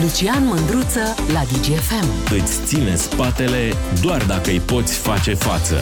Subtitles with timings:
[0.00, 1.00] Lucian Mândruță
[1.32, 2.34] la DGFM.
[2.42, 3.72] Îți ține spatele
[4.02, 5.76] doar dacă îi poți face față.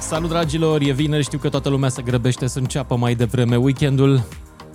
[0.00, 4.22] Salut dragilor, e vineri, știu că toată lumea se grăbește să înceapă mai devreme weekendul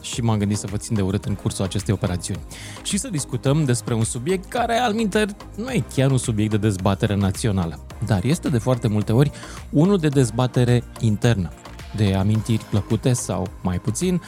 [0.01, 2.41] și m-am gândit să vă țin de urât în cursul acestei operațiuni.
[2.83, 6.57] Și să discutăm despre un subiect care, al minter, nu e chiar un subiect de
[6.57, 9.31] dezbatere națională, dar este de foarte multe ori
[9.69, 11.51] unul de dezbatere internă,
[11.95, 14.21] de amintiri plăcute sau mai puțin,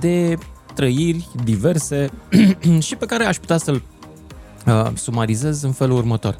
[0.00, 0.38] de
[0.74, 2.10] trăiri diverse
[2.78, 3.82] și pe care aș putea să-l
[4.66, 6.38] uh, sumarizez în felul următor.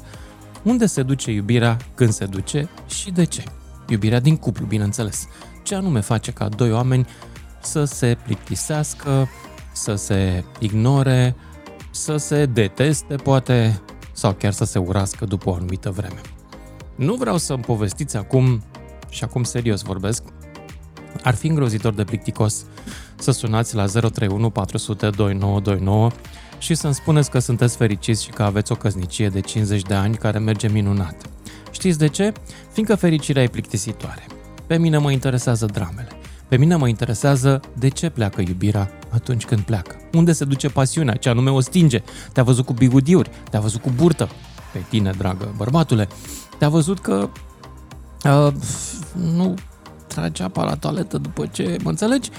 [0.63, 3.43] Unde se duce iubirea, când se duce și de ce?
[3.87, 5.27] Iubirea din cuplu, bineînțeles.
[5.63, 7.07] Ce anume face ca doi oameni
[7.61, 9.29] să se plictisească,
[9.71, 11.35] să se ignore,
[11.91, 16.21] să se deteste, poate, sau chiar să se urască după o anumită vreme.
[16.95, 18.63] Nu vreau să-mi povestiți acum,
[19.09, 20.23] și acum serios vorbesc,
[21.23, 22.65] ar fi îngrozitor de plicticos
[23.15, 26.11] să sunați la 031 400 2929
[26.57, 30.15] și să-mi spuneți că sunteți fericiți și că aveți o căsnicie de 50 de ani
[30.15, 31.15] care merge minunat.
[31.71, 32.33] Știți de ce?
[32.71, 34.25] Fiindcă fericirea e plictisitoare.
[34.67, 36.07] Pe mine mă interesează dramele.
[36.47, 39.95] Pe mine mă interesează de ce pleacă iubirea atunci când pleacă.
[40.13, 42.03] Unde se duce pasiunea, ce anume o stinge.
[42.33, 44.29] Te-a văzut cu bigudiuri, te-a văzut cu burtă.
[44.73, 46.07] Pe tine, dragă bărbatule,
[46.57, 47.29] te-a văzut că
[48.23, 48.53] uh,
[49.35, 49.53] nu
[50.13, 52.29] trage apa la toaletă după ce, mă înțelegi?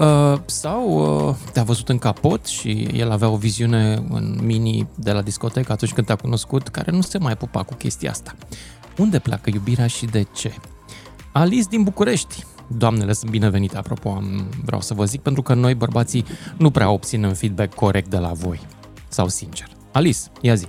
[0.00, 0.88] Uh, sau
[1.28, 5.72] uh, te-a văzut în capot și el avea o viziune în mini de la discotecă
[5.72, 8.34] atunci când te-a cunoscut, care nu se mai pupa cu chestia asta.
[8.98, 10.52] Unde pleacă iubirea și de ce?
[11.32, 12.44] Alice din București.
[12.78, 16.24] Doamnele sunt binevenite, apropo, am, vreau să vă zic, pentru că noi, bărbații,
[16.58, 18.60] nu prea obținem feedback corect de la voi.
[19.08, 19.66] Sau sincer.
[19.92, 20.66] Alice, ia zi.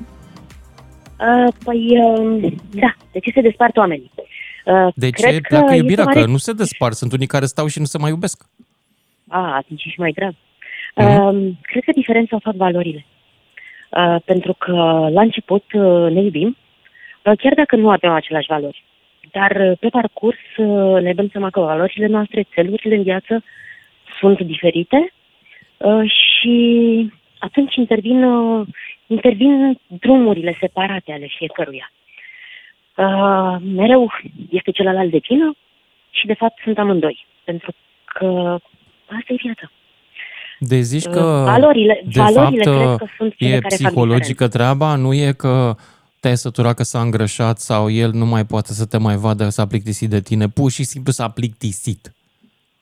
[1.19, 4.11] Uh, păi, uh, da, de ce se despart oamenii?
[4.73, 6.05] Uh, De cred ce pleacă este iubirea?
[6.05, 6.93] oare- Că nu se despart.
[6.95, 8.43] Sunt unii care stau și nu se mai iubesc.
[9.27, 10.33] A, atunci e și mai grav.
[10.95, 11.07] Mhm.
[11.07, 13.05] Uh, cred că diferența o fac valorile.
[13.89, 14.71] Uh, pentru că
[15.11, 16.57] la început uh, ne iubim,
[17.25, 18.83] uh, chiar dacă nu avem aceleași valori.
[19.31, 23.43] Dar uh, pe parcurs uh, ne dăm seama că valorile noastre, țelurile în viață
[24.19, 25.13] sunt diferite
[25.77, 28.67] uh, și atunci intervin, uh,
[29.07, 31.91] intervin drumurile separate ale fiecăruia.
[33.05, 34.11] Uh, mereu
[34.49, 35.55] este celălalt de vină
[36.09, 37.25] și de fapt sunt amândoi.
[37.43, 37.71] Pentru
[38.05, 38.25] că
[39.05, 39.71] asta e viața.
[40.59, 43.87] De zici Uh, că, valorile, de valorile fapt, cred că sunt cele e care fac
[43.89, 44.95] psihologică treaba?
[44.95, 45.75] Nu e că
[46.19, 49.67] te-ai săturat că s-a îngrășat sau el nu mai poate să te mai vadă, s-a
[49.67, 52.13] plictisit de tine, pur și simplu s-a plictisit.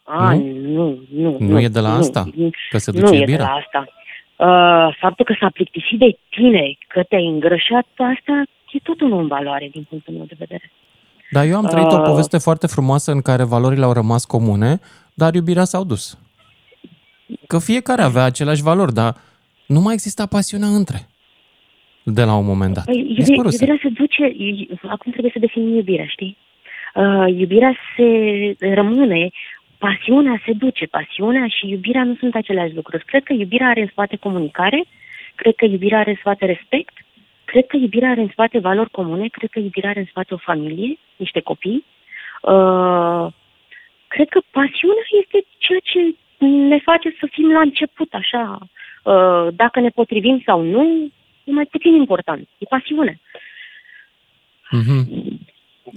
[0.03, 0.43] A, Nu?
[0.61, 1.37] nu, nu.
[1.39, 2.23] Nu e de la asta?
[2.35, 3.45] Nu, Că se nu duce e de iubirea?
[3.45, 3.85] la asta.
[4.35, 9.27] Uh, faptul că s-a plictisit de tine, că te-ai îngrășat, asta e tot unul în
[9.27, 10.71] valoare din punctul meu de vedere.
[11.31, 12.03] Dar eu am trăit o Uh.
[12.05, 14.79] poveste foarte frumoasă în care valorile au rămas comune,
[15.13, 16.17] dar iubirea s-au dus.
[17.47, 19.15] Că fiecare avea aceleași valori, dar
[19.65, 20.99] nu mai exista pasiunea între.
[22.03, 22.85] De la un moment dat.
[22.85, 23.57] Păi, iubi, Dispăruse.
[23.65, 26.37] iubirea se duce, i- acum trebuie să definim iubirea, știi?
[26.95, 28.05] Uh, iubirea se
[28.73, 29.29] rămâne,
[29.77, 33.05] pasiunea se duce, pasiunea și iubirea nu sunt aceleași lucruri.
[33.05, 34.83] Cred că iubirea are în spate comunicare,
[35.35, 36.93] cred că iubirea are în spate respect,
[37.51, 40.45] cred că iubirea are în spate valori comune, cred că iubirea are în spate o
[40.49, 41.85] familie, niște copii.
[42.41, 43.25] Uh,
[44.07, 45.99] cred că pasiunea este ceea ce
[46.71, 48.59] ne face să fim la început, așa,
[49.03, 51.11] uh, dacă ne potrivim sau nu,
[51.43, 52.47] e mai puțin important.
[52.57, 53.19] E pasiune.
[54.71, 54.99] Mhm.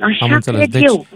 [0.00, 0.60] Așa Am înțeles.
[0.60, 1.06] cred Deci, eu.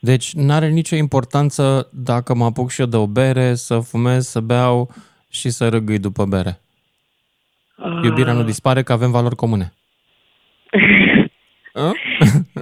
[0.00, 4.40] deci n-are nicio importanță dacă mă apuc și eu de o bere, să fumez, să
[4.40, 4.90] beau
[5.28, 6.60] și să râgâi după bere.
[8.02, 9.72] Iubirea nu dispare că avem valori comune.
[11.72, 11.92] A?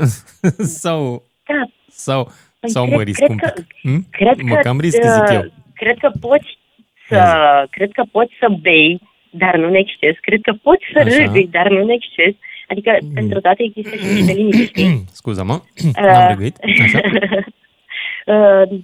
[0.83, 2.25] sau, Da, sau,
[2.61, 3.67] Păi sau cred- mă risc cred un că- pic.
[3.83, 4.07] Hm?
[4.11, 5.53] cred mă că, cam risc, uh, zic eu.
[5.75, 6.59] Cred că poți
[7.09, 7.21] să,
[7.71, 9.01] cred că poți să bei,
[9.31, 10.17] dar nu în exces.
[10.21, 11.09] Cred că poți să Așa.
[11.09, 12.35] râzi, dar nu în exces.
[12.69, 13.13] Adică, Mm.
[13.15, 15.05] pentru toate există și niște limite, știi?
[15.13, 15.53] Scuză-mă,
[15.87, 16.57] Uh, n-am râgâit.
[16.83, 17.01] Așa?
[18.27, 18.79] Uh,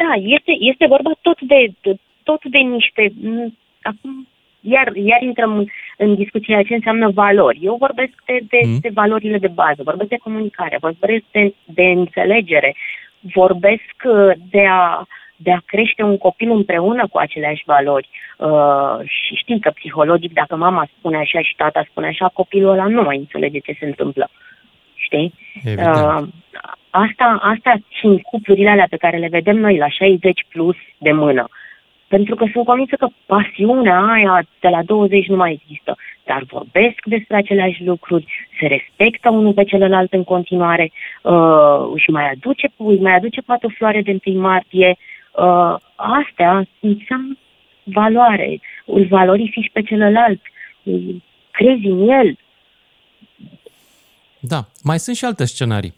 [0.00, 3.12] da, este, este vorba tot de, de, tot de niște...
[3.22, 4.28] m, Acum,
[4.60, 5.66] iar, iar intrăm
[5.96, 7.58] în discuția ce înseamnă valori.
[7.62, 8.78] Eu vorbesc de, de, Mm.
[8.80, 12.74] de valorile de bază, vorbesc de comunicare, vorbesc de, de înțelegere,
[13.20, 15.06] vorbesc uh, de a,
[15.36, 18.08] de a crește un copil împreună cu aceleași valori.
[18.38, 22.86] Uh, și știi că psihologic, dacă mama spune așa și tata spune așa, copilul ăla
[22.86, 24.30] nu mai înțelege ce se întâmplă.
[24.94, 25.34] Știi?
[25.64, 25.94] Evident.
[25.94, 26.28] Uh,
[26.90, 31.48] asta, asta țin cuplurile alea pe care le vedem noi la 60 plus de mână.
[32.08, 35.96] Pentru că sunt convinsă că pasiunea aia de la 20 nu mai există.
[36.24, 38.26] Dar vorbesc despre aceleași lucruri,
[38.60, 40.92] se respectă unul pe celălalt în continuare,
[41.22, 46.66] uh, își mai aduce, își mai aduce poate o floare de 1 martie, uh, astea
[46.80, 47.36] înseamnă
[47.82, 50.40] valoare, îl valorifici pe celălalt,
[51.50, 52.38] crezi în el.
[54.40, 55.94] Da, mai sunt și alte scenarii.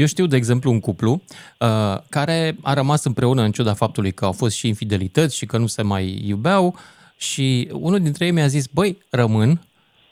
[0.00, 1.22] Eu știu, de exemplu, un cuplu
[1.58, 5.58] uh, care a rămas împreună în ciuda faptului că au fost și infidelități și că
[5.58, 6.76] nu se mai iubeau.
[7.16, 9.60] Și unul dintre ei mi-a zis, băi, rămân,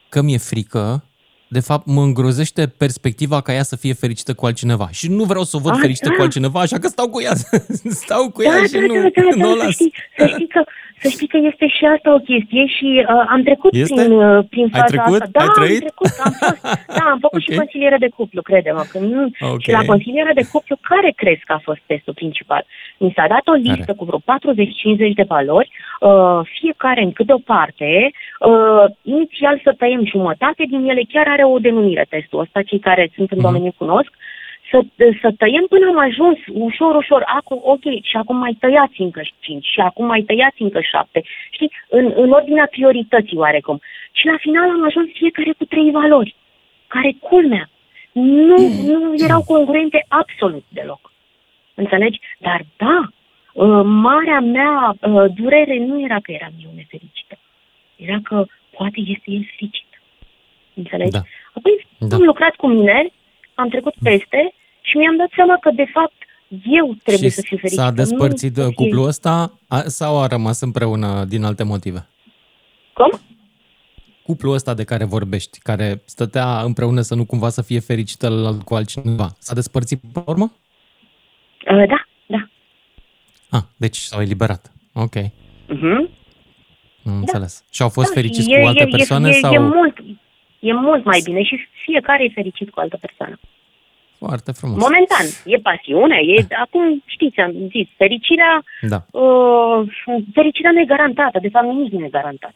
[0.08, 1.04] că mi-e frică
[1.48, 4.88] de fapt, mă îngrozește perspectiva ca ea să fie fericită cu altcineva.
[4.90, 6.14] Și nu vreau să o văd A, fericită da.
[6.14, 7.34] cu altcineva, așa că stau cu ea.
[8.02, 9.64] stau cu ea da, și da, nu, da, da, nu da, o las.
[9.64, 10.62] Să știi, să știi că
[11.02, 13.94] să știi că este și asta o chestie și uh, am trecut este?
[13.94, 15.20] prin, uh, prin faza Ai trecut?
[15.20, 15.38] asta.
[15.38, 15.82] Da, Ai trăit?
[15.82, 16.60] am trecut, am fost.
[16.98, 17.46] Da, am făcut okay.
[17.46, 18.82] și consiliere de cuplu, crede-mă.
[18.92, 19.64] Când, okay.
[19.64, 22.62] Și la consiliere de cuplu, care crezi că a fost testul principal?
[22.98, 23.98] Mi s-a dat o listă care?
[23.98, 24.20] cu vreo
[25.12, 25.70] 40-50 de valori,
[26.00, 27.90] uh, fiecare în câte o parte.
[28.50, 33.10] Uh, inițial să tăiem jumătate din ele, chiar are o denumire testul ăsta, cei care
[33.14, 33.42] sunt în mm-hmm.
[33.42, 34.10] domeniu cunosc
[34.70, 34.78] să,
[35.20, 37.22] să tăiem până am ajuns ușor, ușor.
[37.38, 41.22] Acum, ok, și acum mai tăiați încă 5 și acum mai tăiați încă 7.
[41.50, 43.80] Știți, în, în ordinea priorității oarecum.
[44.12, 46.34] Și la final am ajuns fiecare cu trei valori,
[46.86, 47.70] care culmea.
[48.12, 48.56] Nu,
[48.86, 51.12] nu erau congruente absolut deloc.
[51.74, 52.20] Înțelegi?
[52.38, 52.98] Dar da,
[53.52, 57.38] uh, marea mea uh, durere nu era că eram eu nefericită.
[57.96, 58.46] Era că
[58.76, 59.87] poate este el fericit.
[60.82, 61.10] Înțelegi?
[61.10, 61.22] Da.
[61.54, 62.16] Apoi da.
[62.16, 63.12] am lucrat cu mine,
[63.54, 66.18] am trecut peste și mi-am dat seama că, de fapt,
[66.78, 67.82] eu trebuie și să fiu fericită.
[67.82, 72.06] s-a despărțit nu cuplul ăsta sau a rămas împreună din alte motive?
[72.92, 73.20] Cum?
[74.22, 78.74] Cuplul ăsta de care vorbești, care stătea împreună să nu cumva să fie fericită cu
[78.74, 80.52] altcineva, s-a despărțit pe urmă?
[81.70, 82.48] Uh, da, da.
[83.50, 84.72] Ah, deci s-au eliberat.
[84.92, 85.16] Ok.
[85.16, 86.00] Uh-huh.
[87.04, 87.12] Am da.
[87.12, 87.64] înțeles.
[87.70, 89.28] Și au fost da, fericiți e, cu alte e, persoane?
[89.28, 89.52] E, sau...
[89.52, 89.96] e, mult,
[90.58, 93.38] e mult mai bine și fiecare e fericit cu altă persoană.
[94.18, 94.76] Foarte frumos.
[94.76, 95.26] Momentan.
[95.44, 96.18] E pasiune.
[96.36, 99.04] E, acum, știți, am zis, fericirea, da.
[99.10, 99.88] uh,
[100.32, 101.38] fericirea nu e garantată.
[101.42, 102.54] De fapt, nici nu e garantată.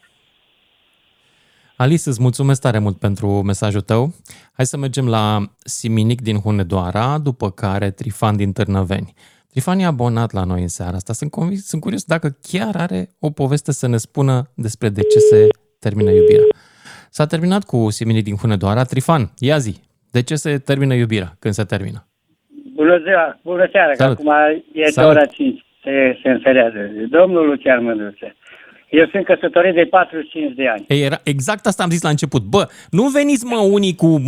[1.75, 4.13] Alice, îți mulțumesc tare mult pentru mesajul tău.
[4.53, 9.13] Hai să mergem la Siminic din Hunedoara, după care Trifan din Târnăveni.
[9.49, 11.13] Trifan e abonat la noi în seara asta.
[11.13, 15.19] Sunt, convins, sunt curios dacă chiar are o poveste să ne spună despre de ce
[15.19, 15.47] se
[15.79, 16.45] termină iubirea.
[17.17, 18.83] S-a terminat cu Siminic din Hunedoara.
[18.83, 19.75] Trifan, ia zi,
[20.11, 22.07] de ce se termină iubirea când se termină?
[22.75, 24.15] Bună ziua, bună seara, Salut.
[24.15, 25.11] că acum e Salut.
[25.11, 26.77] ora 5, se, se înferează.
[27.09, 28.35] Domnul Lucian Mândruță,
[28.89, 30.85] eu sunt căsătorit de 45 de ani.
[30.87, 32.43] Ei, era, exact asta am zis la început.
[32.43, 34.21] Bă, nu veniți mă unii cu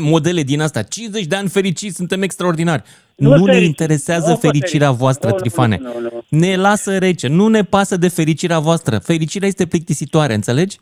[0.00, 0.82] modele din asta.
[0.82, 2.82] 50 de ani fericiți, suntem extraordinari.
[3.16, 5.78] Nu, nu ne interesează nu fericirea voastră, nu, Trifane.
[5.80, 6.38] Nu, nu, nu.
[6.38, 7.28] Ne lasă rece.
[7.28, 8.98] Nu ne pasă de fericirea voastră.
[8.98, 10.76] Fericirea este plictisitoare, înțelegi?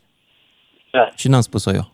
[0.91, 1.09] Da.
[1.15, 1.91] Și n-am spus-o eu.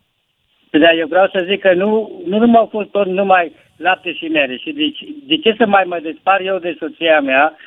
[0.71, 4.25] Dar eu vreau să zic că nu, nu numai au fost tot numai lapte și
[4.25, 4.57] mere.
[4.57, 4.86] Și de,
[5.27, 7.57] de ce să mai mă despar eu de soția mea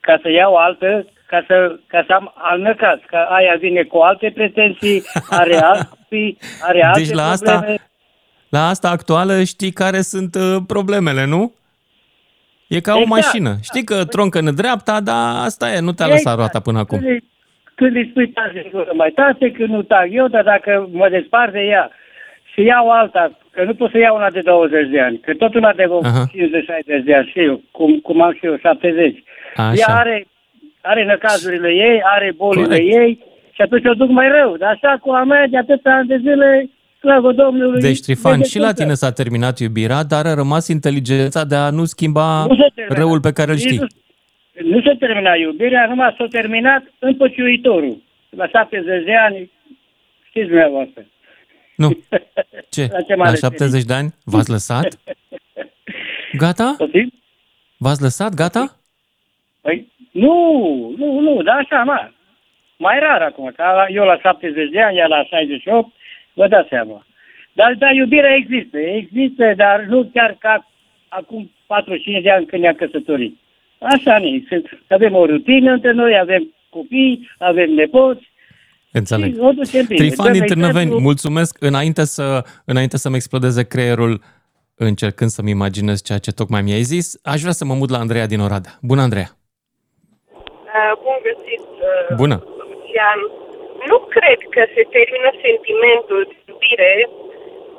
[0.00, 3.82] ca să iau altă, ca să, ca să am al meu caz, că aia vine
[3.82, 7.72] cu alte pretenții, are alții, are alte deci la probleme.
[7.72, 7.84] Asta,
[8.48, 11.52] la asta actuală știi care sunt uh, problemele, nu?
[12.66, 13.10] E ca exact.
[13.10, 13.56] o mașină.
[13.62, 16.24] Știi că troncă în dreapta, dar asta e, nu te-a exact.
[16.24, 17.00] lăsat roata până acum.
[17.80, 18.70] Când, când îi spui tare,
[19.02, 21.90] mai tare, când nu tag eu, dar dacă mă despart de ea
[22.52, 25.54] și iau alta, că nu pot să iau una de 20 de ani, că tot
[25.54, 25.84] una de
[27.02, 29.22] 50-60 de ani și eu, cum, cum am și eu, 70.
[29.56, 29.72] Așa.
[29.76, 30.26] Ea are,
[30.80, 32.94] are năcazurile ei, are bolile Corect.
[33.00, 33.18] ei
[33.54, 34.56] și atunci o duc mai rău.
[34.56, 37.80] Dar așa cu a mea de atâția ani de zile, slavă Domnului.
[37.80, 41.84] Deci, Trifan, și la tine s-a terminat iubirea, dar a rămas inteligența de a nu
[41.84, 42.56] schimba nu
[42.88, 43.80] răul pe care îl știi.
[44.52, 48.02] Nu, nu s-a terminat iubirea, numai s-a terminat împăciuitorul.
[48.30, 49.50] La 70 de ani,
[50.28, 51.06] știți dumneavoastră.
[51.76, 51.90] Nu.
[52.74, 52.88] Ce?
[53.08, 54.14] La, la 70 de ani?
[54.24, 54.86] V-ați lăsat?
[56.32, 56.76] Gata?
[57.76, 58.34] V-ați lăsat?
[58.34, 58.76] Gata?
[59.60, 60.34] Păi, nu,
[60.96, 62.10] nu, nu, dar așa, mă.
[62.76, 65.92] Mai rar acum, ca eu la 70 de ani, ea la 68,
[66.32, 67.06] vă dați seama.
[67.52, 70.70] Dar, dar iubirea există, există, dar nu chiar ca
[71.08, 73.38] acum 45 de ani când ne-am căsătorit.
[73.80, 74.42] Așa ne
[74.88, 78.28] Avem o rutină între noi, avem copii, avem nepoți,
[78.92, 79.36] Înțeleg.
[79.86, 81.56] Trifan din Târnăveni, mulțumesc.
[81.60, 84.20] Înainte, să, înainte să-mi explodeze creierul
[84.88, 88.26] încercând să-mi imaginez ceea ce tocmai mi-ai zis, aș vrea să mă mut la Andreea
[88.32, 88.74] din Oradea.
[88.90, 89.30] Bună, Andreea!
[90.76, 92.36] Uh, bun găsit, uh, Bună!
[92.70, 93.20] Lucian.
[93.90, 96.94] Nu cred că se termină sentimentul de iubire,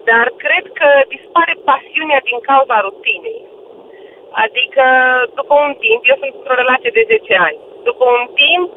[0.10, 3.42] dar cred că dispare pasiunea din cauza rutinei.
[4.46, 4.86] Adică,
[5.40, 7.60] după un timp, eu sunt într-o relație de 10 ani,
[7.90, 8.68] după un timp,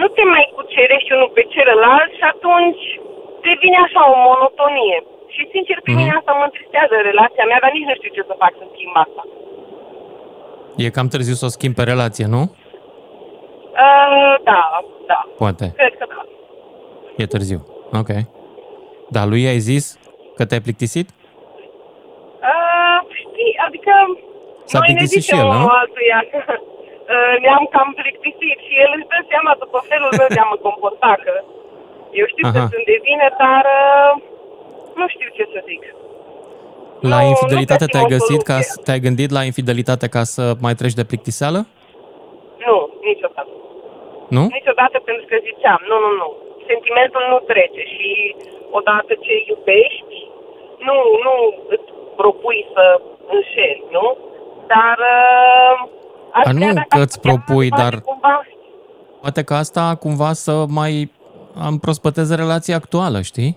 [0.00, 2.84] nu te mai cucerești unul pe celălalt și atunci
[3.48, 4.98] devine așa o monotonie.
[5.34, 6.00] Și sincer, pe mm-hmm.
[6.00, 8.94] mine asta mă întristează relația mea, dar nici nu știu ce să fac să schimb
[9.04, 9.22] asta.
[10.84, 12.42] E cam târziu să o schimb pe relație, nu?
[13.86, 14.62] Uh, da,
[15.10, 15.20] da.
[15.42, 15.66] Poate.
[15.76, 16.20] Cred că da.
[17.16, 17.60] E târziu.
[18.00, 18.10] Ok.
[19.08, 19.84] Dar lui ai zis
[20.36, 21.08] că te-ai plictisit?
[22.50, 23.92] Uh, știi, adică
[24.70, 25.76] S-a noi ne plictisit și zicem el, unul nu?
[25.82, 26.40] altuia că
[27.12, 30.58] uh, ne-am cam plictisit și el își dă seama după felul meu de a mă
[30.66, 31.32] comporta, că
[32.20, 32.70] eu știu că Aha.
[32.72, 34.10] sunt de vină, dar uh,
[35.00, 35.82] nu știu ce să zic.
[37.12, 38.72] La Nu- infidelitate nu te-ai găsim o găsit ca soluție.
[38.74, 41.60] să- te-ai gândit la infidelitate ca să mai treci de plictiseală?
[42.66, 42.76] Nu,
[43.10, 43.52] niciodată.
[44.36, 44.42] Nu?
[44.58, 46.28] Niciodată pentru că ziceam, nu, nu, nu.
[46.70, 48.10] Sentimentul nu trece și
[48.78, 50.16] odată ce iubești,
[50.86, 51.34] nu, nu
[51.74, 51.88] îți
[52.20, 52.84] propui să
[53.34, 54.06] înșeli, nu?
[54.66, 54.98] Dar...
[54.98, 55.88] Uh,
[56.32, 58.42] aș Aș, nu vrea dacă că aș îți putea propui, face dar- Cumva,
[59.20, 61.12] Poate că asta cumva să mai
[61.68, 63.56] împrospăteze relația actuală, știi?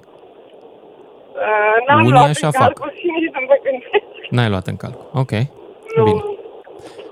[1.34, 2.62] uh, n-am Unii luat așa în fac.
[2.62, 4.30] calcul și nici nu mă gândesc.
[4.30, 5.10] N-ai luat în calcul.
[5.14, 5.32] Ok.
[5.96, 6.04] Nu.
[6.04, 6.22] Bine.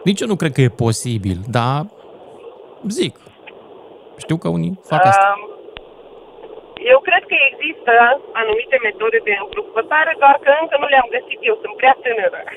[0.04, 1.86] Nici eu nu cred că e posibil, dar
[2.88, 3.20] zic.
[4.18, 5.34] Știu că unii fac asta.
[5.48, 5.55] Um,
[6.92, 7.94] Eu cred că există
[8.42, 12.40] anumite metode de împrospătare, doar că încă nu le-am găsit eu, sunt prea tânără.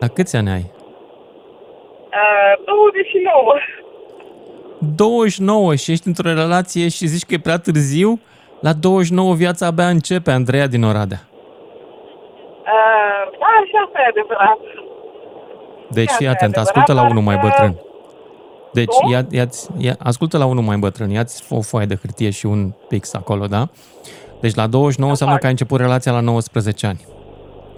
[0.00, 0.64] Dar câți ani ai?
[2.20, 3.54] Uh, 29.
[4.96, 8.20] 29 și ești într-o relație și zici că e prea târziu?
[8.60, 11.20] La 29 viața abia începe, Andreea din Oradea.
[12.74, 14.58] Uh, da, și asta e adevărat.
[15.90, 17.74] Deci Asta fii e atent, adevărat, ascultă la doar unul mai că- bătrân.
[18.76, 19.10] Deci Cum?
[19.10, 22.72] ia, ia-ți, ia, ascultă la unul mai bătrân, ia-ți o foaie de hârtie și un
[22.88, 23.68] pix acolo, da?
[24.40, 27.06] Deci la 29 înseamnă că ai început relația la 19 ani.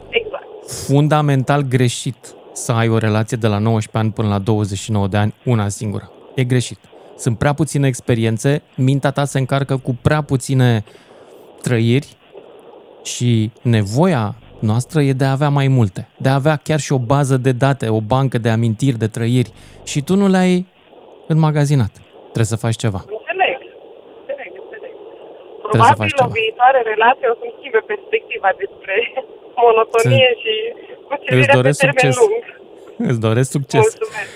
[0.09, 0.71] Exact.
[0.87, 5.35] Fundamental greșit să ai o relație de la 19 ani până la 29 de ani,
[5.45, 6.11] una singură.
[6.35, 6.79] E greșit.
[7.19, 10.85] Sunt prea puține experiențe, mintea ta se încarcă cu prea puține
[11.63, 12.17] trăiri
[13.03, 16.99] și nevoia noastră e de a avea mai multe, de a avea chiar și o
[16.99, 19.53] bază de date, o bancă de amintiri, de trăiri
[19.85, 20.67] și tu nu le-ai
[21.33, 21.93] înmagazinat.
[22.35, 23.01] Trebuie să faci ceva.
[23.19, 23.59] Înțeleg.
[24.21, 24.93] Înțeleg, înțeleg.
[25.61, 26.33] să Probabil faci o ceva.
[26.41, 28.95] viitoare relație o să-mi schimbe perspectiva despre
[29.63, 30.53] monotonie și
[31.09, 32.17] cucerirea Îți pe doresc termen succes.
[32.23, 32.43] lung.
[33.11, 33.87] Îți doresc succes.
[33.89, 34.31] Mulțumesc.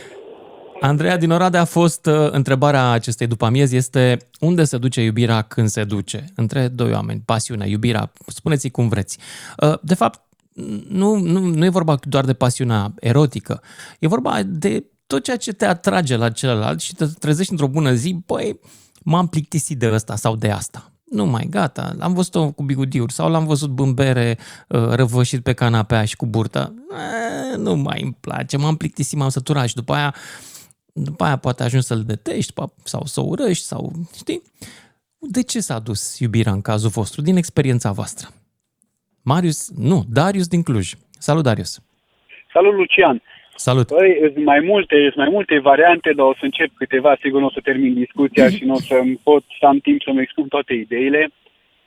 [0.80, 5.42] Andreea din Oradea a fost uh, întrebarea acestei după amiezi este unde se duce iubirea
[5.42, 6.24] când se duce?
[6.36, 9.18] Între doi oameni, pasiunea, iubirea, spuneți-i cum vreți.
[9.66, 10.20] Uh, De fapt,
[10.88, 13.60] nu, nu, nu e vorba doar de pasiunea erotică,
[13.98, 17.92] e vorba de tot ceea ce te atrage la celălalt și te trezești într-o bună
[17.92, 18.60] zi, băi,
[19.04, 20.92] m-am plictisit de ăsta sau de asta.
[21.04, 24.38] Nu mai, gata, l-am văzut cu bigudiuri sau l-am văzut bâmbere
[24.68, 26.74] uh, răvășit pe canapea și cu burtă.
[27.52, 30.14] E, nu mai îmi place, m-am plictisit, m-am săturat și după aia
[30.92, 34.42] după aia poate ajungi să-l detești pa- sau să o urăști sau, știi?
[35.18, 38.28] De ce s-a dus iubirea în cazul vostru, din experiența voastră?
[39.22, 40.92] Marius, nu, Darius din Cluj.
[41.18, 41.80] Salut, Darius.
[42.52, 43.22] Salut, Lucian!
[43.68, 43.86] Salut.
[43.86, 47.46] Păi, sunt mai multe, sunt mai multe variante, dar o să încep câteva, sigur nu
[47.46, 50.74] o să termin discuția și nu o să pot să am timp să-mi expun toate
[50.74, 51.28] ideile.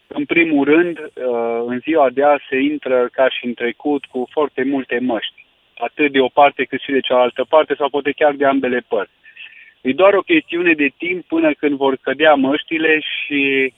[0.07, 4.27] În primul rând, uh, în ziua de azi se intră ca și în trecut cu
[4.31, 5.45] foarte multe măști,
[5.77, 9.13] atât de o parte cât și de cealaltă parte sau poate chiar de ambele părți.
[9.81, 13.73] E doar o chestiune de timp până când vor cădea măștile și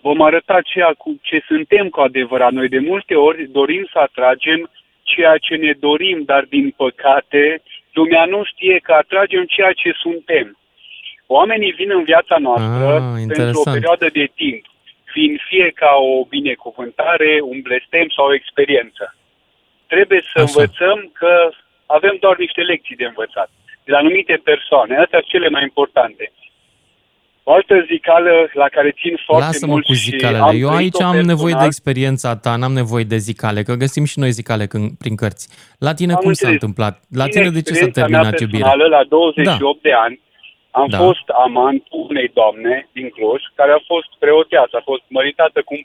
[0.00, 2.52] vom arăta ceea cu ce suntem cu adevărat.
[2.52, 4.70] Noi de multe ori dorim să atragem
[5.14, 10.46] ceea ce ne dorim, dar din păcate lumea nu știe că atragem ceea ce suntem.
[11.26, 13.74] Oamenii vin în viața noastră Ah, pentru o interesant.
[13.76, 14.62] perioadă de timp,
[15.12, 19.04] fiind fie ca o binecuvântare, un blestem sau o experiență.
[19.86, 20.44] Trebuie să Așa.
[20.46, 21.50] învățăm că
[21.86, 23.50] avem doar niște lecții de învățat
[23.84, 24.92] de la anumite persoane.
[24.96, 26.32] Astea sunt cele mai importante.
[27.44, 28.30] O altă zicală
[28.62, 30.42] la care țin foarte Lasă-mă mult cu și zicalele.
[30.42, 31.66] am Eu trăit-o aici am nevoie de personal.
[31.66, 35.44] experiența ta, n-am nevoie de zicale, că găsim și noi zicale când, prin cărți.
[35.86, 36.52] La tine Am cum s-a înțeles.
[36.52, 36.94] întâmplat?
[37.20, 38.66] La Din tine de ce s-a experiența terminat mea iubirea?
[38.66, 40.16] personală, la 28 de ani,
[40.70, 40.98] am Da.
[41.06, 45.82] fost amant unei doamne din Cluj, care a fost preoteasă, a fost măritată cu un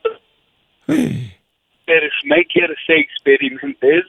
[1.88, 4.02] per șmecher să experimentez,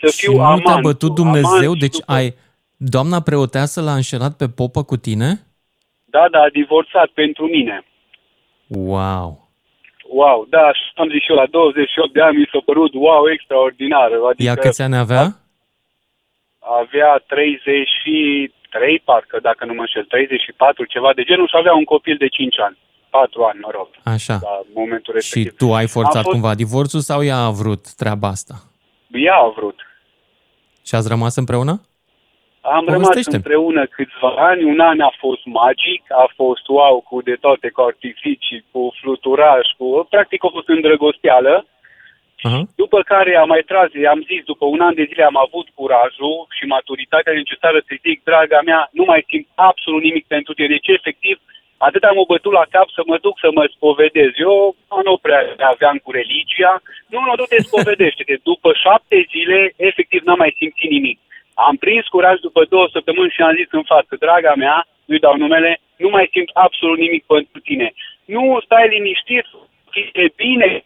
[0.00, 0.64] să Și fiu nu amant.
[0.64, 1.50] te-a bătut Dumnezeu?
[1.70, 2.26] amant și Deci după- ai...
[2.76, 5.30] Doamna preoteasă l-a înșelat pe popă cu tine?
[6.14, 7.76] Da, da, a divorțat pentru mine.
[8.94, 9.28] Wow!
[10.20, 13.22] Wow, da, și am zis și eu, la 28 de ani mi s-a părut, wow,
[13.34, 14.08] extraordinar.
[14.30, 15.24] Adică Ea câți ani avea?
[16.82, 22.16] avea 33, parcă, dacă nu mă înșel, 34, ceva de genul și avea un copil
[22.18, 22.78] de 5 ani.
[23.10, 24.38] 4 ani, mă rog, Așa.
[24.42, 25.58] la momentul Și respectiv.
[25.68, 28.54] tu ai forțat Am fost- cumva divorțul sau ea a vrut treaba asta?
[29.26, 29.78] Ea a vrut.
[30.86, 31.80] Și ați rămas împreună?
[32.62, 33.36] Am rămas Povestește-mi.
[33.36, 37.80] împreună câțiva ani, un an a fost magic, a fost wow cu de toate, cu
[37.80, 40.06] artificii, cu fluturaj, cu...
[40.10, 41.66] Practic a fost îndrăgosteală
[42.46, 42.64] Uh-huh.
[42.82, 46.38] După care am mai tras, am zis, după un an de zile am avut curajul
[46.56, 50.68] și maturitatea necesară să zic, draga mea, nu mai simt absolut nimic pentru tine.
[50.74, 51.36] Deci, efectiv,
[51.86, 54.30] atât am o bătut la cap să mă duc să mă spovedez.
[54.48, 54.76] Eu
[55.08, 55.40] nu prea
[55.72, 56.72] aveam cu religia.
[57.12, 61.18] Nu, nu, du-te spovedește După șapte zile, efectiv, n-am mai simțit nimic.
[61.68, 65.36] Am prins curaj după două săptămâni și am zis în față, draga mea, nu-i dau
[65.36, 67.92] numele, nu mai simt absolut nimic pentru tine.
[68.24, 69.46] Nu stai liniștit,
[70.12, 70.84] e bine,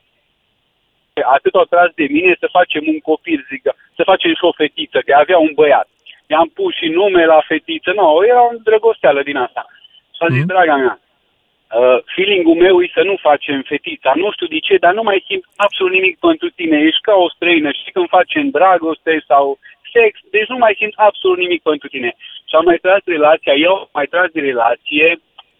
[1.23, 3.63] atât au tras de mine să facem un copil, zic,
[3.97, 5.89] să facem și o fetiță, că avea un băiat.
[6.27, 9.67] I-am pus și nume la fetiță, nu, no, era o drăgosteală din asta.
[10.17, 10.47] Și a zis, mm.
[10.47, 14.93] draga mea, uh, feeling-ul meu e să nu facem fetița, nu știu de ce, dar
[14.95, 19.25] nu mai simt absolut nimic pentru tine, ești ca o străină, și când facem dragoste
[19.27, 19.59] sau
[19.97, 22.11] sex, deci nu mai simt absolut nimic pentru tine.
[22.49, 25.09] Și am mai tras relația, eu am mai tras de relație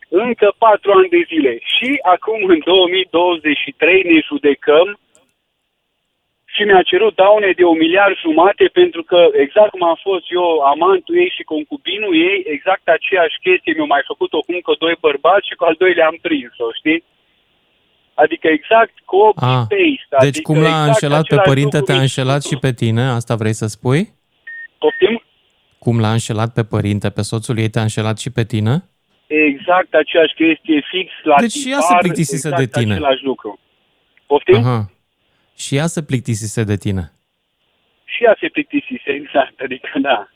[0.09, 1.53] încă patru ani de zile.
[1.75, 4.99] Și acum, în 2023, ne judecăm
[6.57, 10.49] și mi-a cerut daune de un miliard jumate pentru că exact cum am fost eu
[10.75, 15.49] amantul ei și concubinul ei, exact aceeași chestie mi-au mai făcut-o cum că doi bărbați
[15.49, 17.05] și cu al doilea am prins-o, știi?
[18.15, 20.15] Adică exact copy-paste.
[20.15, 23.03] Ah, deci adică cum l-a exact înșelat pe părinte, te-a înșelat și pe tine?
[23.03, 24.16] Asta vrei să spui?
[24.79, 25.23] Poftim?
[25.79, 28.85] Cum l-a înșelat pe părinte, pe soțul ei, te-a înșelat și pe tine?
[29.27, 32.93] Exact aceeași chestie fix la Deci și ea se plictisise exact de tine.
[32.93, 33.61] același lucru.
[34.27, 34.57] Poftim?
[34.57, 34.91] Aha.
[35.57, 37.13] Și ea se plictisise de tine.
[38.05, 40.29] Și ea se plictisise, exact, adică da.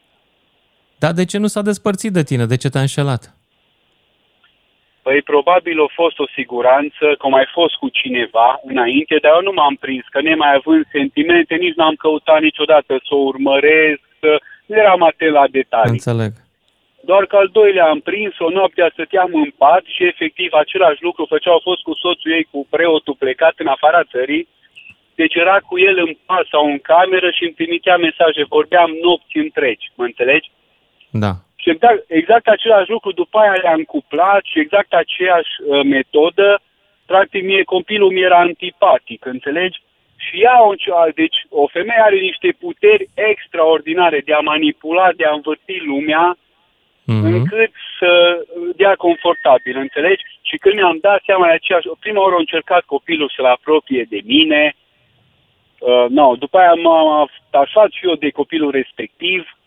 [0.99, 2.47] Dar de ce nu s-a despărțit de tine?
[2.47, 3.35] De ce te-a înșelat?
[5.03, 9.53] Păi probabil a fost o siguranță, că mai fost cu cineva înainte, dar eu nu
[9.53, 14.10] m-am prins, că nemai având sentimente, nici n-am căutat niciodată să o urmăresc, nu
[14.67, 15.91] eram atent la detalii.
[15.91, 16.33] Înțeleg.
[17.01, 21.55] Doar că al doilea am prins-o, noaptea stăteam în pat și efectiv același lucru făceau,
[21.55, 24.49] a fost cu soțul ei, cu preotul plecat în afara țării,
[25.15, 28.43] deci era cu el în pas sau în cameră și îmi trimitea mesaje.
[28.49, 30.51] Vorbeam nopți întregi, mă înțelegi?
[31.11, 31.33] Da.
[31.57, 36.61] Și exact același lucru, după aia le-am cuplat și exact aceeași uh, metodă.
[37.07, 39.83] Practic, mie copilul mi era antipatic, înțelegi?
[40.25, 40.73] Și ea, o,
[41.15, 47.27] deci, o femeie are niște puteri extraordinare de a manipula, de a învârti lumea, mm-hmm.
[47.37, 48.11] încât să
[48.77, 50.23] dea confortabil, înțelegi?
[50.49, 54.21] Și când mi-am dat seama de aceeași, prima oară a încercat copilul să-l apropie de
[54.25, 54.75] mine,
[55.81, 59.59] Uh, no, după aia m-am atașat și eu de copilul respectiv,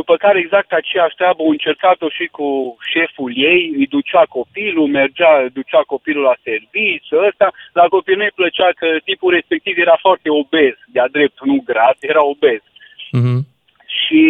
[0.00, 2.48] după care exact aceeași treabă au încercat-o și cu
[2.92, 8.68] șeful ei, îi ducea copilul, mergea, ducea copilul la serviciu, ăsta, la copil nu-i plăcea
[8.80, 12.60] că tipul respectiv era foarte obez, de-a drept, nu gras, era obez.
[13.16, 13.40] Mm-hmm.
[14.00, 14.22] Și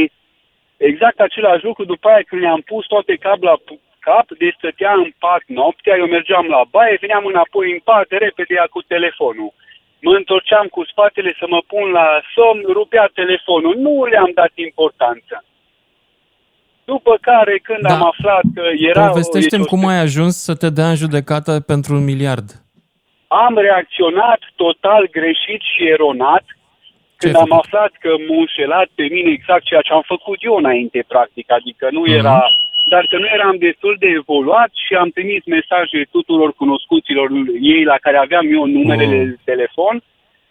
[0.90, 3.56] exact același lucru, după aia când le-am pus toate cap la
[4.08, 8.54] cap, de stătea în pat noaptea, eu mergeam la baie, veneam înapoi în pat, repede
[8.54, 9.52] ia cu telefonul
[10.00, 13.74] mă întorceam cu spatele să mă pun la somn, rupea telefonul.
[13.76, 15.44] Nu le-am dat importanță.
[16.92, 17.94] După care, când da.
[17.94, 19.06] am aflat că era...
[19.06, 22.46] Povestește-mi cum ai ajuns să te dea în judecată pentru un miliard.
[23.46, 26.44] Am reacționat total greșit și eronat
[27.20, 31.04] când am aflat că m-a înșelat pe mine exact ceea ce am făcut eu înainte,
[31.12, 31.46] practic.
[31.58, 32.18] Adică nu mm-hmm.
[32.20, 32.40] era
[32.92, 37.28] dar că nu eram destul de evoluat și am trimis mesaje tuturor cunoscuților
[37.60, 39.28] ei la care aveam eu numerele mm.
[39.28, 39.96] de telefon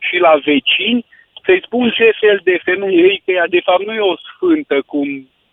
[0.08, 1.06] și la vecini
[1.45, 4.78] să-i spun ce fel de femeie ei, că ea de fapt nu e o sfântă
[4.91, 5.08] cum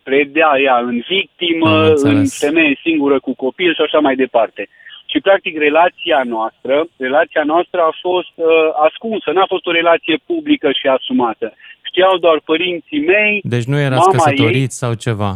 [0.07, 1.71] predea ea în victimă,
[2.09, 4.63] în femeie singură cu copil și așa mai departe.
[5.11, 8.47] Și practic relația noastră, relația noastră a fost uh,
[8.87, 11.47] ascunsă, n-a fost o relație publică și asumată.
[11.89, 14.81] Știau doar părinții mei, Deci nu erați căsătoriți ei.
[14.81, 15.31] sau ceva?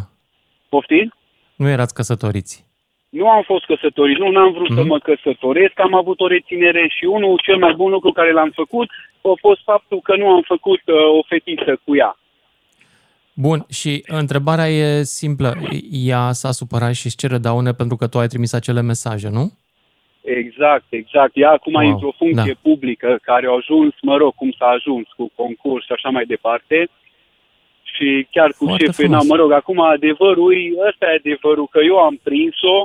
[0.70, 1.14] Poftim?
[1.62, 2.54] Nu erați căsătoriți?
[3.10, 4.80] Nu am fost căsătorit, nu am vrut mm-hmm.
[4.80, 4.92] să mhm.
[4.94, 8.90] mă căsătoresc, am avut o reținere și unul, cel mai bun lucru care l-am făcut,
[9.22, 12.18] a fost faptul că nu am făcut uh, o fetiță cu ea.
[13.46, 15.52] Bun, și întrebarea e simplă.
[16.12, 19.46] Ea s-a supărat și își cere daune pentru că tu ai trimis acele mesaje, nu?
[20.22, 21.32] Exact, exact.
[21.34, 21.84] Ea acum wow.
[21.84, 22.70] e într-o funcție da.
[22.70, 26.90] publică care a ajuns, mă rog, cum s-a ajuns cu concurs și așa mai departe
[27.94, 30.54] și chiar cu Foarte șeful, na, mă rog, acum adevărul,
[30.88, 32.78] ăsta e adevărul, că eu am prins-o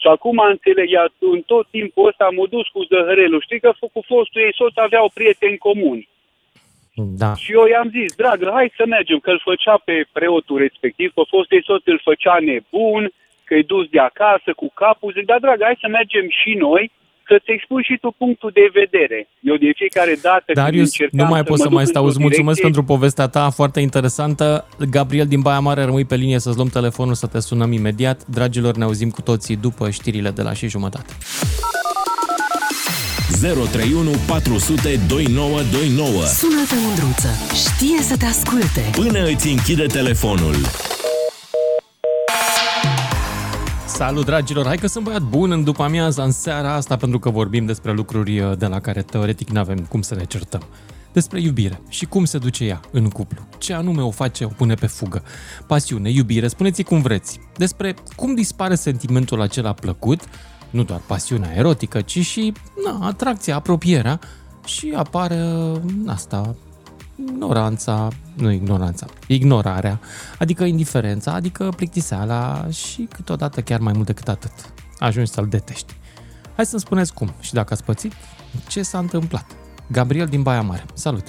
[0.00, 3.40] și acum înțeleg, ea, în tot timpul ăsta am dus cu zăhărelul.
[3.46, 6.08] Știi că cu fostul ei soț aveau prieteni comuni.
[6.94, 7.34] Da.
[7.34, 11.22] Și eu i-am zis, dragă, hai să mergem, că îl făcea pe preotul respectiv, că
[11.32, 13.02] fostul ei soț îl făcea nebun,
[13.44, 15.12] că e dus de acasă cu capul.
[15.16, 16.92] Zic, da, dragă, hai să mergem și noi
[17.30, 19.28] să-ți expui și tu punctul de vedere.
[19.40, 22.04] Eu de fiecare dată Darius, nu mai pot să, să mai stau.
[22.04, 22.62] Îți mulțumesc direcție...
[22.62, 24.68] pentru povestea ta foarte interesantă.
[24.90, 28.26] Gabriel din Baia Mare, rămâi pe linie să-ți luăm telefonul să te sunăm imediat.
[28.26, 31.12] Dragilor, ne auzim cu toții după știrile de la și jumătate.
[33.30, 36.24] 031 400 2929.
[36.24, 37.28] Sună-te, Mândruță.
[37.54, 38.90] Știe să te asculte.
[38.92, 40.54] Până îți închide telefonul.
[43.86, 44.66] Salut, dragilor!
[44.66, 47.92] Hai că sunt băiat bun în după amiaza, în seara asta, pentru că vorbim despre
[47.92, 50.62] lucruri uh, de la care teoretic nu avem cum să ne certăm.
[51.12, 53.46] Despre iubire și cum se duce ea în cuplu.
[53.58, 55.22] Ce anume o face, o pune pe fugă.
[55.66, 57.40] Pasiune, iubire, spuneți cum vreți.
[57.56, 60.20] Despre cum dispare sentimentul acela plăcut,
[60.70, 62.52] nu doar pasiunea erotică, ci și
[62.84, 64.18] na, atracția, apropierea
[64.66, 66.54] și apare uh, asta,
[67.18, 70.00] ignoranța, nu ignoranța, ignorarea,
[70.38, 74.52] adică indiferența, adică plictiseala și câteodată chiar mai mult decât atât.
[74.98, 75.92] Ajungi să-l detești.
[76.56, 78.12] Hai să-mi spuneți cum și dacă ați pățit,
[78.68, 79.46] ce s-a întâmplat.
[79.92, 80.84] Gabriel din Baia Mare.
[80.94, 81.26] Salut!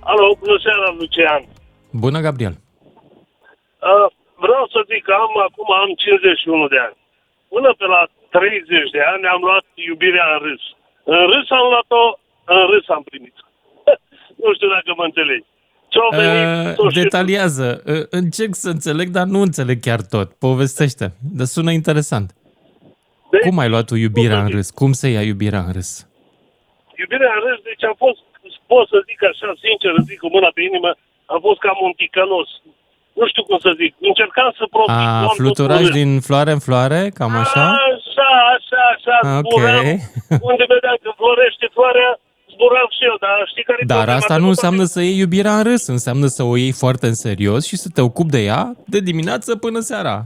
[0.00, 1.42] Alo, bună seara, Lucian!
[1.90, 2.56] Bună, Gabriel!
[3.90, 4.06] Uh,
[4.44, 6.96] vreau să zic că am, acum am 51 de ani.
[7.54, 10.62] Până pe la 30 de ani am luat iubirea în râs.
[11.14, 12.04] În râs am luat-o,
[12.54, 13.36] în râs am primit.
[14.42, 15.48] nu știu dacă mă înțelegi.
[16.10, 17.82] Venit, uh, detaliază.
[17.86, 20.28] Uh, încerc să înțeleg, dar nu înțeleg chiar tot.
[20.46, 21.06] Povestește.
[21.36, 22.28] Dar sună interesant.
[23.30, 23.38] De?
[23.38, 24.70] Cum ai luat tu iubirea în râs?
[24.70, 25.90] Cum se ia iubirea în râs?
[27.02, 28.20] Iubirea în râs, deci am fost,
[28.66, 30.90] pot să zic așa, sincer, zic cu mâna pe inimă,
[31.26, 32.50] am fost cam un ticălos.
[33.18, 33.92] Nu știu cum să zic.
[34.10, 35.06] Încercam să profit.
[35.06, 37.64] A, fluturaj din floare în floare, cam așa?
[37.90, 39.16] Așa, așa, așa.
[39.52, 39.88] Okay.
[40.50, 42.10] unde vedeam că florește floarea,
[42.52, 45.84] zburam și eu, dar știi care Dar asta nu înseamnă să iei iubirea în râs,
[45.96, 48.62] înseamnă să o iei foarte în serios și să te ocupi de ea
[48.94, 50.16] de dimineață până seara.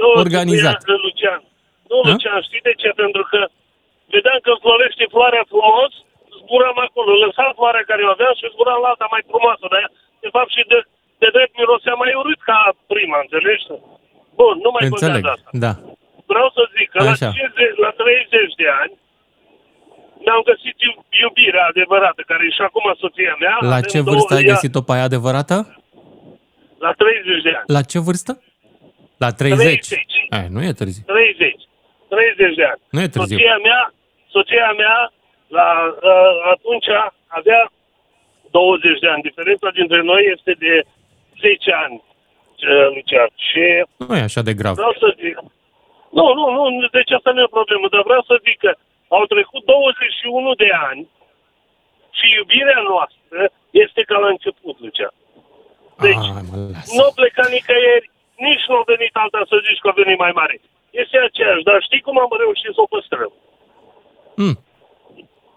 [0.00, 0.80] Nu, Organizat.
[0.90, 1.40] Nu, Lucian.
[1.90, 2.88] Nu, Lucian, știi de ce?
[3.02, 3.40] Pentru că
[4.14, 5.92] vedeam că florește floarea frumos,
[6.38, 9.64] zburam acolo, lăsam floarea care o aveam și zburam la alta mai frumoasă.
[9.74, 9.82] Dar
[10.24, 10.78] de fapt și de,
[11.22, 12.58] de drept mirosea mai urât ca
[12.92, 13.64] prima, înțelegi?
[14.40, 15.50] Bun, nu mai Înțeleg, asta.
[15.64, 15.72] da.
[16.32, 18.94] Vreau să zic că la, 50, la 30 de ani
[20.24, 20.76] mi-am găsit
[21.22, 23.56] iubirea adevărată, care e și acum soția mea.
[23.74, 25.56] La ce vârstă ai găsit-o pe aia adevărată?
[26.86, 27.66] La 30 de ani.
[27.76, 28.32] La ce vârstă?
[29.24, 29.58] La 30?
[29.58, 30.06] 30.
[30.36, 31.04] Ai, nu e târziu.
[31.06, 31.54] 30.
[32.08, 32.80] 30 de ani.
[32.94, 33.36] Nu e târziu.
[33.38, 33.82] Soția mea,
[34.36, 34.98] soția mea
[35.58, 35.68] la,
[36.10, 36.88] uh, atunci
[37.38, 37.62] avea
[38.50, 39.22] 20 de ani.
[39.28, 40.74] Diferența dintre noi este de
[41.42, 41.96] 10 ani,
[42.94, 43.30] Lucian.
[43.48, 43.62] Și
[44.08, 44.74] nu e așa de grav.
[44.74, 45.34] Vreau să zic,
[46.18, 48.72] nu, nu, nu, deci asta nu e o problemă, dar vreau să zic că
[49.16, 51.02] au trecut 21 de ani
[52.18, 53.40] și iubirea noastră
[53.84, 55.14] este ca la început, Lucian.
[56.06, 56.42] Deci, ah,
[56.98, 58.06] nu pleca nicăieri,
[58.48, 60.56] nici nu a venit alta să zici că a venit mai mare.
[61.02, 63.32] Este aceeași, dar știi cum am reușit să o păstrăm?
[64.42, 64.56] Mm.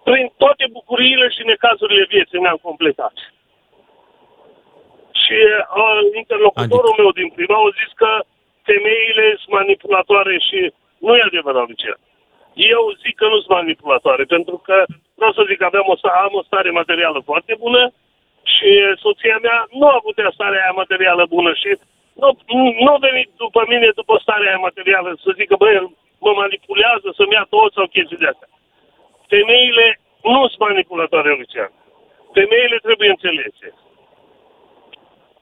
[0.07, 3.15] Prin toate bucuriile și necazurile vieții ne-am completat.
[5.25, 5.37] Și
[5.81, 7.01] uh, interlocutorul adică.
[7.01, 8.11] meu din prima a zis că
[8.69, 10.59] femeile sunt manipulatoare și
[11.05, 11.99] nu e adevărat, Lucian.
[12.73, 14.75] Eu zic că nu sunt manipulatoare, pentru că
[15.19, 17.83] vreau să zic că aveam o, am o stare materială foarte bună
[18.53, 18.71] și
[19.03, 21.69] soția mea nu a avut starea aia materială bună și
[22.21, 22.29] nu,
[22.83, 25.75] nu a venit după mine, după starea aia materială, să zică, băi,
[26.25, 28.49] mă manipulează, să-mi ia tot sau chestii de astea.
[29.33, 31.71] Femeile nu sunt manipulatoare, Lucian.
[32.37, 33.67] Femeile trebuie înțelese.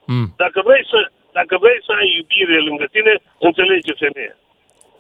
[0.06, 0.34] Mm.
[0.38, 4.36] Dacă vrei să dacă vrei să ai iubire lângă tine, înțelege femeia.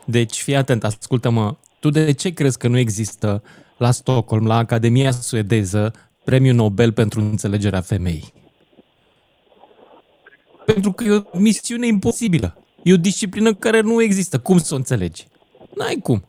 [0.05, 1.55] Deci, fii atent, ascultă-mă.
[1.79, 3.43] Tu de ce crezi că nu există
[3.77, 5.91] la Stockholm, la Academia Suedeză,
[6.25, 8.33] premiul Nobel pentru înțelegerea femeii?
[10.65, 12.57] Pentru că e o misiune imposibilă.
[12.83, 14.39] E o disciplină care nu există.
[14.39, 15.27] Cum să o înțelegi?
[15.75, 16.23] N-ai cum.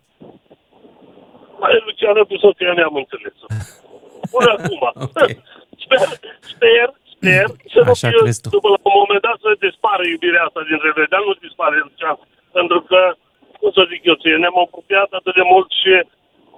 [1.61, 3.47] Mai Luciana, cu soția mea am înțeles-o.
[4.35, 4.83] Până acum.
[4.95, 5.43] okay.
[5.85, 5.99] Sper,
[6.41, 6.87] sper
[7.31, 11.09] sper să nu fie, după la un moment dat să dispară iubirea asta dintre noi,
[11.13, 12.17] dar nu dispare Lucian,
[12.59, 13.01] pentru că,
[13.59, 15.93] cum să zic eu ție, ne-am apropiat atât de mult și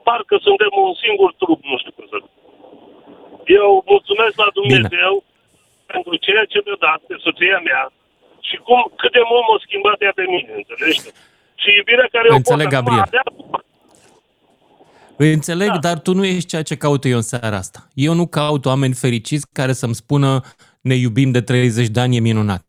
[0.09, 2.35] parcă suntem un singur trup, nu știu cum să zic.
[3.61, 5.31] Eu mulțumesc la Dumnezeu Bine.
[5.93, 7.85] pentru ceea ce mi-a dat pe soția mea
[8.49, 11.01] și cum, cât de mult m-a schimbat ea pe mine, înțelegi?
[11.63, 13.07] Și iubirea care Înțeleg, o pot Gabriel.
[13.09, 13.66] Avea, îi
[15.17, 15.79] înțeleg, da.
[15.79, 17.89] dar tu nu ești ceea ce caut eu în seara asta.
[17.95, 20.43] Eu nu caut oameni fericiți care să-mi spună
[20.81, 22.67] ne iubim de 30 de ani, e minunat.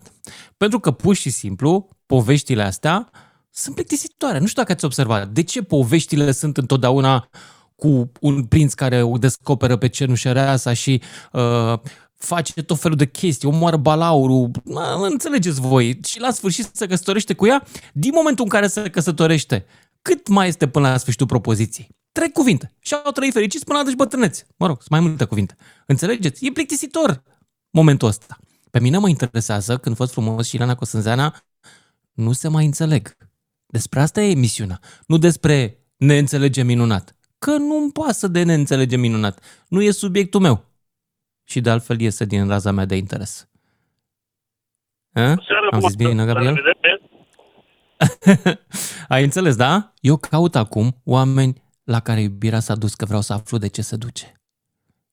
[0.57, 3.09] Pentru că, pur și simplu, poveștile astea
[3.51, 4.39] sunt plictisitoare.
[4.39, 5.27] Nu știu dacă ați observat.
[5.27, 7.29] De ce poveștile sunt întotdeauna
[7.75, 11.79] cu un prinț care o descoperă pe cenușăreasa și uh,
[12.17, 14.51] face tot felul de chestii, omoară balaurul,
[15.09, 19.65] înțelegeți voi, și la sfârșit se căsătorește cu ea, din momentul în care se căsătorește,
[20.01, 21.96] cât mai este până la sfârșitul propoziției?
[22.17, 22.73] Trei cuvinte.
[22.79, 24.45] Și au trăit fericiți până la deci bătrâneți.
[24.55, 25.55] Mă rog, sunt mai multe cuvinte.
[25.85, 26.45] Înțelegeți?
[26.45, 27.23] E plictisitor
[27.69, 28.37] momentul ăsta.
[28.71, 31.35] Pe mine mă interesează când fost frumos și Ilana Cosânzeana
[32.13, 33.17] nu se mai înțeleg.
[33.65, 34.79] Despre asta e emisiunea.
[35.07, 37.15] Nu despre ne înțelege minunat.
[37.39, 39.43] că nu-mi pasă de neînțelege minunat.
[39.67, 40.65] Nu e subiectul meu.
[41.43, 43.49] Și de altfel iese din raza mea de interes.
[45.13, 45.29] A?
[45.71, 46.55] Am zis bine, Gabriel?
[49.07, 49.93] Ai înțeles, da?
[49.99, 53.81] Eu caut acum oameni la care iubirea s-a dus că vreau să aflu de ce
[53.81, 54.31] se duce.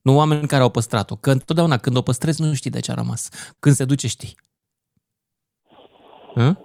[0.03, 1.17] Nu oameni care au păstrat-o.
[1.17, 3.29] Că întotdeauna când o păstrezi nu știi de ce a rămas.
[3.61, 4.35] Când se duce știi.
[6.35, 6.57] Hă?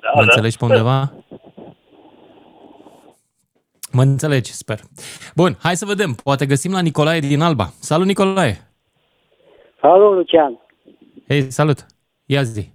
[0.00, 0.22] Da, mă da.
[0.22, 1.12] înțelegi pe undeva?
[3.92, 4.80] Mă înțelegi, sper.
[5.34, 6.12] Bun, hai să vedem.
[6.12, 7.72] Poate găsim la Nicolae din Alba.
[7.80, 8.70] Salut, Nicolae!
[9.80, 10.58] Salut, Lucian!
[11.28, 11.86] Hei, salut!
[12.24, 12.73] Ia zi!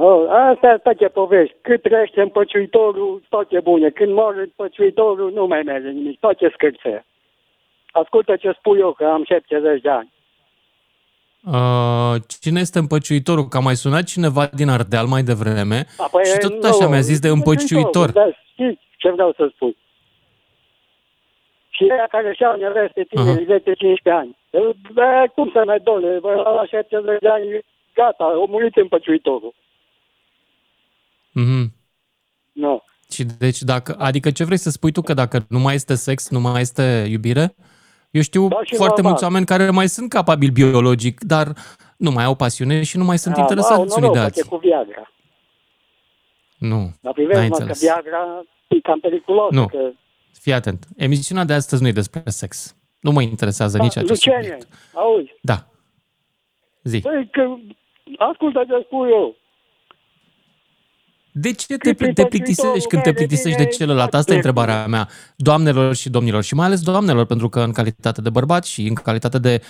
[0.00, 1.56] Oh, asta toate povești.
[1.60, 3.88] Cât trăiește împăciuitorul, toate bune.
[3.90, 6.20] Când moare împăciuitorul, nu mai merge nimic.
[6.20, 7.04] Toate scârțe.
[7.90, 10.12] Ascultă ce spun eu, că am 70 de ani.
[11.52, 13.44] Uh, cine este împăciuitorul?
[13.44, 16.90] Că a mai sunat cineva din Ardeal mai devreme a, păi, și tot așa nu,
[16.90, 18.10] mi-a zis de împăciuitor.
[18.10, 19.76] Da, știți ce vreau să spun.
[21.68, 24.10] Și ea care și-au neveste tineri uh-huh.
[24.10, 24.36] 10-15 ani.
[24.92, 26.18] Bă, cum să mai dole?
[26.18, 27.44] Bă, la 70 de ani,
[27.94, 29.54] gata, o murit împăciuitorul.
[31.40, 31.72] Mhm.
[32.52, 32.82] Nu.
[33.10, 36.28] Și deci dacă, adică ce vrei să spui tu că dacă nu mai este sex,
[36.30, 37.54] nu mai este iubire?
[38.10, 39.02] Eu știu da, foarte normal.
[39.04, 41.52] mulți oameni care mai sunt capabili biologic, dar
[41.96, 44.42] nu mai au pasiune și nu mai sunt da, interesați unii de alții.
[44.42, 45.12] cu Viagra.
[46.58, 49.50] Nu, Dar n-ai că Viagra e cam periculos.
[49.50, 49.90] Nu, că...
[50.40, 50.86] fii atent.
[50.96, 52.76] Emisiunea de astăzi nu e despre sex.
[53.00, 54.68] Nu mă interesează da, nici acest Luciane, subiect.
[54.92, 55.34] auzi?
[55.42, 55.66] Da.
[56.82, 57.00] Zi.
[57.00, 57.42] Păi că,
[58.18, 59.36] ascultă ce spun eu.
[61.40, 64.14] De ce te, te plictisești când te plictisești de celălalt?
[64.14, 68.20] Asta e întrebarea mea, doamnelor și domnilor, și mai ales doamnelor, pentru că în calitate
[68.20, 69.60] de bărbat și în calitate de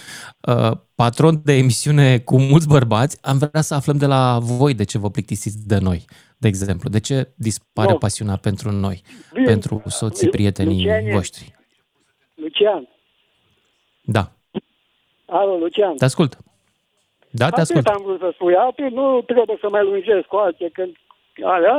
[0.48, 4.84] uh, patron de emisiune cu mulți bărbați, am vrea să aflăm de la voi de
[4.84, 6.04] ce vă plictisiți de noi,
[6.38, 6.88] de exemplu.
[6.88, 7.96] De ce dispare no.
[7.96, 9.02] pasiunea pentru noi,
[9.32, 9.46] Bine.
[9.46, 11.54] pentru soții, prietenii Lucian, voștri?
[12.34, 12.88] Lucian.
[14.04, 14.32] Da.
[15.26, 15.96] Alo, Lucian.
[15.96, 16.38] Te ascult.
[17.30, 17.86] Da, te ascult.
[17.86, 18.54] Atât am vrut să spui.
[18.56, 20.96] Atât nu trebuie să mai lungesc cu alții, când
[21.44, 21.76] alea,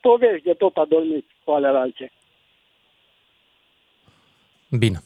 [0.00, 1.92] povești de tot adormit cu alea
[4.70, 5.02] Bine.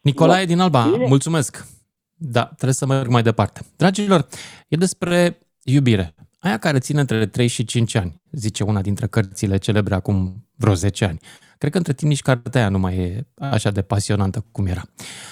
[0.00, 0.46] Nicolae da.
[0.46, 1.06] din Alba, Bine.
[1.06, 1.66] mulțumesc.
[2.14, 3.60] Da, trebuie să merg mai departe.
[3.76, 4.26] Dragilor,
[4.68, 6.14] e despre iubire.
[6.38, 10.74] Aia care ține între 3 și 5 ani, zice una dintre cărțile celebre acum vreo
[10.74, 11.18] 10 ani.
[11.58, 14.82] Cred că între timp nici cartea aia nu mai e așa de pasionantă cum era.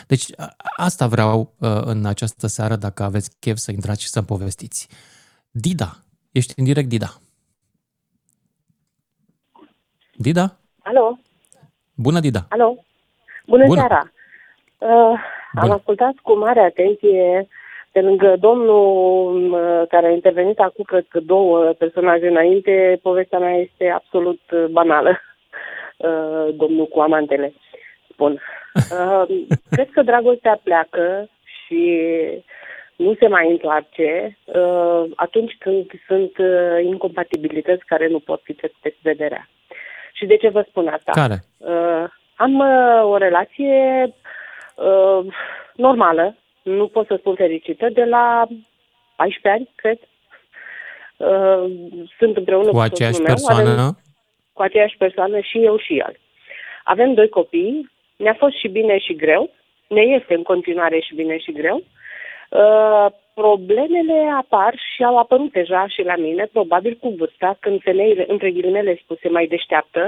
[0.07, 0.27] Deci
[0.77, 4.89] asta vreau uh, în această seară, dacă aveți chef să intrați și să-mi povestiți.
[5.51, 7.11] Dida Ești în direct, Dida.
[10.15, 10.57] Dida?
[10.83, 11.19] Alo?
[11.95, 12.47] Bună, Dida.
[12.49, 12.77] Alo?
[13.47, 13.79] Bună, Bună.
[13.79, 14.13] seara.
[14.79, 15.19] Uh,
[15.53, 15.65] Bună.
[15.65, 17.49] Am ascultat cu mare atenție
[17.93, 23.55] pe lângă domnul uh, care a intervenit acum, cred că două personaje înainte, povestea mea
[23.57, 25.19] este absolut uh, banală.
[25.97, 27.53] Uh, domnul cu amantele,
[28.11, 28.41] spun.
[28.75, 32.01] Uh, cred că dragostea pleacă și
[32.97, 38.91] nu se mai întoarce uh, atunci când sunt uh, incompatibilități care nu pot fi trecute
[38.91, 39.49] cu vederea.
[40.13, 41.11] Și de ce vă spun asta?
[41.13, 41.43] Care?
[41.59, 42.05] Uh,
[42.37, 44.15] am uh, o relație
[44.77, 45.35] uh,
[45.75, 48.47] normală, nu pot să spun fericită, de la
[49.17, 49.99] 14 ani, cred.
[51.17, 51.73] Uh,
[52.19, 53.71] sunt împreună cu, cu aceeași meu, persoană?
[53.71, 53.99] Avem,
[54.53, 56.17] cu aceeași persoană și eu și el.
[56.85, 59.51] Avem doi copii, ne-a fost și bine și greu,
[59.89, 61.77] ne este în continuare și bine și greu.
[61.77, 62.02] Uh, Uh,
[63.35, 68.51] problemele apar și au apărut deja și la mine, probabil cu vârsta, când femeile, între
[68.51, 70.03] ghilimele spuse, mai deșteaptă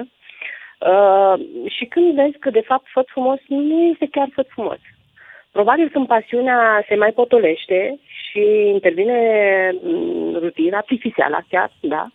[0.90, 1.35] uh,
[1.76, 4.78] și când vezi că, de fapt, făt frumos nu este chiar făt frumos.
[5.50, 9.18] Probabil când pasiunea se mai potolește și intervine
[9.83, 12.09] mm, rutina, artificială chiar, da?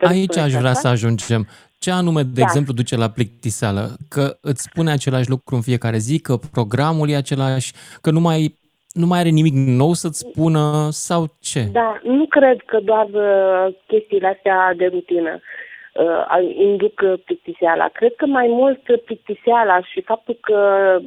[0.00, 0.80] Aici aș vrea asta.
[0.80, 1.46] să ajungem.
[1.78, 2.42] Ce anume, de da.
[2.42, 3.96] exemplu, duce la plictiseală?
[4.08, 8.54] Că îți spune același lucru în fiecare zi, că programul e același, că nu mai
[9.00, 11.62] nu mai are nimic nou să-ți spună sau ce?
[11.72, 15.40] Da, nu cred că doar uh, chestiile astea de rutină
[15.94, 17.88] uh, induc plictiseala.
[17.92, 20.58] Cred că mai mult plictiseala și faptul că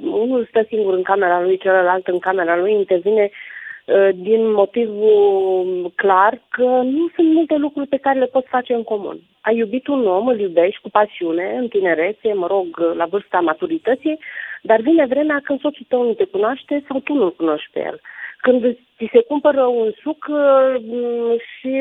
[0.01, 6.41] unul stă singur în camera lui, celălalt în camera lui, intervine uh, din motivul clar
[6.49, 9.19] că nu sunt multe lucruri pe care le poți face în comun.
[9.41, 14.19] Ai iubit un om, îl iubești cu pasiune, în tinerețe, mă rog, la vârsta maturității,
[14.61, 18.01] dar vine vremea când soțul tău nu te cunoaște sau tu nu-l cunoști pe el.
[18.37, 20.75] Când ți se cumpără un suc uh,
[21.49, 21.71] și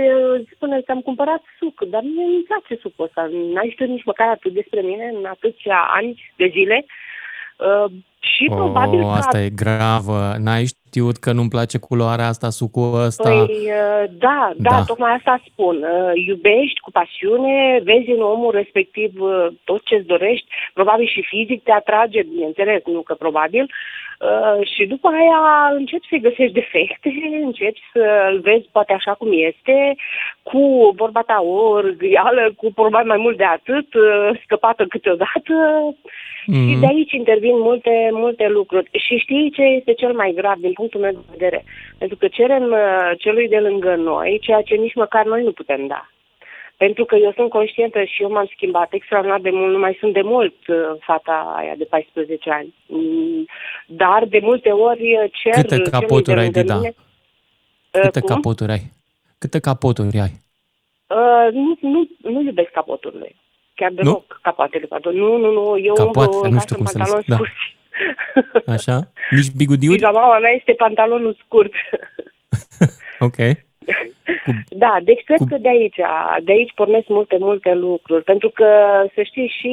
[0.55, 3.29] spune, ți-am cumpărat suc, dar mie nu-mi place sucul ăsta.
[3.33, 6.85] N-ai știut nici măcar atât despre mine în atâția ani de zile.
[8.27, 9.07] Uh, Și oh, probabil că...
[9.07, 10.35] asta e gravă.
[10.39, 13.29] N-ai știut că nu-mi place culoarea asta, sucul ăsta?
[13.29, 15.77] Păi, uh, da, da, da, tocmai asta spun.
[15.77, 21.63] Uh, iubești cu pasiune, vezi în omul respectiv uh, tot ce-ți dorești, probabil și fizic
[21.63, 23.67] te atrage, bineînțeles, nu că probabil,
[24.75, 25.41] și după aia
[25.79, 27.11] începi să-i găsești defecte,
[27.49, 29.97] începi să-l vezi poate așa cum este,
[30.43, 31.39] cu vorba ta
[31.75, 33.89] orghială, cu probabil mai mult de atât,
[34.45, 35.55] scăpată câteodată,
[36.47, 36.69] Mm-hmm.
[36.69, 38.91] Și de aici intervin multe, multe lucruri.
[38.93, 41.65] Și știi ce este cel mai grav din punctul meu de vedere?
[41.99, 45.87] Pentru că cerem uh, celui de lângă noi ceea ce nici măcar noi nu putem
[45.87, 46.11] da.
[46.77, 50.13] Pentru că eu sunt conștientă și eu m-am schimbat extraordinar de mult, nu mai sunt
[50.13, 52.75] de mult uh, fata aia de 14 ani.
[52.87, 53.47] Mm,
[53.87, 56.75] dar de multe ori cer Câte capoturi ai, Dida?
[56.75, 56.95] Mine,
[57.91, 58.35] uh, Câte cum?
[58.35, 58.83] capoturi ai?
[59.39, 60.45] Câte capoturi ai?
[61.07, 63.35] Uh, nu, nu, nu iubesc capoturile.
[63.75, 64.25] Chiar de nu?
[64.43, 65.17] capatele, pardon.
[65.17, 67.37] Nu, nu, nu, eu Capoate, umblu nu știu cum pantalon să da.
[68.77, 68.99] Așa?
[69.31, 69.99] Nici bigudiuri?
[69.99, 71.73] Pijamaua mea este pantalonul scurt.
[73.29, 73.37] ok.
[74.45, 75.45] Cu, da, deci cred cu...
[75.49, 76.01] că de aici,
[76.43, 78.67] de aici pornesc multe, multe lucruri, pentru că,
[79.15, 79.73] să știi, și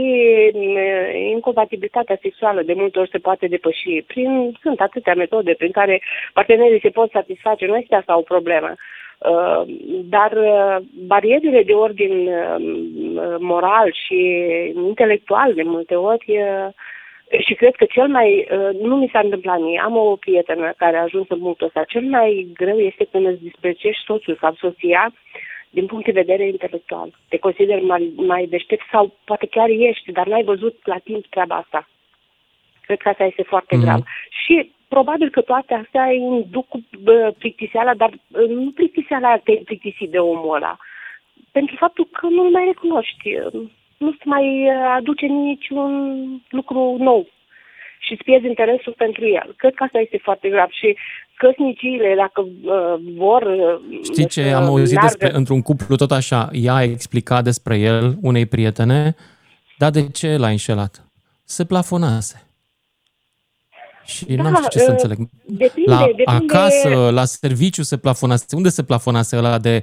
[1.31, 4.03] incompatibilitatea sexuală de multe ori se poate depăși.
[4.07, 6.01] Prin, sunt atâtea metode prin care
[6.33, 8.75] partenerii se pot satisface, nu este asta o problemă.
[9.17, 9.63] Uh,
[10.03, 14.19] dar uh, barierele de ordin uh, moral și
[14.75, 16.39] intelectual de multe ori
[17.39, 18.47] și cred că cel mai,
[18.81, 22.01] nu mi s-a întâmplat mie, am o prietenă care a ajuns în punctul ăsta, cel
[22.01, 25.13] mai greu este când îți disprețuiești soțul sau soția
[25.69, 27.09] din punct de vedere intelectual.
[27.29, 31.55] Te consideri mai, mai deștept sau poate chiar ești, dar n-ai văzut la timp treaba
[31.55, 31.89] asta.
[32.81, 33.83] Cred că asta este foarte mm-hmm.
[33.83, 34.03] grav.
[34.43, 36.67] Și probabil că toate astea induc
[37.01, 38.11] bă, plictiseala, dar
[38.47, 40.77] nu plictiseala te plictisit de omul ăla.
[41.51, 43.37] Pentru faptul că nu mai recunoști,
[44.03, 44.45] nu se mai
[44.97, 45.91] aduce niciun
[46.49, 47.27] lucru nou
[47.99, 49.53] și îți pierzi interesul pentru el.
[49.57, 50.97] Cred că asta este foarte grav și
[51.37, 53.41] căsniciile, dacă uh, vor...
[53.41, 55.17] Uh, Știi ce am auzit largă...
[55.17, 59.15] despre, într-un cuplu tot așa, ea a explicat despre el unei prietene,
[59.77, 61.07] dar de ce l-a înșelat?
[61.43, 62.47] Se plafonase.
[64.05, 65.17] Și da, n-am știu ce să uh, înțeleg.
[65.45, 66.23] Depinde, la depinde...
[66.25, 68.45] acasă, la serviciu se plafonase.
[68.55, 69.81] Unde se plafonase ăla de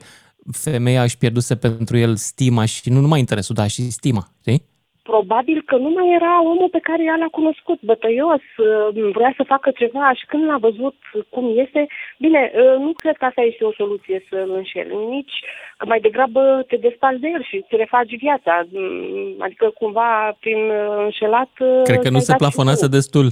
[0.52, 4.68] femeia își pierduse pentru el stima și nu numai interesul, dar și stima, știi?
[5.02, 9.50] Probabil că nu mai era omul pe care ea l-a cunoscut, bătăios, uh, vrea să
[9.52, 10.96] facă ceva și când l-a văzut
[11.28, 11.86] cum este,
[12.18, 15.36] bine, uh, nu cred că asta este o soluție să îl înșeli, nici
[15.76, 20.60] că mai degrabă te desparți de el și îți refaci viața, mm, adică cumva prin
[21.04, 21.50] înșelat...
[21.84, 23.28] Cred că nu se plafonase destul.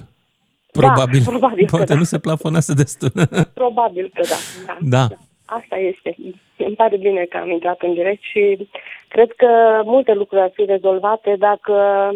[0.73, 1.21] Probabil.
[1.25, 2.13] Da, probabil Poate că nu da.
[2.15, 3.11] se plafonează destul.
[3.55, 4.39] Probabil că da.
[4.67, 4.77] da.
[4.81, 5.07] da.
[5.13, 5.17] da.
[5.45, 6.17] Asta este.
[6.59, 8.69] Îmi pare bine că am intrat în direct și
[9.09, 12.11] cred că multe lucruri ar fi rezolvate dacă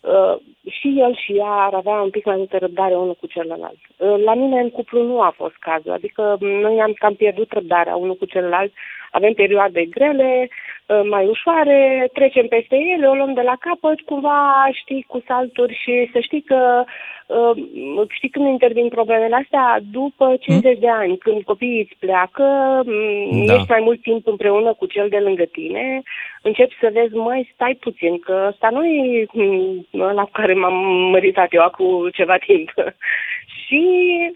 [0.00, 0.36] uh,
[0.70, 3.78] și el și ea ar avea un pic mai multă răbdare unul cu celălalt.
[3.96, 7.96] Uh, la mine în cuplu nu a fost cazul, adică noi am cam pierdut răbdarea
[7.96, 8.72] unul cu celălalt,
[9.10, 10.65] avem perioade grele, uh,
[11.10, 16.10] mai ușoare, trecem peste ele, o luăm de la capăt, cumva știi cu salturi și
[16.12, 16.84] să știi că
[17.26, 19.78] uh, știi când intervin problemele astea?
[19.90, 20.80] După 50 hmm?
[20.80, 22.46] de ani, când copiii îți pleacă,
[22.84, 23.54] mm, da.
[23.54, 26.02] ești mai mult timp împreună cu cel de lângă tine,
[26.42, 30.76] începi să vezi, măi, stai puțin, că ăsta nu e mm, la care m-am
[31.10, 32.68] măritat eu acum ceva timp.
[33.62, 33.82] și,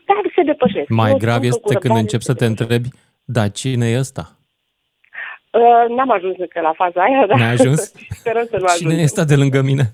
[0.06, 0.88] dar se depășesc.
[0.88, 2.88] Mai grav este când începi să te întrebi,
[3.24, 4.39] da, cine e ăsta?
[5.50, 7.92] Uh, n-am ajuns încă la faza aia, dar N-ai ajuns?
[8.20, 8.90] sperăm să nu ajung.
[8.90, 9.90] Cine este de lângă mine?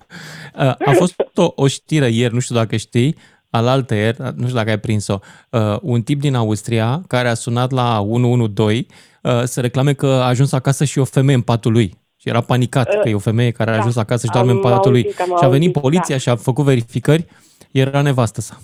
[0.55, 3.17] Uh, a fost o, o știre ieri, nu știu dacă știi,
[3.51, 5.19] alaltă ieri, nu știu dacă ai prins-o,
[5.51, 8.87] uh, un tip din Austria care a sunat la 112
[9.23, 11.95] uh, să reclame că a ajuns acasă și o femeie în patul lui.
[12.17, 14.51] Și era panicat uh, că e o femeie care da, a ajuns acasă și doarme
[14.51, 15.03] în patul lui.
[15.13, 16.21] Și a venit poliția da.
[16.21, 17.27] și a făcut verificări,
[17.71, 18.61] era nevastă sa.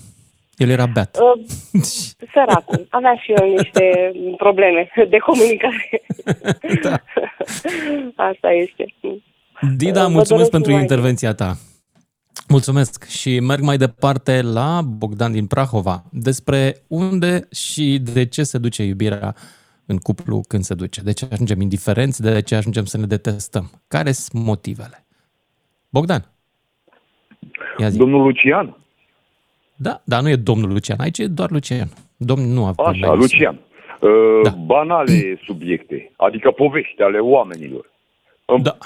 [0.56, 1.18] El era beat.
[1.20, 1.44] Uh,
[2.32, 2.86] săracul.
[2.90, 6.02] Avea și eu niște probleme de comunicare.
[6.82, 7.02] da.
[8.30, 8.94] Asta este.
[9.76, 11.56] Dida, mulțumesc pentru intervenția ta.
[12.48, 18.58] Mulțumesc și merg mai departe la Bogdan din Prahova despre unde și de ce se
[18.58, 19.34] duce iubirea
[19.86, 21.00] în cuplu când se duce.
[21.00, 23.70] De ce ajungem indiferenți, de ce ajungem să ne detestăm.
[23.88, 25.06] Care sunt motivele?
[25.88, 26.30] Bogdan.
[27.78, 27.98] Ia zi.
[27.98, 28.82] Domnul Lucian.
[29.76, 31.88] Da, dar nu e domnul Lucian, aici e doar Lucian.
[32.16, 33.61] Domnul nu a Așa, Lucian.
[34.01, 34.51] Uh, da.
[34.51, 37.90] Banale subiecte, adică povești ale oamenilor.
[38.62, 38.76] Da.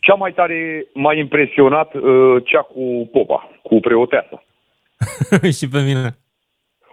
[0.00, 4.42] Cea mai tare m-a impresionat uh, cea cu popa, cu preoteasa.
[5.58, 6.16] și pe mine.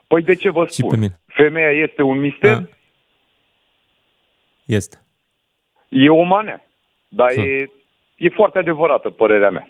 [0.07, 0.89] Păi de ce vă spun?
[0.89, 1.19] Și pe mine.
[1.25, 2.55] Femeia este un mister?
[2.55, 2.63] Da.
[4.65, 4.97] Este.
[5.89, 6.65] E o manea,
[7.07, 7.71] dar e,
[8.17, 9.69] e foarte adevărată părerea mea.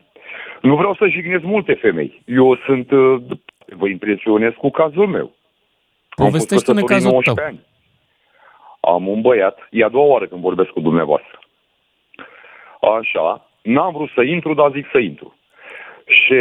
[0.62, 2.22] Nu vreau să jignesc multe femei.
[2.26, 3.22] Eu sunt uh,
[3.70, 5.32] poate vă impresionez cu cazul meu.
[6.16, 7.36] Povestește-ne cazul tău.
[7.46, 7.68] Ani.
[8.80, 11.40] Am un băiat, e a doua oară când vorbesc cu dumneavoastră.
[12.82, 15.36] Așa, n-am vrut să intru, dar zic să intru.
[16.06, 16.36] Și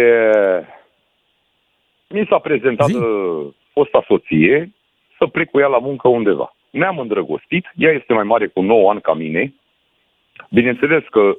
[2.08, 2.96] mi s-a prezentat Zi.
[2.96, 4.72] Uh, fosta soție
[5.18, 6.54] să plec cu ea la muncă undeva.
[6.70, 9.54] Ne-am îndrăgostit, ea este mai mare cu 9 ani ca mine.
[10.50, 11.36] Bineînțeles că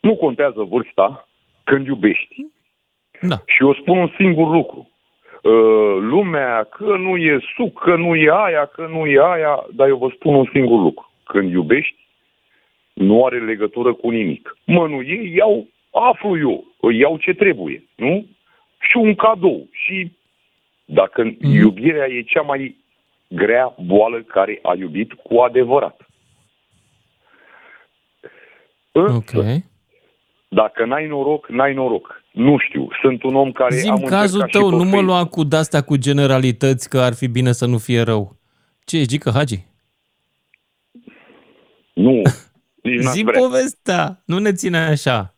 [0.00, 1.28] nu contează vârsta
[1.64, 2.46] când iubești.
[3.28, 3.42] Da.
[3.46, 4.88] Și eu spun un singur lucru.
[5.42, 9.88] Uh, lumea, că nu e suc, că nu e aia, că nu e aia, dar
[9.88, 11.10] eu vă spun un singur lucru.
[11.24, 12.08] Când iubești,
[12.92, 14.56] nu are legătură cu nimic.
[14.64, 18.26] Mă, nu ei iau, aflu eu, îi iau ce trebuie, nu?
[18.78, 19.68] Și un cadou.
[19.70, 20.12] Și
[20.84, 21.36] dacă mm.
[21.40, 22.76] iubirea e cea mai
[23.28, 26.06] grea boală care a iubit cu adevărat.
[28.92, 29.64] Însă, okay.
[30.54, 32.22] Dacă n-ai noroc, n-ai noroc.
[32.32, 35.80] Nu știu, sunt un om care Zim am cazul tău, nu mă lua cu dastea
[35.80, 38.36] cu generalități că ar fi bine să nu fie rău.
[38.84, 39.66] Ce ești, Gică Hagi?
[41.94, 42.22] Nu,
[43.12, 45.34] Zim povestea, nu ne ține așa.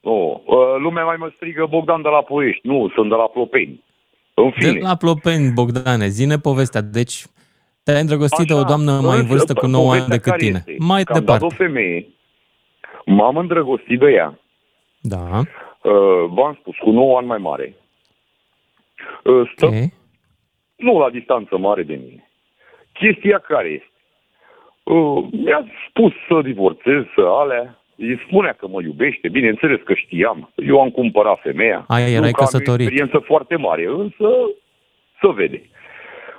[0.00, 0.40] Oh,
[0.78, 2.66] lumea mai mă strigă Bogdan de la Ploiești.
[2.66, 3.84] Nu, sunt de la Plopeni.
[4.34, 4.72] În fine.
[4.72, 6.80] De la Plopeni, Bogdane, zine povestea.
[6.80, 7.26] Deci,
[7.82, 10.56] te-ai îndrăgostit Așa, o doamnă mai în vârstă cu 9 ani decât tine.
[10.66, 11.44] Este, mai că departe.
[11.44, 12.06] Am dat o femeie,
[13.08, 14.38] m-am îndrăgostit de ea.
[15.00, 15.38] Da.
[15.38, 17.74] Uh, v-am spus, cu 9 ani mai mare.
[19.24, 19.92] Uh, stă, okay.
[20.76, 22.30] nu la distanță mare de mine.
[22.92, 23.90] Chestia care este?
[24.82, 27.78] Uh, mi-a spus să divorțez, să alea.
[27.96, 30.52] Îi spunea că mă iubește, bineînțeles că știam.
[30.54, 31.84] Eu am cumpărat femeia.
[31.88, 32.68] Aia erai căsătorit.
[32.68, 34.28] Am experiență foarte mare, însă
[35.20, 35.62] să vede.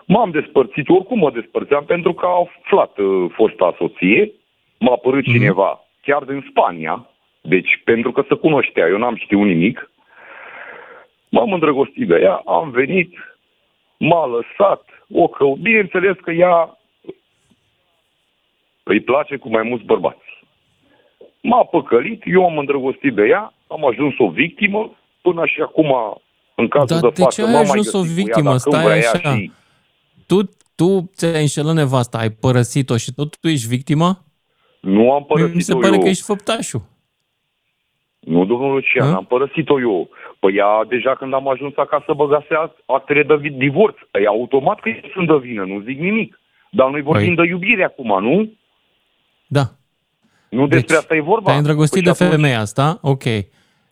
[0.05, 4.31] M-am despărțit, oricum mă despărțeam, pentru că a aflat uh, fosta soție,
[4.79, 5.33] m-a apărut mm-hmm.
[5.33, 7.09] cineva, chiar din Spania,
[7.41, 9.91] deci pentru că se cunoștea, eu n-am știut nimic,
[11.29, 13.11] m-am îndrăgostit de ea, am venit,
[13.97, 14.83] m-a lăsat,
[15.13, 16.77] o că, bineînțeles că ea
[18.83, 20.27] îi place cu mai mulți bărbați.
[21.41, 26.21] M-a păcălit, eu am îndrăgostit de ea, am ajuns o victimă, până și acum,
[26.55, 28.57] în cazul Dar de, față, ce ai ajuns o victimă?
[28.57, 29.35] Stai așa.
[29.35, 29.51] Și...
[30.27, 30.39] Tu,
[30.75, 34.23] tu ți-ai înșelat nevasta, ai părăsit-o și tot tu ești victima?
[34.79, 36.01] Nu am părăsit-o Mi se pare eu.
[36.01, 36.81] că ești făptașul.
[38.19, 40.09] Nu, domnul Lucian, am părăsit-o eu.
[40.39, 43.95] Păi ea, deja când am ajuns acasă, băgase actele de divorț.
[44.11, 46.39] E automat că sunt de vină, nu zic nimic.
[46.71, 47.45] Dar noi vorbim păi.
[47.45, 48.51] de iubire acum, nu?
[49.47, 49.63] Da.
[50.49, 51.45] Nu deci, despre asta e vorba.
[51.45, 53.23] Te-ai îndrăgostit păi de femeia asta, ok.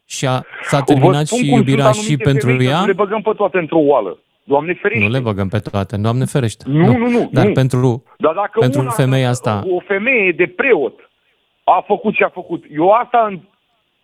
[0.05, 2.79] Și a, s-a terminat și iubirea și pentru ea?
[2.79, 4.17] Nu le băgăm pe toate într-o oală.
[4.47, 5.03] Doamne ferește.
[5.03, 6.63] Nu le băgăm pe toate, Doamne ferește.
[6.67, 7.29] Nu, nu, nu.
[7.31, 7.51] Dar nu.
[7.51, 9.63] pentru, Dar dacă pentru una, femeia asta...
[9.69, 11.09] O femeie de preot
[11.63, 12.63] a făcut ce a făcut.
[12.71, 13.41] Eu asta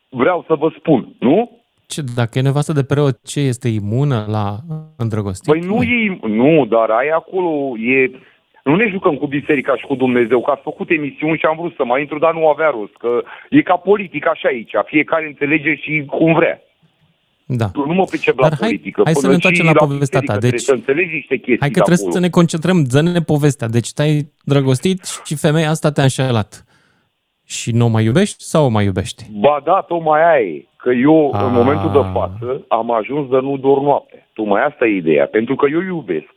[0.10, 1.62] vreau să vă spun, nu?
[1.88, 4.58] Ce, dacă e nevastă de preot, ce este imună la
[4.98, 5.54] îndrăgostit?
[5.54, 8.12] Păi nu e, nu, dar ai acolo, e
[8.64, 11.74] nu ne jucăm cu biserica și cu Dumnezeu, că ați făcut emisiuni și am vrut
[11.76, 15.76] să mai intru, dar nu avea rost, că e ca politica așa aici, fiecare înțelege
[15.76, 16.62] și cum vrea.
[17.58, 17.72] Da.
[17.74, 19.02] Nu mă pricep la Dar hai, politică.
[19.04, 20.38] Hai să ne întoarcem la, la povestea ta.
[20.38, 22.12] Deci, să înțelegi niște chestii Hai că trebuie acolo.
[22.12, 23.68] să ne concentrăm, dă-ne povestea.
[23.68, 26.66] Deci te-ai drăgostit și femeia asta te-a înșelat.
[27.46, 29.24] Și nu o mai iubești sau o mai iubești?
[29.40, 30.66] Ba da, tocmai aia e.
[30.78, 31.46] Că eu, A.
[31.46, 34.28] în momentul de față, am ajuns de nu dor noapte.
[34.36, 35.26] mai asta e ideea.
[35.28, 36.32] Pentru că eu iubesc.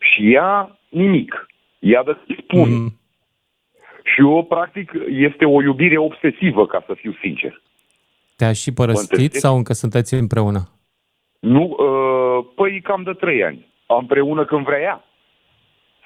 [0.00, 1.46] Și ea nimic.
[1.78, 2.68] Ea de spun.
[2.70, 3.00] Mm.
[4.04, 7.62] Și eu, practic, este o iubire obsesivă, ca să fiu sincer.
[8.36, 10.60] Te-a și părăsit sau încă sunteți împreună?
[11.40, 13.66] Nu, uh, păi cam de trei ani.
[13.86, 15.04] Împreună când vrea ea.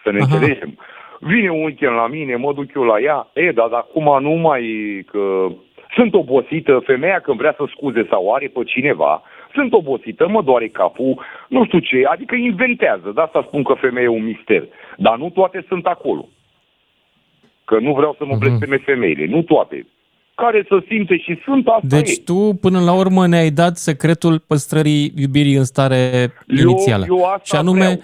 [0.03, 0.35] Să ne Aha.
[0.35, 0.79] înțelegem.
[1.21, 3.31] Vine un weekend la mine, mă duc eu la ea.
[3.35, 4.65] E, dar acum nu mai...
[5.11, 5.47] Că
[5.95, 9.23] sunt obosită, femeia când vrea să scuze sau are pe cineva,
[9.55, 13.11] sunt obosită, mă doare capul, nu știu ce, adică inventează.
[13.15, 14.65] De asta spun că femeia e un mister.
[14.97, 16.29] Dar nu toate sunt acolo.
[17.65, 18.39] Că nu vreau să mă uh-huh.
[18.39, 19.87] blesteme femeile, nu toate.
[20.41, 22.23] Care să simte și sunt, asta Deci e.
[22.25, 27.05] tu, până la urmă, ne-ai dat secretul păstrării iubirii în stare eu, inițială.
[27.09, 28.01] Eu asta și anume, vreau.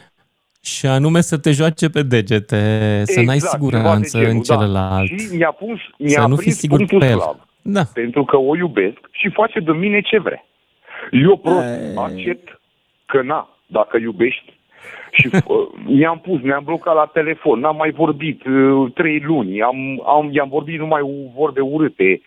[0.62, 2.56] și anume să te joace pe degete,
[3.00, 5.10] exact, să n-ai siguranță genul, în celălalt.
[5.10, 5.16] Da.
[5.16, 7.18] Și mi-a pus, mi-a să nu fii sigur punctul pe el.
[7.18, 7.36] slab.
[7.62, 7.82] Da.
[7.94, 10.44] Pentru că o iubesc și face de mine ce vrea.
[11.10, 12.60] Eu prost accept
[13.06, 14.58] că na, dacă iubești,
[15.16, 15.40] și uh,
[15.86, 20.48] mi-am pus, mi-am blocat la telefon, n-am mai vorbit uh, trei luni, am, am, i-am
[20.48, 21.00] vorbit numai
[21.34, 22.20] vorbe urâte.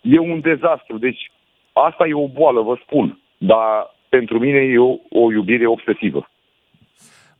[0.00, 1.30] E un dezastru, deci
[1.72, 6.30] asta e o boală, vă spun, dar pentru mine e o, o iubire obsesivă.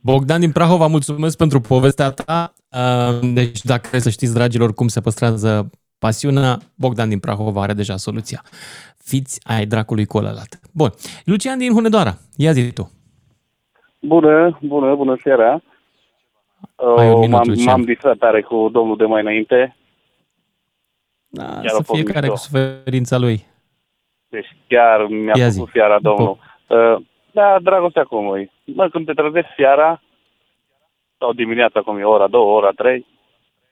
[0.01, 2.53] Bogdan din Prahova, mulțumesc pentru povestea ta.
[2.71, 7.73] Uh, deci, dacă vreți să știți, dragilor, cum se păstrează Pasiunea, Bogdan din Prahova are
[7.73, 8.41] deja soluția.
[9.03, 10.59] Fiți ai dracului cu ălălalt.
[10.73, 10.89] Bun.
[11.25, 12.91] Lucian din Hunedoara, ia zi tu.
[13.99, 15.61] Bună, bună, bună seara.
[16.97, 17.65] Ai un minut, m-am, Lucian.
[17.65, 19.75] m-am distrat tare cu domnul de mai înainte.
[21.27, 22.31] Da, Chiar a să fost fiecare mișto.
[22.33, 23.45] cu suferința lui.
[24.27, 25.71] Deci chiar mi-a Ia plăcut zi.
[25.73, 26.37] seara domnul.
[26.67, 26.95] Uh,
[27.31, 28.49] da, dragostea cum e.
[28.63, 30.01] Mă, când te trezești seara,
[31.17, 33.05] sau dimineața cum e, ora două, ora trei,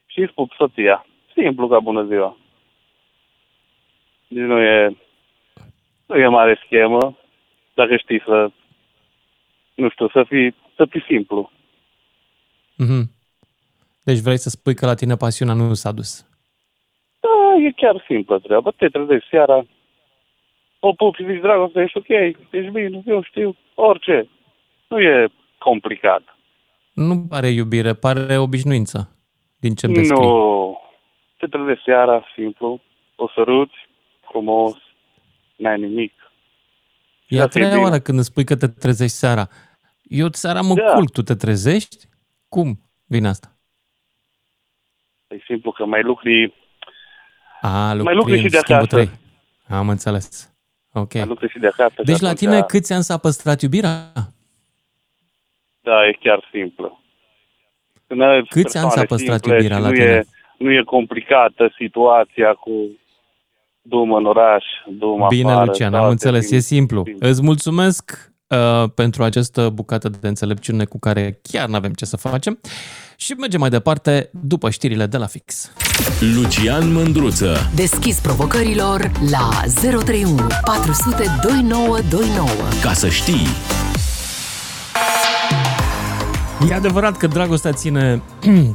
[0.06, 1.06] și îți pup soția.
[1.34, 2.38] Simplu ca bună ziua.
[4.28, 4.98] Deci nu e,
[6.06, 7.18] nu e mare schemă,
[7.74, 8.50] dacă știi să,
[9.78, 11.52] nu știu, să fii, să fii simplu.
[12.78, 13.12] Mhm.
[14.04, 16.26] Deci vrei să spui că la tine pasiunea nu s-a dus.
[17.20, 18.72] Da, e chiar simplă treaba.
[18.78, 19.66] Te trezești seara,
[20.80, 24.30] o pupi și zici, dragoste, ești ok, ești bine, eu știu, orice.
[24.88, 26.22] Nu e complicat.
[26.94, 29.16] Nu pare iubire, pare obișnuință
[29.60, 30.20] din ce descrii.
[30.20, 30.80] Nu.
[31.38, 32.82] Te trezești seara, simplu,
[33.16, 33.76] o săruți,
[34.30, 34.74] frumos,
[35.56, 36.14] n-ai nimic.
[37.28, 37.90] E a Asta e treia bine.
[37.90, 39.48] oară când îți spui că te trezești seara.
[40.10, 40.94] Eu seara mă Da.
[40.94, 42.06] culc, tu te trezești?
[42.50, 43.52] Cum vine asta?
[45.28, 46.54] E simplu că mai lucri,
[47.62, 48.96] A, lucri, Mai lucri în și de schimbul acasă.
[48.96, 49.10] trei.
[49.78, 50.56] Am înțeles.
[50.94, 51.14] Ok.
[51.14, 52.02] mai lucri și de acasă.
[52.04, 54.12] Deci și la atunci, tine câți ani s-a păstrat iubirea?
[55.82, 57.00] Da, e chiar simplu.
[58.08, 60.06] Când ai Câți ani s-a persoane păstrat simple iubirea și la nu tine?
[60.06, 60.24] E,
[60.58, 62.72] nu e complicată situația cu
[63.82, 65.66] du-mă în oraș, du-mă Bine, afară.
[65.66, 66.58] Lucian, am toate înțeles, bine.
[66.58, 67.04] e simplu.
[67.20, 72.60] Îți mulțumesc uh, pentru această bucată de înțelepciune cu care chiar n-avem ce să facem
[73.16, 75.72] și mergem mai departe după știrile de la fix.
[76.36, 77.72] Lucian Mândruță.
[77.76, 82.50] Deschis provocărilor la 031 400 2929.
[82.82, 83.48] Ca să știi.
[86.66, 88.22] E adevărat că dragostea ține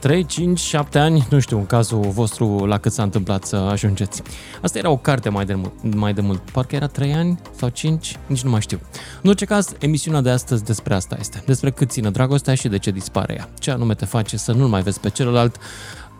[0.00, 4.22] 3, 5, 7 ani, nu știu în cazul vostru la cât s-a întâmplat să ajungeți.
[4.62, 6.50] Asta era o carte mai de mult, mai de mult.
[6.50, 8.80] parcă era 3 ani sau 5, nici nu mai știu.
[9.22, 12.78] În orice caz, emisiunea de astăzi despre asta este, despre cât ține dragostea și de
[12.78, 13.48] ce dispare ea.
[13.58, 15.56] Ce anume te face să nu-l mai vezi pe celălalt,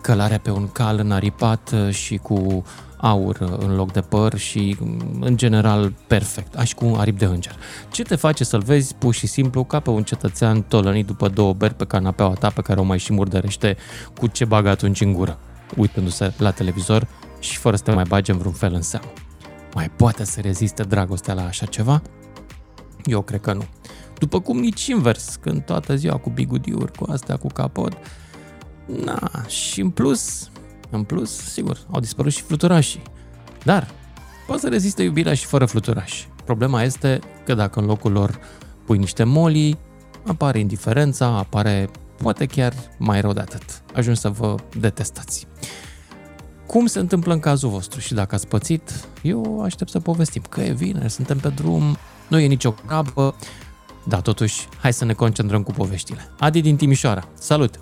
[0.01, 2.65] călarea pe un cal înaripat uh, și cu
[3.03, 7.19] aur uh, în loc de păr și, mm, în general, perfect, așa cu un aripi
[7.19, 7.57] de înger.
[7.91, 11.53] Ce te face să-l vezi pur și simplu ca pe un cetățean tolănit după două
[11.53, 13.77] beri pe canapeaua ta pe care o mai și murdărește
[14.19, 15.39] cu ce bagă atunci în gură,
[15.77, 19.13] uitându-se la televizor și fără să te mai bage în vreun fel în seamă.
[19.75, 22.03] Mai poate să reziste dragostea la așa ceva?
[23.05, 23.65] Eu cred că nu.
[24.19, 27.93] După cum nici invers, când toată ziua cu bigudiuri, cu astea, cu capot,
[28.87, 30.51] Na, și în plus,
[30.93, 33.03] în plus, sigur, au dispărut și fluturașii.
[33.65, 33.91] Dar
[34.47, 36.29] poate să reziste iubirea și fără fluturași.
[36.45, 38.39] Problema este că dacă în locul lor
[38.87, 39.79] pui niște molii,
[40.27, 41.91] apare indiferența, apare
[42.23, 43.83] poate chiar mai rău de atât.
[43.95, 45.47] Ajungi să vă detestați.
[46.67, 50.61] Cum se întâmplă în cazul vostru și dacă ați pățit, eu aștept să povestim că
[50.61, 51.97] e vineri, suntem pe drum,
[52.29, 53.35] nu e nicio grabă,
[54.05, 56.29] dar totuși, hai să ne concentrăm cu poveștile.
[56.39, 57.81] Adi din Timișoara, salut!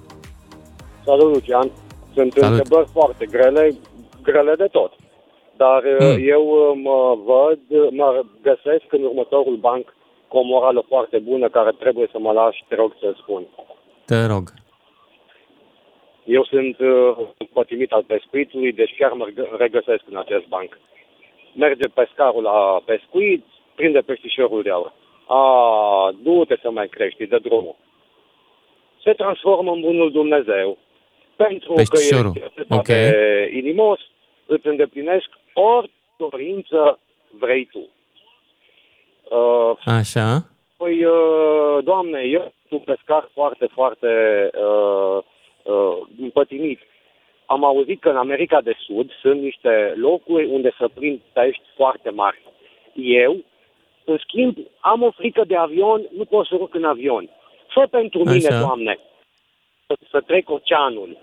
[1.05, 1.71] Salut, Lucian.
[2.15, 2.59] Sunt Salut.
[2.59, 3.71] întrebări foarte grele,
[4.23, 4.93] grele de tot.
[5.57, 6.07] Dar Mm.
[6.07, 6.29] mm.
[6.29, 9.95] eu uh, mă văd, mă găsesc în următorul banc
[10.29, 13.43] cu o morală foarte bună care trebuie să mă lași, te rog să spun.
[14.05, 14.51] Te rog.
[16.25, 17.17] Eu sunt uh,
[17.53, 20.79] pătimit al pescuitului, deci chiar mă reg- regăsesc în acest banc.
[21.55, 23.45] Merge pescarul la pescuit,
[23.75, 24.93] prinde peștișorul de aur.
[25.27, 25.43] A,
[26.23, 27.77] du-te să mai crești de drumul.
[29.03, 30.79] Se transformă în bunul Dumnezeu.
[31.47, 32.79] Pentru Peștișorul, că ești ok.
[32.79, 33.11] okay.
[33.11, 34.01] de inimos,
[34.47, 36.99] îți îndeplinești orice dorință
[37.39, 37.89] vrei tu.
[39.37, 40.45] Uh, Așa.
[40.77, 44.09] Păi, uh, doamne, eu sunt un pescar foarte, foarte
[44.55, 45.23] uh,
[45.63, 46.81] uh, împătimit.
[47.47, 52.11] Am auzit că în America de Sud sunt niște locuri unde să prind pești foarte
[52.11, 52.43] mari.
[52.95, 53.37] Eu,
[54.05, 57.31] în schimb, am o frică de avion, nu pot să urc în avion.
[57.69, 58.61] Fă pentru mine, Așa.
[58.61, 58.99] Doamne,
[59.87, 61.17] să, să trec oceanul,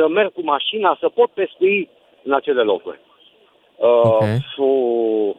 [0.00, 1.88] să merg cu mașina, să pot pescui
[2.22, 3.00] în acele locuri.
[3.76, 4.22] Uh, Ok.
[4.54, 5.36] fu-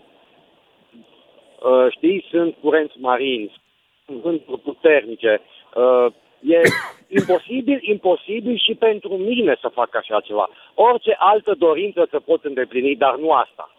[1.69, 3.61] uh, știi, sunt curenți marini,
[4.05, 5.41] sunt vânturi puternice.
[5.75, 6.05] Uh,
[6.41, 6.61] e
[7.19, 10.49] imposibil, imposibil și pentru mine să fac așa ceva.
[10.73, 13.69] Orice altă dorință să pot îndeplini, dar nu asta.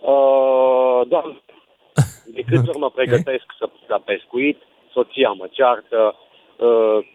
[0.00, 1.40] Uh, doamne,
[2.26, 4.58] de câte ori mă pregătesc să plec la pescuit,
[4.92, 6.30] soția mă ceartă, uh,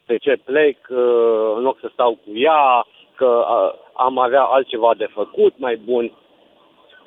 [0.06, 2.86] de ce plec, uh, în loc să stau cu ea,
[3.16, 6.12] că uh, am avea altceva de făcut mai bun.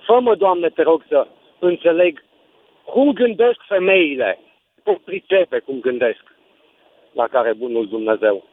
[0.07, 1.26] Fă-mă, Doamne, te rog să
[1.59, 2.24] înțeleg
[2.84, 4.38] cum gândesc femeile,
[4.84, 6.22] cum pricepe cum gândesc
[7.12, 8.45] la care bunul Dumnezeu.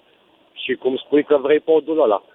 [0.53, 2.23] Și cum spui că vrei podul ăla.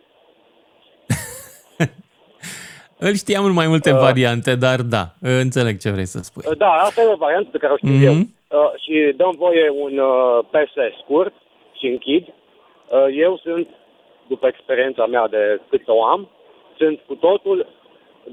[3.09, 6.57] Îl știam în mai multe uh, variante, dar da, înțeleg ce vrei să spui.
[6.57, 8.05] Da, asta e o variantă pe care o știu mm-hmm.
[8.05, 8.13] eu.
[8.13, 11.35] Uh, și dăm voie un uh, PS scurt
[11.83, 12.25] și închid.
[12.27, 13.69] Uh, eu sunt,
[14.33, 16.29] după experiența mea de cât o am,
[16.79, 17.59] sunt cu totul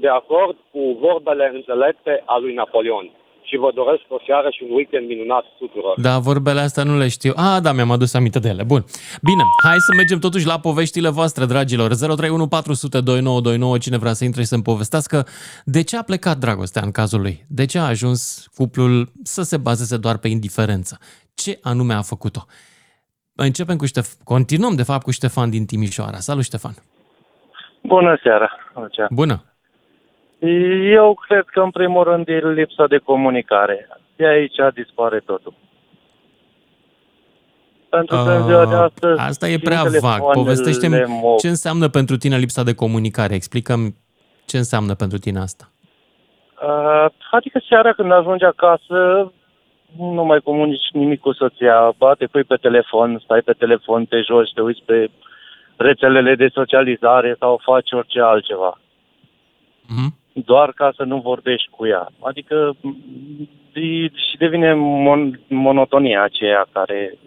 [0.04, 3.06] de acord cu vorbele înțelepte a lui Napoleon
[3.48, 5.94] și vă doresc o seară și un weekend minunat tuturor.
[6.00, 7.32] Da, vorbele astea nu le știu.
[7.36, 8.62] Ah, da, mi-am adus aminte de ele.
[8.62, 8.84] Bun.
[9.22, 11.88] Bine, hai să mergem totuși la poveștile voastre, dragilor.
[11.94, 15.26] 031 400 2929, cine vrea să intre și să-mi povestească
[15.64, 17.44] de ce a plecat dragostea în cazul lui?
[17.48, 20.98] De ce a ajuns cuplul să se bazeze doar pe indiferență?
[21.34, 22.42] Ce anume a făcut-o?
[23.44, 24.14] Începem cu Ștefan.
[24.24, 26.16] Continuăm, de fapt, cu Ștefan din Timișoara.
[26.16, 26.74] Salut, Ștefan!
[27.82, 28.50] Bună seara!
[29.10, 29.44] Bună!
[30.92, 33.88] Eu cred că, în primul rând, e lipsa de comunicare.
[34.16, 35.54] De aici dispare totul.
[37.88, 39.20] Pentru că în ziua de ah, astăzi...
[39.20, 40.32] Asta e prea vag.
[40.32, 41.04] Povestește-mi
[41.38, 43.34] ce înseamnă pentru tine lipsa de comunicare.
[43.34, 43.94] Explicăm
[44.44, 45.70] ce înseamnă pentru tine asta.
[46.62, 49.32] Uh, adică seara când ajungi acasă,
[49.98, 54.52] nu mai comunici nimic cu soția, bate, pui pe telefon, stai pe telefon, te joci,
[54.54, 55.10] te uiți pe
[55.76, 58.80] rețelele de socializare sau faci orice altceva.
[59.84, 62.08] Mm-hmm doar ca să nu vorbești cu ea.
[62.20, 62.76] Adică
[63.72, 63.80] de,
[64.30, 67.18] și devine mon, monotonia aceea care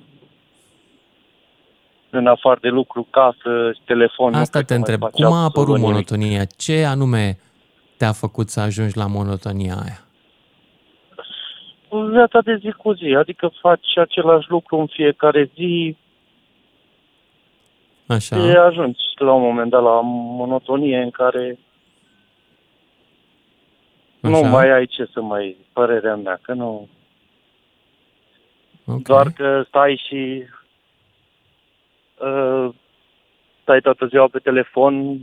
[2.10, 4.34] în afară de lucru, casă, telefon...
[4.34, 5.10] Asta te întreb.
[5.10, 6.28] Cum a apărut monotonia?
[6.28, 6.56] Nimic.
[6.56, 7.38] Ce anume
[7.98, 10.03] te-a făcut să ajungi la monotonia aia?
[12.02, 13.16] Viața de zi cu zi.
[13.16, 15.98] Adică faci același lucru în fiecare zi.
[18.08, 18.36] Așa.
[18.36, 21.58] Și ajungi la un moment dat la monotonie în care
[24.24, 24.40] Așa.
[24.40, 26.88] Nu mai ai ce să mai, părerea mea, că nu...
[28.86, 29.02] Okay.
[29.04, 30.44] Doar că stai și
[32.18, 32.70] uh,
[33.62, 35.20] stai toată ziua pe telefon,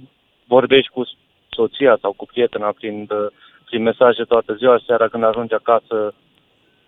[0.47, 1.03] vorbești cu
[1.51, 3.27] soția sau cu prietena prin, uh,
[3.65, 6.15] prin mesaje toată ziua, seara când ajungi acasă,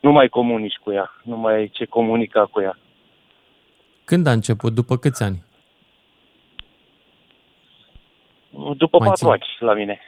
[0.03, 2.78] nu mai comunici cu ea, nu mai ai ce comunica cu ea.
[4.05, 4.74] Când a început?
[4.74, 5.44] După câți ani?
[8.76, 9.32] După mai patru țin.
[9.32, 10.00] ani la mine.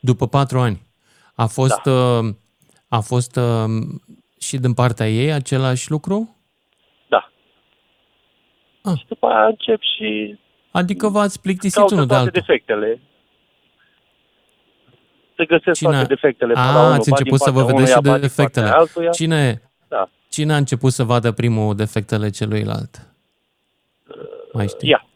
[0.00, 0.80] După patru ani?
[1.34, 1.92] A fost, da.
[1.92, 2.34] Uh,
[2.88, 3.68] a fost uh,
[4.40, 6.36] și din partea ei același lucru?
[7.08, 7.30] Da.
[8.82, 8.98] Ah.
[8.98, 10.38] Și după aia încep și...
[10.70, 12.30] Adică v-ați plictisit unul de altul.
[12.32, 13.00] defectele.
[15.36, 15.90] Se găsesc Cine...
[15.90, 16.52] toate defectele.
[16.56, 18.70] A, la ați început să vă vedeți și de defectele.
[19.12, 20.08] Cine, da.
[20.28, 23.08] Cine a început să vadă primul defectele celuilalt?
[24.52, 24.90] Mai știi?
[24.90, 25.06] Ea.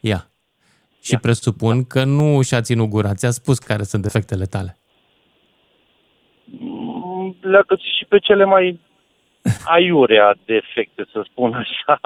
[0.00, 0.26] Ea.
[1.00, 1.18] Și Ia.
[1.22, 1.84] presupun da.
[1.88, 3.14] că nu și-a ținut gura.
[3.14, 4.76] Ți-a spus care sunt defectele tale
[7.42, 8.80] le-a găsit și pe cele mai
[9.76, 12.00] aiurea defecte, să spun așa.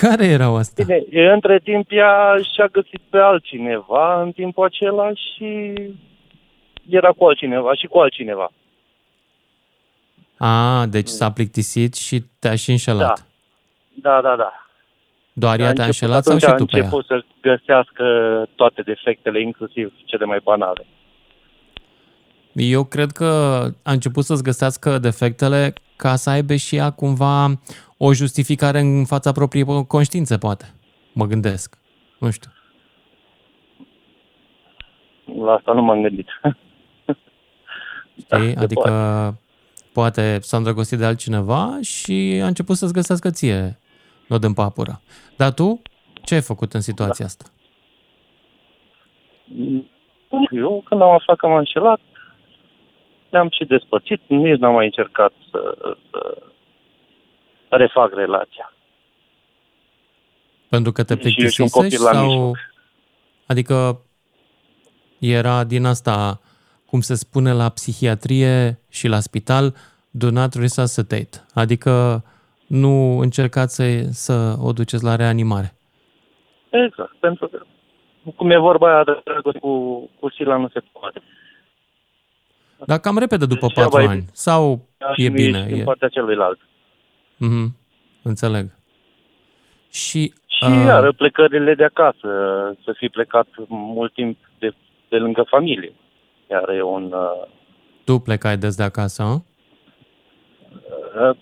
[0.00, 0.84] Care erau astea?
[0.84, 5.72] Bine, între timp ea și-a găsit pe altcineva în timpul acela și
[6.88, 8.52] era cu altcineva și cu altcineva.
[10.38, 13.26] A, deci s-a plictisit și te-a și înșelat.
[13.94, 14.36] Da, da, da.
[14.36, 14.52] da.
[15.32, 16.82] Doar ea te-a înșelat sau și tu pe ea?
[16.82, 18.04] a început să găsească
[18.54, 20.86] toate defectele, inclusiv cele mai banale.
[22.52, 23.24] Eu cred că
[23.82, 27.46] a început să-ți găsească defectele ca să aibă și ea cumva
[27.96, 30.64] o justificare în fața propriei conștiințe, poate.
[31.12, 31.78] Mă gândesc.
[32.18, 32.50] Nu știu.
[35.44, 36.26] La asta nu m-am gândit.
[38.18, 38.54] Știi?
[38.54, 39.36] Da, adică poate.
[39.92, 43.78] poate s-a îndrăgostit de altcineva și a început să-ți găsească ție
[44.28, 45.00] nod în papură.
[45.36, 45.82] Dar tu,
[46.24, 47.30] ce ai făcut în situația da.
[47.30, 47.44] asta?
[50.50, 52.00] Eu, când am aflat că m-am înșelat,
[53.30, 55.74] ne-am și despărțit, nici n-am mai încercat să,
[56.10, 56.46] să
[57.68, 58.72] refac relația.
[60.68, 62.52] Pentru că te plictisisești sau...
[63.46, 64.00] Adică
[65.18, 66.40] era din asta,
[66.92, 69.74] cum se spune la psihiatrie și la spital,
[70.10, 71.44] do not resuscitate.
[71.54, 72.24] Adică
[72.66, 75.74] nu încercați să, să o duceți la reanimare.
[76.70, 77.62] Exact, pentru că
[78.36, 79.12] cum e vorba aia de
[79.60, 79.72] cu,
[80.20, 81.22] cu sila nu se poate.
[82.86, 84.24] Dar cam repede după deci, patru ani.
[84.32, 85.64] Sau e bine?
[85.68, 85.82] Din e...
[85.82, 86.58] partea celuilalt.
[87.44, 87.66] Mm-hmm.
[88.22, 88.66] Înțeleg.
[89.90, 90.84] Și, și uh...
[90.86, 92.28] iară plecările de acasă.
[92.84, 94.74] Să fi plecat mult timp de,
[95.08, 95.92] de lângă familie.
[96.52, 97.12] Iar e un...
[97.12, 97.48] Uh...
[98.04, 99.40] Tu plecai des de acasă, uh?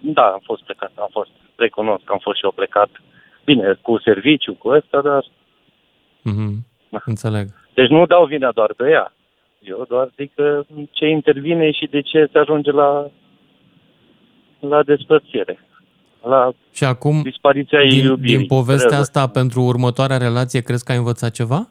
[0.01, 0.93] Da, am fost plecat.
[0.95, 2.89] Am fost, recunosc că am fost și eu plecat.
[3.45, 5.25] Bine, cu serviciu, cu ăsta, dar...
[6.31, 6.55] Mm-hmm.
[7.13, 7.47] Înțeleg.
[7.75, 9.13] Deci nu dau vina doar pe ea.
[9.59, 13.11] Eu doar zic că ce intervine și de ce se ajunge la,
[14.61, 15.59] la despărțire.
[16.23, 18.37] La și acum, dispariția din, iubirii.
[18.37, 19.01] din povestea Răză.
[19.01, 21.69] asta, pentru următoarea relație, crezi că ai învățat ceva?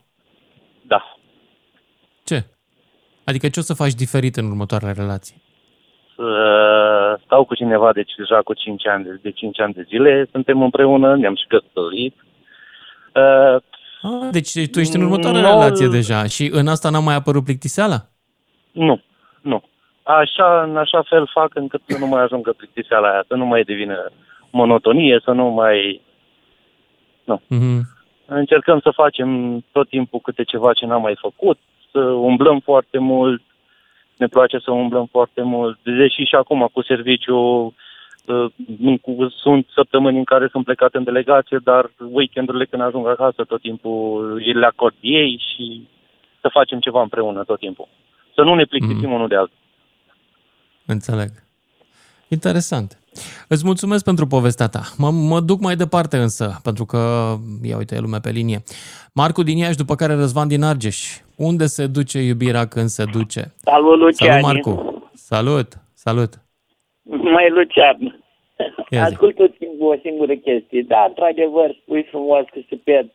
[0.88, 1.18] Da.
[2.24, 2.46] Ce?
[3.30, 5.36] Adică ce o să faci diferit în următoarea relație?
[6.16, 6.30] Să
[7.26, 10.62] stau cu cineva deci deja cu 5 ani, de, de 5 ani de zile, suntem
[10.62, 12.16] împreună, ne-am și căsătorit.
[13.16, 13.56] Uh,
[14.02, 17.44] ah, deci tu ești în următoarea no, relație deja și în asta n-a mai apărut
[17.44, 18.00] plictiseala?
[18.72, 19.02] Nu,
[19.42, 19.64] nu.
[20.04, 23.64] Așa, în așa fel fac încât să nu mai ajungă plictiseala aia, să nu mai
[23.64, 24.12] devină
[24.52, 26.02] monotonie, să nu mai...
[27.24, 27.42] Nu.
[27.42, 27.80] Mm-hmm.
[28.26, 33.42] Încercăm să facem tot timpul câte ceva ce n-am mai făcut, să umblăm foarte mult,
[34.18, 37.38] ne place să umblăm foarte mult, deși și acum cu serviciu
[38.26, 43.62] uh, sunt săptămâni în care sunt plecat în delegație, dar weekendurile când ajung acasă tot
[43.62, 45.88] timpul le acord ei și
[46.42, 47.88] să facem ceva împreună tot timpul.
[48.36, 49.14] Să nu ne plictisim mm.
[49.14, 49.58] unul de altul.
[50.86, 51.30] Înțeleg.
[52.28, 53.00] Interesant.
[53.48, 54.82] Îți mulțumesc pentru povestea ta.
[54.98, 56.98] Mă, mă duc mai departe însă, pentru că,
[57.64, 58.64] ia uite, e lumea pe linie.
[59.14, 61.18] Marcu din Iași, după care Răzvan din Argeș.
[61.38, 63.54] Unde se duce iubirea când se duce?
[63.56, 64.42] Salut, Lucian.
[64.42, 64.72] Salut, Marcu.
[65.14, 66.34] Salut, salut.
[67.04, 68.22] Mai Lucian.
[69.08, 69.44] Ascultă
[69.80, 70.82] o singură chestie.
[70.88, 73.10] Da, într-adevăr, spui frumos că se pierd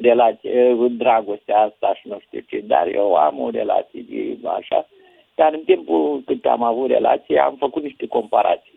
[0.00, 4.88] relație, dragostea asta și nu știu ce, dar eu am o relație de așa.
[5.34, 8.73] Dar în timpul cât am avut relație, am făcut niște comparații.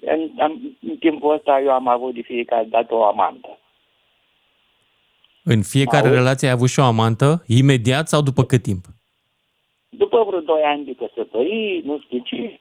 [0.00, 3.58] În, în, în timpul ăsta eu am avut de fiecare dată o amantă.
[5.44, 6.18] În fiecare Auzi?
[6.18, 8.84] relație ai avut și o amantă, imediat sau după cât timp?
[9.88, 12.60] După vreo 2 ani de căsătorie, nu știu ce.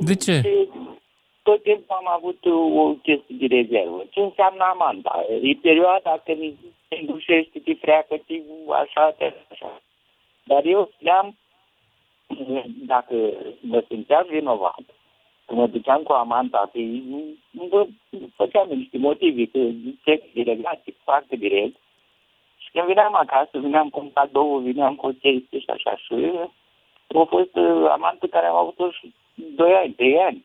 [0.00, 0.68] De ce?
[1.42, 2.44] Tot timpul am avut
[2.84, 4.04] o chestie de rezervă.
[4.10, 5.24] Ce înseamnă amanta?
[5.42, 6.54] E perioada când
[6.88, 8.34] te îndușești, te freacă, te
[8.82, 9.82] așa, te așa.
[10.44, 11.36] Dar eu le-am,
[12.86, 13.14] dacă
[13.60, 15.01] mă simțeam vinovat, când
[15.54, 16.80] mă duceam cu amanta, pe,
[17.70, 17.86] vă
[18.34, 19.58] făceam niște motive, că
[20.04, 21.76] sex de relație foarte direct.
[22.56, 25.96] Și când veneam acasă, veneam cu un cadou, veneam cu o chestie și așa.
[25.96, 26.14] Și
[27.20, 30.44] a fost uh, amantă care am avut-o și 2 ani, 3 ani.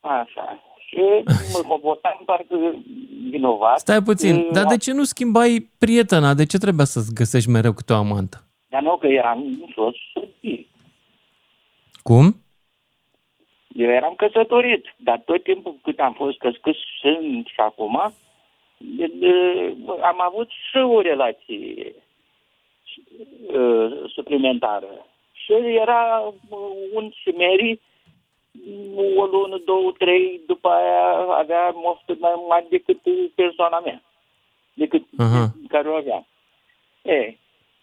[0.00, 0.62] Așa.
[0.86, 1.00] Și
[1.52, 2.74] mă comportam parcă
[3.30, 3.78] vinovat.
[3.78, 6.34] Stai puțin, dar de ce nu schimbai prietena?
[6.34, 8.36] De ce trebuia să-ți găsești mereu câte o amantă?
[8.68, 9.96] Dar nu, că eram sos
[12.02, 12.34] Cum?
[13.78, 18.12] Eu eram căsătorit, dar tot timpul cât am fost căscut sunt și acum,
[18.76, 19.32] de, de,
[20.02, 21.94] am avut și o relație
[23.46, 25.06] uh, suplimentară.
[25.32, 26.32] Și era
[26.92, 27.80] un simerii,
[28.96, 33.00] o lună, două, trei, după aia avea moftă mai mare decât
[33.34, 34.02] persoana mea,
[34.74, 35.68] decât uh-huh.
[35.68, 36.26] care o aveam.
[37.02, 37.36] E,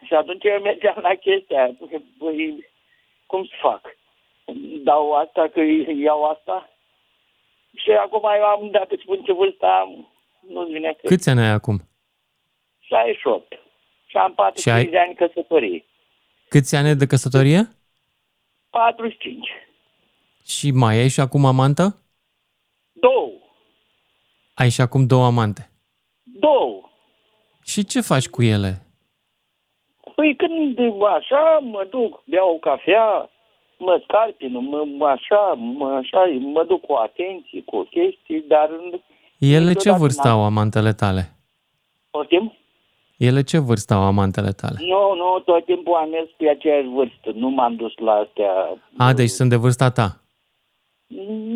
[0.05, 1.71] și atunci eu mergeam la chestia,
[2.17, 2.67] băi,
[3.25, 3.97] cum să fac?
[4.83, 5.61] Dau asta, că
[6.03, 6.69] iau asta.
[7.75, 10.07] Și acum eu am, dacă spun ce vârstă am,
[10.47, 11.07] nu-ți vine că...
[11.07, 11.81] Câți ani ai acum?
[12.79, 13.59] 68.
[14.05, 15.85] Și am 45 de ani căsătorie.
[16.49, 17.69] Câți ani de căsătorie?
[18.69, 19.47] 45.
[20.45, 22.01] Și mai ai și acum amantă?
[22.91, 23.31] Două.
[24.53, 25.69] Ai și acum două amante?
[26.23, 26.89] Două.
[27.63, 28.81] Și ce faci cu ele?
[30.15, 33.29] Păi când așa mă duc, beau o cafea,
[33.86, 34.51] mă scarpin,
[34.97, 38.69] mă, așa, mă, așa, mă duc cu atenție, cu chestii, dar...
[39.39, 41.23] Ele ce vârstă au amantele tale?
[42.11, 42.53] Poftim?
[43.17, 44.77] Ele ce vârstă au amantele tale?
[44.79, 48.51] Nu, nu, tot timpul am mers pe aceeași vârstă, nu m-am dus la astea...
[48.97, 50.21] A, deci sunt de vârsta ta?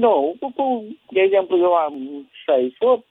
[0.04, 1.94] Nu, cu, de exemplu, eu am
[2.46, 3.06] 68,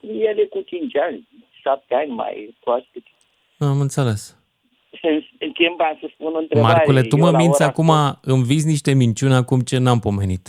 [0.00, 1.28] ele cu 5 ani,
[1.62, 3.02] 7 ani mai proaste.
[3.58, 4.43] Am înțeles
[5.08, 6.72] în schimb, am să spun o întrebare.
[6.72, 7.90] Marcule, tu mă minți acum,
[8.22, 10.44] îmi vizi niște minciuni acum ce n-am pomenit.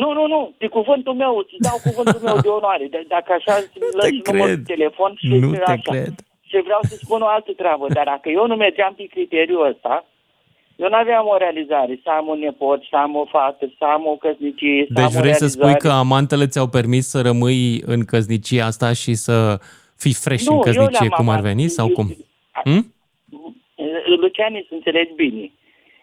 [0.00, 2.86] Nu, nu, nu, de cuvântul meu, îți dau cuvântul meu de onoare.
[2.90, 5.90] De, dacă așa îți lăsi numărul de telefon și nu te așa.
[5.90, 6.14] cred.
[6.48, 10.04] Și vreau să spun o altă treabă, dar dacă eu nu mergeam pe criteriul ăsta,
[10.76, 14.02] eu nu aveam o realizare, să am un nepot, să am o fată, să am
[14.06, 15.50] o căsnicie, să deci am vrei o realizare.
[15.50, 19.58] să spui că amantele ți-au permis să rămâi în căsnicia asta și să
[19.96, 22.06] fii fresh nu, în căsnicie, cum ar veni, sau cum?
[22.64, 22.94] Hm?
[24.20, 25.52] Luciani să înțelegi bine.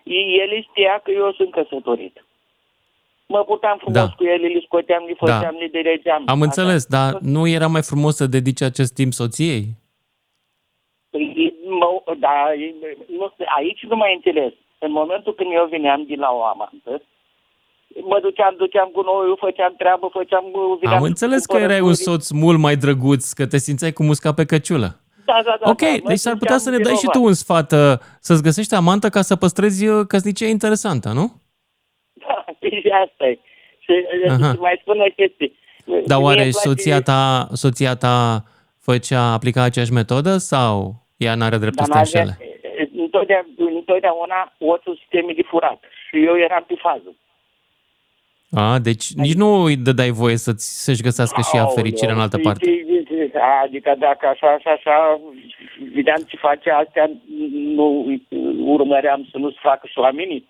[0.04, 2.26] El știa că eu sunt căsătorit.
[3.26, 4.14] Mă puteam frumos da.
[4.18, 5.60] cu el, le scoteam, le făceam, da.
[5.60, 6.24] le deregeam.
[6.26, 6.98] Am înțeles, Așa.
[6.98, 9.64] dar nu era mai frumos să dedici acest timp soției?
[11.10, 12.34] Păi, mă, da,
[13.18, 14.54] nu, aici nu mai înțeles.
[14.80, 17.02] În momentul când eu veneam din la o amantă,
[18.02, 20.44] mă duceam, duceam cu noi, făceam treabă, făceam...
[20.84, 24.46] Am înțeles că erai un soț mult mai drăguț, că te simțeai cu musca pe
[24.46, 25.03] căciulă.
[25.34, 25.70] Da, da, da.
[25.70, 28.76] Ok, da, deci s-ar putea să ne dai și tu un sfat, uh, să-ți găsești
[28.76, 31.26] amantă ca să păstrezi uh, căsnicia interesantă, nu?
[32.26, 33.40] Da, și asta e.
[33.80, 33.92] Și
[34.26, 34.56] uh, Aha.
[34.60, 35.52] mai spun o chestie.
[36.06, 36.52] Dar oare place...
[36.52, 38.44] soția ta, soția ta
[38.80, 42.38] făcea, aplica aceeași metodă sau ea n-are dreptul să te înșele?
[42.96, 45.80] întotdeauna, întotdeauna oțul sistemii de furat.
[46.10, 47.16] Și eu eram pe fază.
[48.56, 52.38] A, deci nici nu îi dădeai voie să să-și găsească și ea fericirea în altă
[52.38, 52.83] parte.
[53.64, 55.20] Adică dacă așa, așa, așa,
[55.94, 57.10] vedeam ce face astea,
[57.76, 58.06] nu
[58.66, 60.44] urmăream să nu-ți facă și la mine.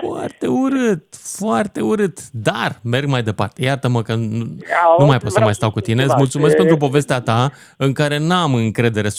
[0.00, 1.04] Foarte urât,
[1.38, 3.64] foarte urât, dar merg mai departe.
[3.64, 4.44] Iartă-mă că nu,
[4.98, 6.02] nu mai pot să mai stau cu tine.
[6.02, 9.12] Îți mulțumesc pentru povestea ta în care n-am încredere 100%,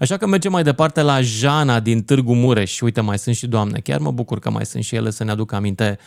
[0.00, 2.80] așa că mergem mai departe la Jana din Târgu Mureș.
[2.80, 3.80] Uite, mai sunt și doamne.
[3.80, 5.98] Chiar mă bucur că mai sunt și ele să ne aducă aminte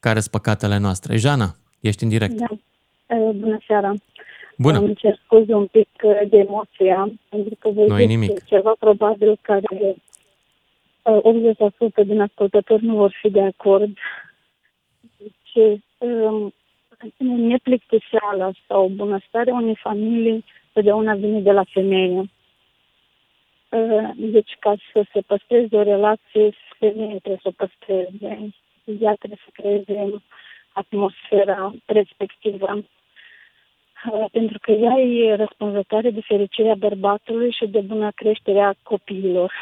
[0.00, 1.16] care sunt păcatele noastre.
[1.16, 2.32] Jana, ești în direct.
[2.32, 2.46] Da.
[3.16, 3.94] Bună seara.
[4.56, 4.78] Bună.
[4.78, 5.88] Îmi cer scuze un pic
[6.28, 8.44] de emoția, pentru că voi Nu-i nimic.
[8.44, 9.96] ceva probabil care
[11.02, 13.98] 80% din ascultători nu vor fi de acord.
[15.42, 16.52] Ce um,
[17.18, 22.30] neplictiseala sau bunăstarea unei familii totdeauna vine de la femeie.
[23.68, 28.52] Uh, Deci ca să se păstreze o relație, femeia trebuie să o păstreze.
[29.00, 30.22] Ea trebuie să creeze
[30.72, 32.84] atmosfera respectivă.
[34.08, 39.52] Uh, Pentru că ea e răspunzătoare de fericirea bărbatului și de bună creștere a copiilor.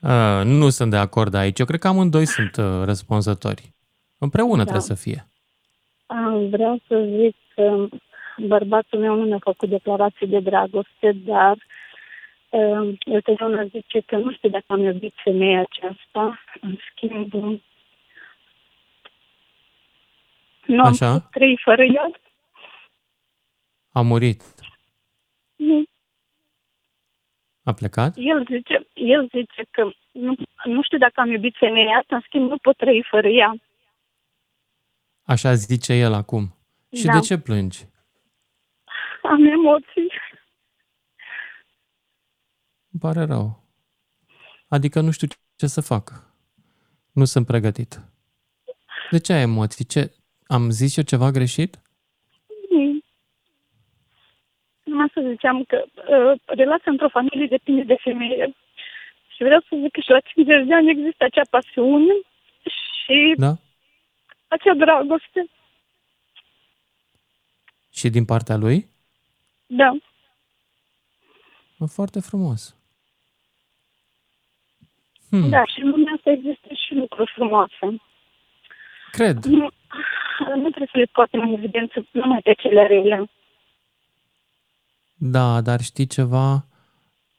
[0.00, 1.58] Uh, nu sunt de acord aici.
[1.58, 3.72] Eu cred că amândoi sunt uh, răspunzători.
[4.18, 4.62] Împreună Da.
[4.62, 5.26] trebuie să fie.
[6.06, 7.86] Am, vreau să zic că
[8.36, 11.56] bărbatul meu nu mi-a făcut declarații de dragoste, dar
[12.50, 16.40] uh, el totdeauna zice că nu știu dacă am iubit femeia aceasta.
[16.60, 17.32] În schimb,
[20.66, 21.12] nu am Așa?
[21.12, 22.10] putut trăi fără ea.
[23.94, 24.42] A murit.
[25.56, 25.84] Nu.
[27.62, 28.14] A plecat?
[28.16, 30.34] El zice, el zice că nu,
[30.64, 33.54] nu știu dacă am iubit femeia asta, în schimb nu pot trăi fără ea.
[35.22, 36.54] Așa zice el acum.
[36.92, 37.12] Și Da.
[37.12, 37.84] de ce plângi?
[39.22, 40.10] Am emoții.
[42.90, 43.62] Îmi pare rău.
[44.68, 45.26] Adică nu știu
[45.56, 46.32] ce să fac.
[47.12, 48.00] Nu sunt pregătit.
[49.10, 49.84] De ce ai emoții?
[49.84, 50.12] Ce?
[50.46, 51.78] Am zis eu ceva greșit?
[52.70, 53.02] Mm.
[54.94, 58.54] Numai să ziceam că uh, relația într-o familie depinde de femeie.
[59.34, 62.14] Și vreau să zic că și la 50 de ani există acea pasiune
[63.06, 63.52] și Da?
[64.48, 65.46] acea dragoste.
[67.92, 68.88] Și din partea lui?
[69.66, 69.90] Da.
[71.86, 72.76] Foarte frumos.
[75.30, 75.40] Hmm.
[75.40, 75.50] Hmm.
[75.50, 78.02] Da, și în lumea asta există și lucruri frumoase.
[79.10, 79.44] Cred.
[79.44, 79.68] Nu,
[80.56, 83.28] nu trebuie să le scoatem în evidență numai pe cele rele.
[85.30, 86.66] Da, dar știi ceva?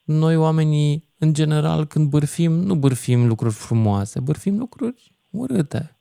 [0.04, 5.96] Noi oamenii, în general, când bârfim, nu bârfim lucruri frumoase, bârfim lucruri urâte.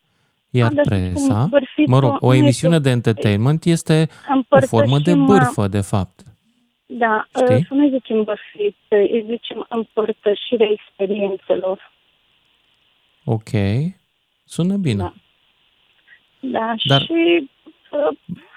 [0.50, 4.10] Iar Da, dar presa, cum bârfim mă rog, nu o este- emisiune de entertainment este
[4.30, 6.20] o Împărtășim, formă de bârfă, de fapt.
[6.86, 7.56] Da, Știi?
[7.56, 11.92] uh, să nu zicem bărfit, îi zicem împărtășirea experiențelor.
[13.26, 13.50] Ok,
[14.44, 14.98] sună bine.
[15.02, 15.14] Da.
[16.40, 17.50] Da, Dar- și...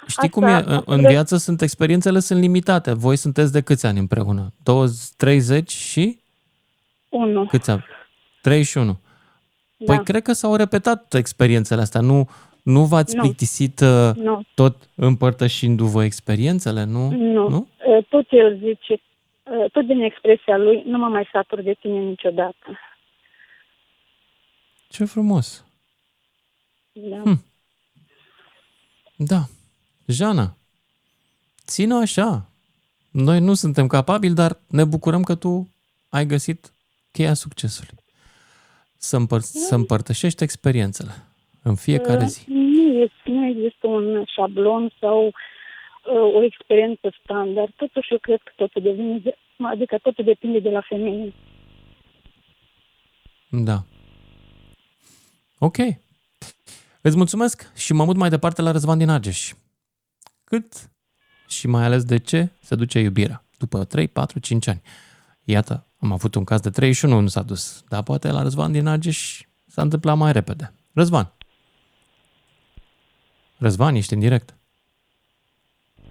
[0.08, 0.62] Uh, Știi cum e?
[0.66, 2.92] În- În viață sunt experiențele sunt limitate.
[2.92, 4.52] Voi sunteți de câți ani împreună?
[4.62, 6.18] 20, 30 și?
[7.08, 7.46] Unu.
[7.46, 7.84] Câți ani?
[8.42, 9.00] 31.
[9.86, 10.02] Păi Da.
[10.02, 12.00] cred că s-au repetat experiențele astea.
[12.00, 12.28] Nu,
[12.62, 13.22] nu v-ați Nu.
[13.22, 14.42] plictisit uh, Nu.
[14.54, 17.10] tot împărtășindu-vă experiențele, nu?
[17.10, 17.48] Nu.
[17.48, 17.68] nu?
[17.86, 18.92] Uh, Tot el zice,
[19.42, 22.78] uh, tot din expresia lui, nu mă mai satur de tine niciodată.
[24.88, 25.64] Ce frumos.
[26.92, 27.16] Da.
[27.16, 27.44] Hm.
[29.16, 29.40] Da.
[30.08, 30.56] Jana,
[31.66, 32.50] țină așa.
[33.10, 35.68] Noi nu suntem capabili, dar ne bucurăm că tu
[36.08, 36.72] ai găsit
[37.12, 37.94] cheia succesului.
[38.96, 41.10] Să, împăr- să împărtășești experiențele
[41.62, 42.44] în fiecare Uh, zi.
[42.48, 47.72] Nu, este, nu există un șablon sau uh, o experiență standard.
[47.76, 51.32] Totuși, eu cred că totul devine, de, adică totul depinde de la femeie.
[53.50, 53.84] Da.
[55.58, 55.76] Ok.
[57.00, 59.52] Îți mulțumesc și mă mut mai departe la Răzvan din Argeș.
[60.48, 60.90] Cât
[61.48, 64.82] și mai ales de ce se duce iubirea după 3, 4, 5 ani.
[65.44, 68.86] Iată, am avut un caz de 31, nu s-a dus, dar poate la Răzvan din
[68.86, 70.72] Argeș s-a întâmplat mai repede.
[70.94, 71.32] Răzvan.
[73.58, 74.56] Răzvan, ești în direct.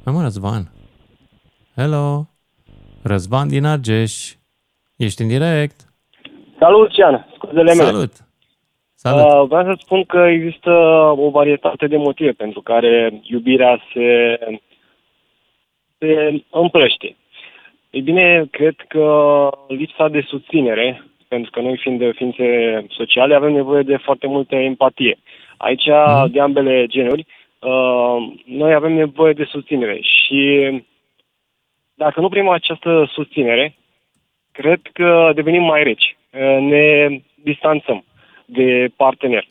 [0.03, 0.71] Hai mă, Răzvan.
[1.75, 2.29] Hello.
[3.01, 4.35] Răzvan din Argeș.
[4.95, 5.93] Ești în direct.
[6.59, 7.25] Salut, Lucian!
[7.35, 7.83] Scuzele mele.
[7.83, 8.26] Salut.
[9.07, 9.41] Salut.
[9.41, 10.71] Uh, vreau să spun că există
[11.17, 14.39] o varietate de motive pentru care iubirea se,
[15.97, 17.15] se împlăște.
[17.89, 22.45] Ei bine, cred că lipsa de susținere, pentru că noi fiind ființe
[22.89, 25.17] sociale avem nevoie de foarte multă empatie.
[25.57, 26.31] Aici, Mhm.
[26.31, 27.25] de ambele genuri,
[27.59, 30.69] uh, noi avem nevoie de susținere și
[31.93, 33.75] dacă nu primim această susținere,
[34.51, 36.17] cred că devenim mai reci.
[36.59, 37.07] Ne
[37.43, 38.03] distanțăm
[38.47, 39.47] de partener.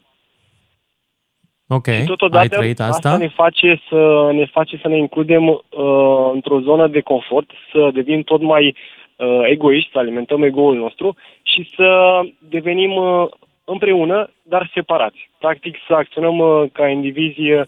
[1.68, 2.94] Ok, și totodată, ai trăit asta?
[2.94, 7.90] asta ne face să ne face să ne includem uh, într-o zonă de confort, să
[7.92, 8.76] devenim tot mai
[9.16, 13.28] uh, egoiști, să alimentăm ego-ul nostru și să devenim uh,
[13.64, 15.30] împreună, dar separați.
[15.38, 17.64] Practic să acționăm uh, ca indivizi uh,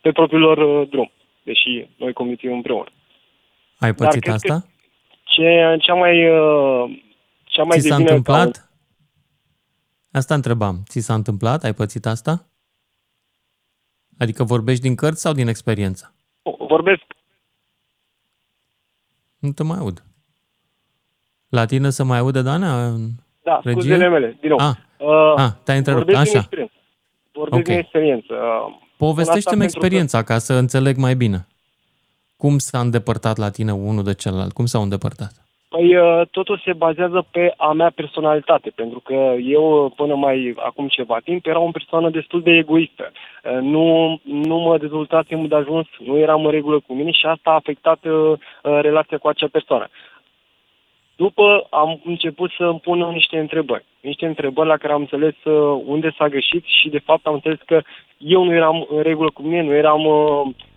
[0.00, 1.10] pe propriul lor uh, drum,
[1.42, 2.88] deși noi conviețuim împreună.
[3.78, 4.64] Ai pățit dar asta?
[5.24, 6.90] Ce, cea mai, uh,
[7.44, 8.50] cea mai Ți s-a întâmplat?
[8.50, 8.69] Ca...
[10.12, 10.82] Asta întrebam.
[10.88, 11.64] Ți s-a întâmplat?
[11.64, 12.46] Ai pățit asta?
[14.18, 16.14] Adică vorbești din cărți sau din experiență?
[16.58, 17.02] Vorbesc.
[19.38, 20.04] Nu te mai aud.
[21.48, 22.96] La tine să mai aude, Dana?
[23.42, 23.80] Da, regie?
[23.80, 24.58] scuzele mele, din nou.
[24.58, 26.30] Ah, uh, ah te-ai întrerupt, vorbesc așa.
[26.30, 26.74] Din experiență.
[27.32, 27.74] Vorbesc okay.
[27.74, 28.34] din experiență.
[28.34, 30.24] Uh, Povestește-mi experiența că...
[30.24, 31.46] ca să înțeleg mai bine.
[32.36, 34.52] Cum s-a îndepărtat la tine unul de celălalt?
[34.52, 35.49] Cum s-au îndepărtat?
[35.74, 40.54] Păi uh, totul se bazează pe a mea personalitate, pentru că eu uh, până mai
[40.56, 43.12] acum ceva timp eram o persoană destul de egoistă.
[43.12, 47.50] Uh, nu, nu mă dezvoltasem de ajuns, nu eram în regulă cu mine și asta
[47.50, 49.88] a afectat uh, relația cu acea persoană.
[51.16, 53.84] După am început să îmi pun niște întrebări.
[54.00, 55.34] Niște întrebări la care am înțeles
[55.84, 57.80] unde s-a greșit și de fapt am înțeles că
[58.18, 60.69] eu nu eram în regulă cu mine, nu eram uh, uh,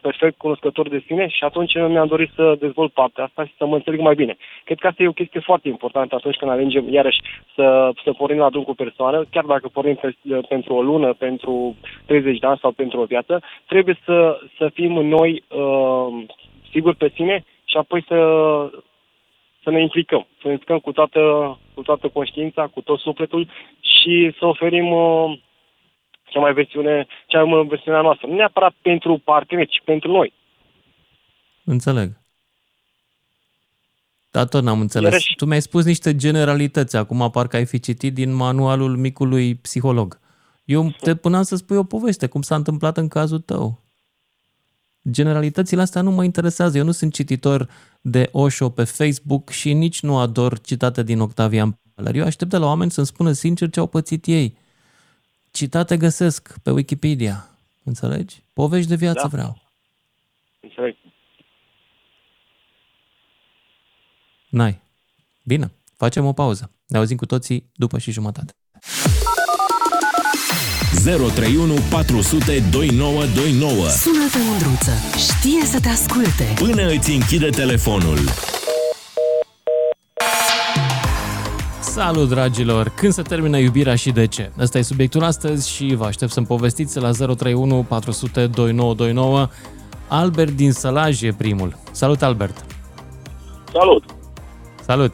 [0.00, 3.74] perfect cunoscător de sine și atunci mi-am dorit să dezvolt partea asta și să mă
[3.74, 4.36] înțeleg mai bine.
[4.64, 7.20] Cred că asta e o chestie foarte importantă atunci când alegem iarăși
[7.54, 10.14] să, să pornim la drum cu persoană, chiar dacă pornim pe,
[10.48, 14.92] pentru o lună, pentru 30 de ani sau pentru o viață, trebuie să, să fim
[14.92, 16.24] noi uh,
[16.70, 18.18] siguri pe sine și apoi să,
[19.62, 21.20] să ne implicăm, să ne implicăm cu toată,
[21.74, 23.46] cu toată conștiința, cu tot sufletul
[23.80, 25.38] și să oferim uh,
[26.30, 28.26] cea mai versiune, cea mai versiunea noastră.
[28.26, 30.32] Nu neapărat pentru parteneri, ci pentru noi.
[31.64, 32.22] Înțeleg.
[34.30, 35.10] Dar tot n-am înțeles.
[35.10, 35.34] Iarăși...
[35.36, 40.20] Tu mi-ai spus niște generalități, acum parcă ai fi citit din manualul micului psiholog.
[40.64, 43.82] Eu te puneam să spui o poveste, cum s-a întâmplat în cazul tău.
[45.10, 46.78] Generalitățile astea nu mă interesează.
[46.78, 47.68] Eu nu sunt cititor
[48.00, 52.14] de Osho pe Facebook și nici nu ador citate din Octavian Peller.
[52.14, 54.56] Eu aștept de la oameni să-mi spună sincer ce au pățit ei
[55.54, 57.48] citate găsesc pe Wikipedia.
[57.84, 58.42] Înțelegi?
[58.52, 59.28] Povești de viață da.
[59.28, 59.62] vreau.
[60.60, 60.96] Înțeleg.
[64.48, 64.80] N-ai.
[65.44, 66.70] Bine, facem o pauză.
[66.86, 68.52] Ne auzim cu toții după și jumătate.
[71.04, 74.92] 031 400 2929 Sună-te, Mândruță.
[75.16, 76.52] Știe să te asculte.
[76.54, 78.18] Până îți închide telefonul.
[82.02, 82.84] Salut, dragilor!
[83.00, 84.44] Când se termină iubirea și de ce?
[84.64, 89.40] Ăsta e subiectul astăzi și vă aștept să-mi povestiți la 031 400 2929.
[90.20, 91.70] Albert din Sălaj e primul.
[92.00, 92.56] Salut, Albert!
[93.76, 94.04] Salut!
[94.88, 95.12] Salut!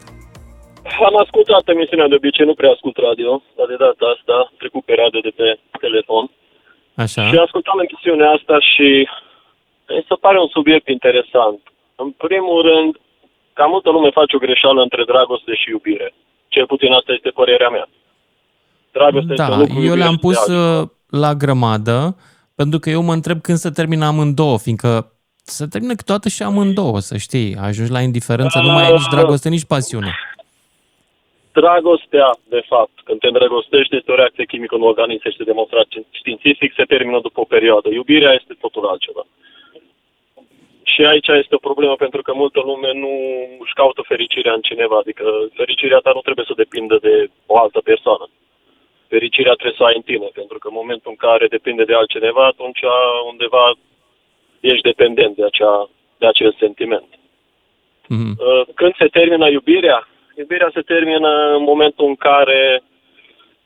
[1.09, 5.19] Am ascultat emisiunea de obicei, nu prea ascult radio, dar de data asta trecut perioade
[5.27, 5.47] de pe
[5.85, 6.23] telefon.
[7.03, 7.21] Așa.
[7.29, 8.87] Și ascultam emisiunea asta și
[9.95, 11.61] mi se pare un subiect interesant.
[12.03, 12.91] În primul rând,
[13.57, 16.09] ca multă lume face o greșeală între dragoste și iubire.
[16.53, 17.87] Cel puțin asta este părerea mea.
[18.91, 20.87] Dragoste da, este lucru eu le-am pus uh,
[21.23, 21.97] la grămadă,
[22.55, 24.89] pentru că eu mă întreb când se termină amândouă, fiindcă
[25.57, 27.55] se termină câteodată și amândouă, să știi.
[27.67, 30.11] Ajungi la indiferență, nu mai ai nici dragoste, nici pasiune.
[31.59, 35.87] Dragostea, de fapt, când te îndrăgostești, este o reacție chimică în organism, este demonstrat
[36.19, 37.87] științific, se termină după o perioadă.
[37.89, 39.23] Iubirea este totul altceva.
[40.93, 43.13] Și aici este o problemă pentru că multă lume nu
[43.59, 47.79] își caută fericirea în cineva, adică fericirea ta nu trebuie să depindă de o altă
[47.79, 48.25] persoană.
[49.07, 52.45] Fericirea trebuie să ai în tine, pentru că în momentul în care depinde de altcineva,
[52.45, 52.81] atunci
[53.31, 53.73] undeva
[54.59, 57.09] ești dependent de, acea, de acel sentiment.
[58.13, 58.33] Mm-hmm.
[58.75, 60.07] Când se termină iubirea?
[60.37, 62.83] Iubirea se termină în momentul în care,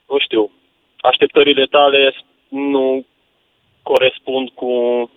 [0.07, 0.51] nu știu,
[0.99, 2.15] așteptările tale
[2.47, 3.05] nu
[3.83, 4.71] corespund cu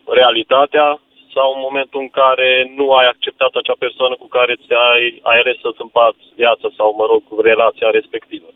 [0.07, 1.01] realitatea,
[1.39, 5.57] sau în momentul în care nu ai acceptat acea persoană cu care ți-ai ai ales
[5.65, 8.49] să-ți împarți viața sau, mă rog, relația respectivă.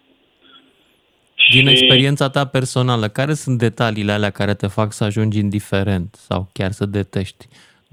[1.55, 1.72] Din și...
[1.74, 6.70] experiența ta personală, care sunt detaliile alea care te fac să ajungi indiferent sau chiar
[6.78, 7.45] să detești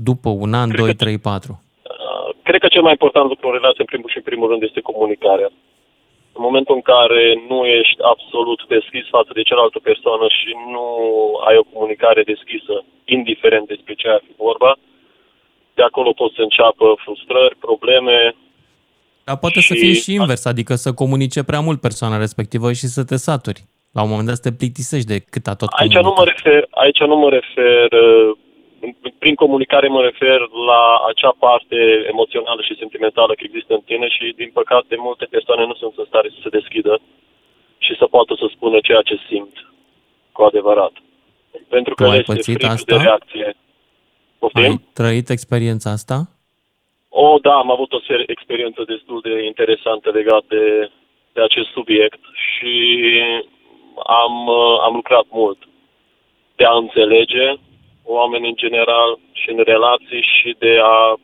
[0.09, 1.61] după un an, cred 2, 3, 4?
[2.47, 4.87] Cred că cel mai important lucru în relație, în primul și în primul rând, este
[4.89, 5.49] comunicarea.
[6.39, 10.85] În momentul în care nu ești absolut deschis față de cealaltă persoană și nu
[11.47, 12.73] ai o comunicare deschisă,
[13.15, 14.71] indiferent despre ce ar fi vorba,
[15.77, 18.17] de acolo pot să înceapă frustrări, probleme.
[19.27, 19.67] Dar poate și...
[19.67, 23.61] să fie și invers, adică să comunice prea mult persoana respectivă și să te saturi.
[23.95, 26.61] La un moment dat să te plictisești de cât a tot aici nu, mă refer,
[26.83, 28.29] aici nu mă refer uh,
[29.19, 31.77] Prin comunicare mă refer la acea parte
[32.11, 36.05] emoțională și sentimentală care există în tine și, din păcate, multe persoane nu sunt în
[36.07, 36.99] stare să se deschidă
[37.77, 39.55] și să poată să spună ceea ce simt
[40.31, 40.93] cu adevărat.
[41.67, 42.95] Pentru că tu ai este pățit frică asta?
[42.95, 43.55] de reacție.
[44.39, 44.63] Poftim?
[44.63, 46.17] Ai trăit experiența asta?
[47.09, 50.91] O, da, am avut o serie, experiență destul de interesantă legată de,
[51.33, 52.73] de acest subiect și
[54.23, 55.57] am, uh, am lucrat mult
[56.55, 57.45] de a înțelege
[58.11, 61.19] oameni în general și în relații și de a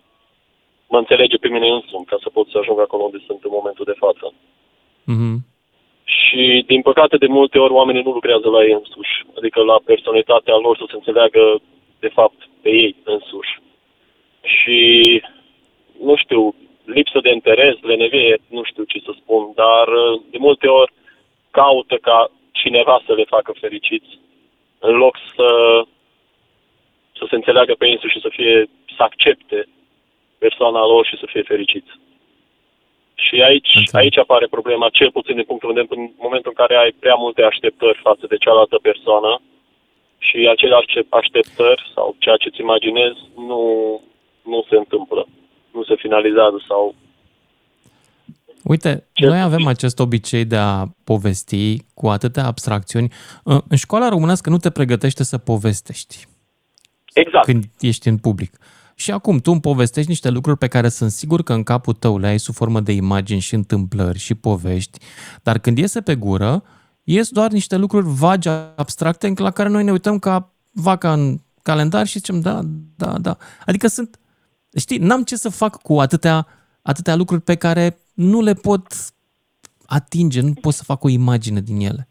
[0.88, 3.86] mă înțelege pe mine însumi ca să pot să ajung acolo unde sunt în momentul
[3.86, 4.34] de față.
[5.12, 5.38] Mm-hmm.
[6.04, 10.56] Și, din păcate, de multe ori oamenii nu lucrează la ei însuși, adică la personalitatea
[10.56, 11.62] lor să se înțeleagă,
[12.00, 13.54] de fapt, pe ei însuși.
[14.42, 14.82] Și,
[16.02, 16.56] nu știu,
[16.86, 19.88] lipsă de interes, lenevie, nu știu ce să spun, dar
[20.30, 20.92] de multe ori
[21.52, 24.20] caută ca cineva să le facă fericiți,
[24.80, 25.48] în loc să,
[27.18, 29.68] să se înțeleagă pe ei însuși și să fie, să accepte
[30.38, 31.92] persoana lor și să fie fericiți.
[33.26, 36.92] Și aici, aici apare problema, cel puțin din punctul meu în momentul în care ai
[37.00, 39.42] prea multe așteptări față de cealaltă persoană
[40.18, 40.76] și acele
[41.10, 43.62] așteptări sau ceea ce îți imaginezi nu,
[44.44, 45.28] nu se întâmplă,
[45.72, 46.96] nu se finalizează sau
[48.64, 49.26] Uite, Ce?
[49.26, 53.12] noi avem acest obicei de a povesti cu atâtea abstracțiuni.
[53.44, 56.28] În școala românească nu te pregătește să povestești.
[57.16, 57.46] Exact.
[57.46, 58.58] Când ești în public.
[58.96, 62.18] Și acum tu îmi povestești niște lucruri pe care sunt sigur că în capul tău
[62.18, 65.00] le ai sub formă de imagini și întâmplări și povești,
[65.44, 66.64] dar când iese pe gură,
[67.04, 72.06] ies doar niște lucruri vagi, abstracte, la care noi ne uităm ca vaca în calendar
[72.06, 72.62] și zicem da,
[72.96, 73.38] da, da.
[73.66, 74.20] Adică sunt,
[74.78, 76.48] știi, n-am ce să fac cu atâtea,
[76.82, 78.94] atâtea lucruri pe care nu le pot
[79.86, 82.08] atinge, nu pot să fac o imagine din ele.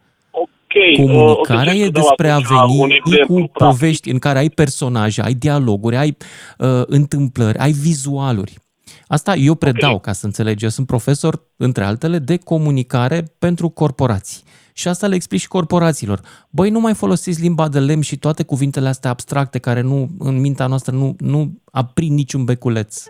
[0.77, 5.97] Okay, Comunicarea uh, e despre a veni cu povești în care ai personaje, ai dialoguri,
[5.97, 6.17] ai
[6.59, 8.59] uh, întâmplări, ai vizualuri.
[9.07, 10.01] Asta eu predau, okay.
[10.03, 10.65] ca să înțelegi.
[10.65, 14.43] Eu sunt profesor, între altele, de comunicare pentru corporații.
[14.73, 16.21] Și asta le explic și corporațiilor.
[16.51, 20.41] Băi, nu mai folosiți limba de lemn și toate cuvintele astea abstracte care nu, în
[20.41, 23.05] mintea noastră nu, nu aprind niciun beculeț.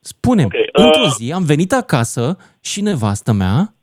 [0.00, 0.84] Spune-mi, okay, uh...
[0.84, 3.73] într-o zi am venit acasă și nevastă mea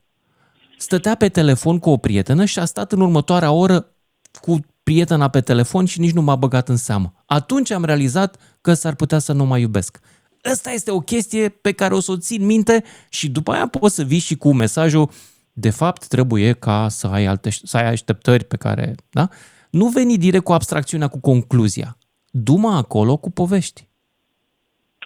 [0.81, 3.95] stătea pe telefon cu o prietenă și a stat în următoarea oră
[4.41, 7.13] cu prietena pe telefon și nici nu m-a băgat în seamă.
[7.25, 9.99] Atunci am realizat că s-ar putea să nu mai iubesc.
[10.43, 13.95] Asta este o chestie pe care o să o țin minte și după aia poți
[13.95, 15.09] să vii și cu mesajul
[15.53, 19.27] de fapt trebuie ca să ai, alte, să ai așteptări pe care, da?
[19.69, 21.97] Nu veni direct cu abstracțiunea, cu concluzia.
[22.29, 23.87] Duma acolo cu povești.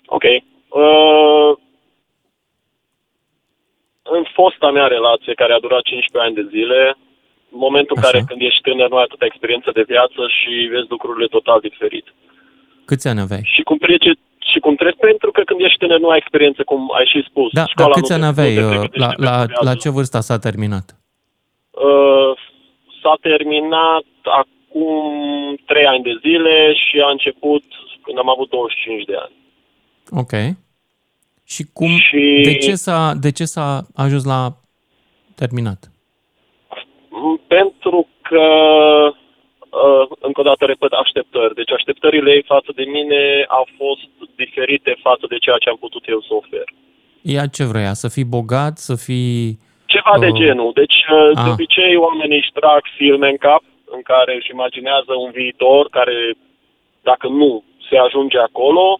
[0.06, 0.24] Ok.
[0.24, 1.65] Uh,
[4.18, 6.82] în fosta mea relație, care a durat 15 ani de zile,
[7.54, 10.90] în momentul în care când ești tânăr nu ai atâta experiență de viață și vezi
[10.96, 12.06] lucrurile total diferit.
[12.90, 13.44] Câți ani aveai?
[13.54, 14.12] Și cum trece
[14.52, 17.50] și cum treci, pentru că când ești tânăr nu ai experiență, cum ai și spus.
[17.52, 18.58] Da, Școala dar câți ani aveai?
[18.58, 19.36] uh, La, la,
[19.68, 20.86] la ce vârstă s-a terminat?
[21.72, 22.32] Uh,
[23.02, 24.06] s-a terminat
[24.42, 27.64] acum 3 ani de zile și a început
[28.04, 29.36] când am avut 25 de ani.
[30.22, 30.34] Ok.
[31.46, 32.42] Și cum, și...
[32.44, 34.42] De, ce s-a, de ce s-a ajuns la
[35.36, 35.92] terminat?
[37.48, 38.46] Pentru că,
[39.70, 41.56] uh, încă o dată repet, așteptări.
[41.56, 46.04] Deci așteptările ei față de mine au fost diferite față de ceea ce am putut
[46.08, 46.68] eu să ofer.
[47.22, 47.94] Ea ce vrea?
[47.94, 49.60] Să fii bogat, să fii...
[49.86, 50.20] Ceva uh...
[50.20, 50.72] de genul.
[50.74, 53.64] Deci, uh, de obicei, oamenii își trag filme în cap
[53.96, 56.18] în care își imaginează un viitor care,
[57.02, 59.00] dacă nu se ajunge acolo,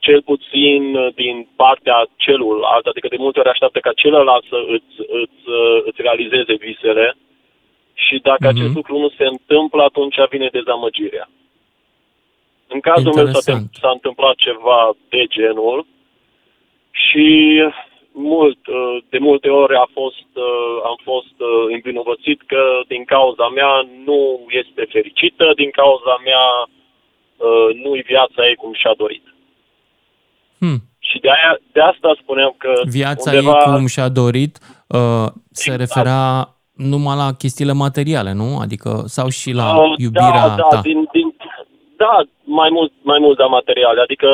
[0.00, 4.92] cel puțin uh, din partea celuilalt, adică de multe ori așteaptă ca celălalt să îți,
[5.22, 7.16] îți, uh, îți realizeze visele
[7.94, 8.54] și dacă uh-huh.
[8.54, 11.28] acest lucru nu se întâmplă, atunci vine dezamăgirea.
[12.68, 15.86] În cazul meu s-a, s-a întâmplat ceva de genul
[16.90, 17.28] și
[18.12, 20.28] mult, uh, de multe ori a fost,
[20.84, 21.34] am fost
[21.68, 26.68] învinovățit că din cauza mea nu este fericită, din cauza mea
[27.82, 29.22] nu-i viața ei cum și-a dorit.
[30.62, 30.78] Hmm.
[31.08, 33.56] Și de, aia, de asta spuneam că Viața undeva...
[33.58, 34.54] ei, cum și-a dorit,
[34.98, 35.28] uh,
[35.60, 35.80] se exact.
[35.82, 36.24] referea
[36.92, 38.48] numai la chestiile materiale, nu?
[38.64, 40.80] Adică, sau și la uh, iubirea da, da, ta?
[40.88, 41.28] Din, din,
[41.96, 42.14] da,
[42.44, 44.00] mai mult, mai mult la materiale.
[44.00, 44.28] Adică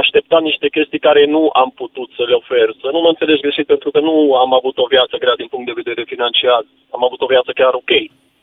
[0.00, 2.68] aștepta niște chestii care nu am putut să le ofer.
[2.82, 5.66] Să nu mă înțelegi greșit, pentru că nu am avut o viață grea din punct
[5.66, 6.62] de vedere financiar.
[6.96, 7.92] Am avut o viață chiar ok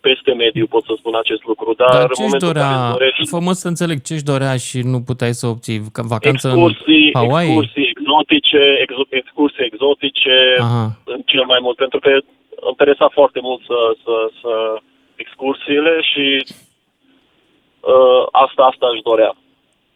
[0.02, 1.74] peste mediu, pot să spun acest lucru.
[1.78, 3.28] Dar, dar ce-și dorea, dorești...
[3.28, 7.50] fă să înțeleg, ce-și dorea și nu puteai să obții vacanță excursii, în Hawaii?
[7.50, 10.86] Excursii exotice, exo, excursii exotice, Aha.
[11.14, 14.52] în cel mai mult, pentru că îmi interesa foarte mult să, să, să
[15.16, 16.26] excursiile și
[17.80, 19.38] Uh, asta, asta își dorea.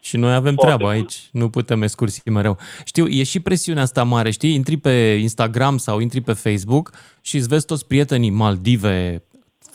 [0.01, 2.57] Și noi avem Foarte treabă aici, nu putem excursii mereu.
[2.85, 4.53] Știu, e și presiunea asta mare, știi?
[4.53, 9.23] Intri pe Instagram sau intri pe Facebook și îți vezi toți prietenii Maldive,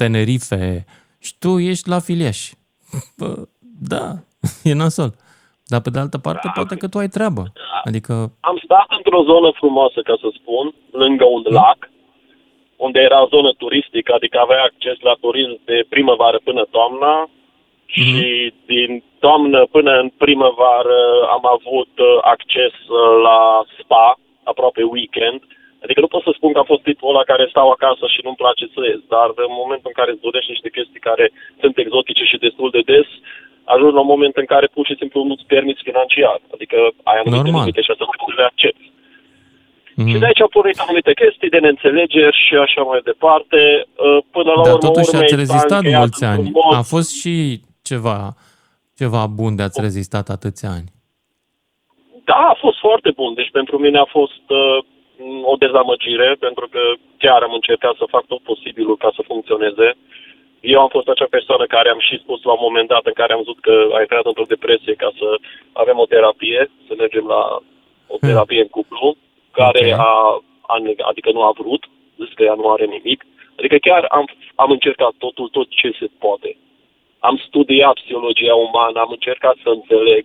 [0.01, 0.85] Tenerife
[1.27, 2.41] și tu ești la filiaș.
[3.19, 3.31] Bă,
[3.93, 4.07] da,
[4.71, 5.11] e nasol.
[5.73, 7.43] Dar pe de altă parte, da, poate că tu ai treabă.
[7.89, 8.13] Adică...
[8.51, 10.67] Am stat într-o zonă frumoasă, ca să spun,
[11.03, 11.81] lângă un lac,
[12.77, 17.15] unde era o zonă turistică, adică avea acces la turism de primăvară până toamna,
[17.89, 18.19] Mm-hmm.
[18.19, 21.01] Și din toamnă până în primăvară
[21.37, 25.41] am avut uh, acces uh, la spa, aproape weekend.
[25.85, 28.43] Adică nu pot să spun că am fost tipul ăla care stau acasă și nu-mi
[28.43, 31.27] place să ies, dar în momentul în care îți dorești niște chestii care
[31.61, 33.09] sunt exotice și destul de des,
[33.75, 36.39] ajungi la un moment în care pur și simplu nu-ți permiți financiar.
[36.55, 36.79] Adică
[37.11, 38.87] ai anumite limite și asta trebuie să le accepti.
[39.99, 40.11] Mm-hmm.
[40.11, 43.61] Și de aici au pornit anumite chestii de neînțelegeri și așa mai departe.
[43.87, 46.51] Uh, până la Dar urmă, totuși urmei, ați rezistat mulți ani.
[46.57, 46.75] Mod...
[46.81, 47.35] A fost și
[47.91, 48.19] ceva,
[49.01, 50.89] ceva bun de ați rezistat atâția ani.
[52.31, 53.35] Da, a fost foarte bun.
[53.35, 54.79] Deci pentru mine a fost uh,
[55.43, 56.81] o dezamăgire, pentru că
[57.19, 59.89] chiar am încercat să fac tot posibilul ca să funcționeze.
[60.61, 63.33] Eu am fost acea persoană care am și spus la un moment dat în care
[63.33, 65.39] am văzut că a intrat într-o depresie ca să
[65.73, 67.43] avem o terapie, să mergem la
[68.07, 68.29] o hmm.
[68.29, 69.17] terapie în cuplu,
[69.51, 70.05] care okay.
[70.09, 70.13] a,
[70.73, 70.77] a,
[71.11, 71.83] adică nu a vrut,
[72.21, 73.27] zis că ea nu are nimic.
[73.59, 74.25] Adică chiar am,
[74.55, 76.57] am încercat totul, tot ce se poate
[77.19, 80.25] am studiat psihologia umană, am încercat să înțeleg.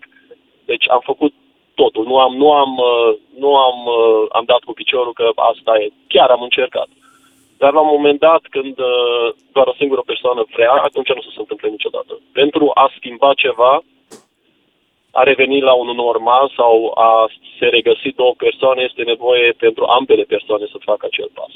[0.65, 1.33] Deci am făcut
[1.75, 2.05] totul.
[2.05, 5.89] Nu am, nu am, uh, nu am, uh, am dat cu piciorul că asta e.
[6.07, 6.87] Chiar am încercat.
[7.57, 11.43] Dar la un moment dat, când uh, doar o singură persoană vrea, atunci nu se
[11.43, 12.19] întâmplă niciodată.
[12.31, 13.83] Pentru a schimba ceva,
[15.11, 17.29] a reveni la un normal sau a
[17.59, 21.53] se regăsi două persoane, este nevoie pentru ambele persoane să facă acel pas.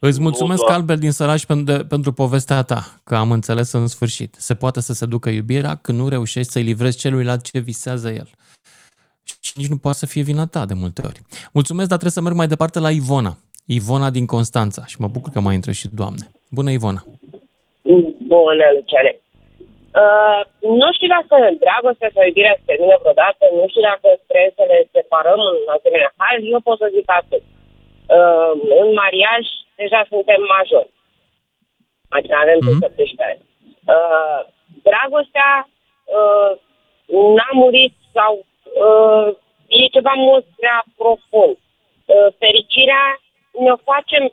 [0.00, 4.34] Îți mulțumesc, nu, Albert din Săraș, pentru, pentru povestea ta, că am înțeles în sfârșit.
[4.34, 8.28] Se poate să se ducă iubirea când nu reușești să-i livrezi celuilalt ce visează el.
[9.46, 11.20] Și nici nu poate să fie vina ta de multe ori.
[11.58, 13.32] Mulțumesc, dar trebuie să merg mai departe la Ivona.
[13.66, 14.82] Ivona din Constanța.
[14.90, 16.24] Și mă bucur că mai intră și doamne.
[16.56, 17.02] Bună, Ivona!
[18.32, 19.12] Bună, Luciane!
[20.02, 20.40] Uh,
[20.80, 21.34] nu știu dacă
[21.64, 26.10] dragostea sau iubirea se termină vreodată, nu știu dacă trebuie să le separăm în asemenea
[26.20, 27.42] hal, eu pot să zic atât.
[28.16, 28.52] Uh,
[28.82, 29.44] în mariaj
[29.80, 30.90] deja suntem majori.
[32.16, 32.80] Adică avem mm-hmm.
[32.80, 33.42] 17 ani.
[33.94, 34.40] Uh,
[34.88, 35.52] dragostea
[36.18, 36.52] uh,
[37.36, 38.32] n-a murit sau
[38.84, 39.28] uh,
[39.80, 41.56] e ceva mult prea profund.
[41.56, 43.06] Uh, fericirea
[43.64, 44.24] ne facem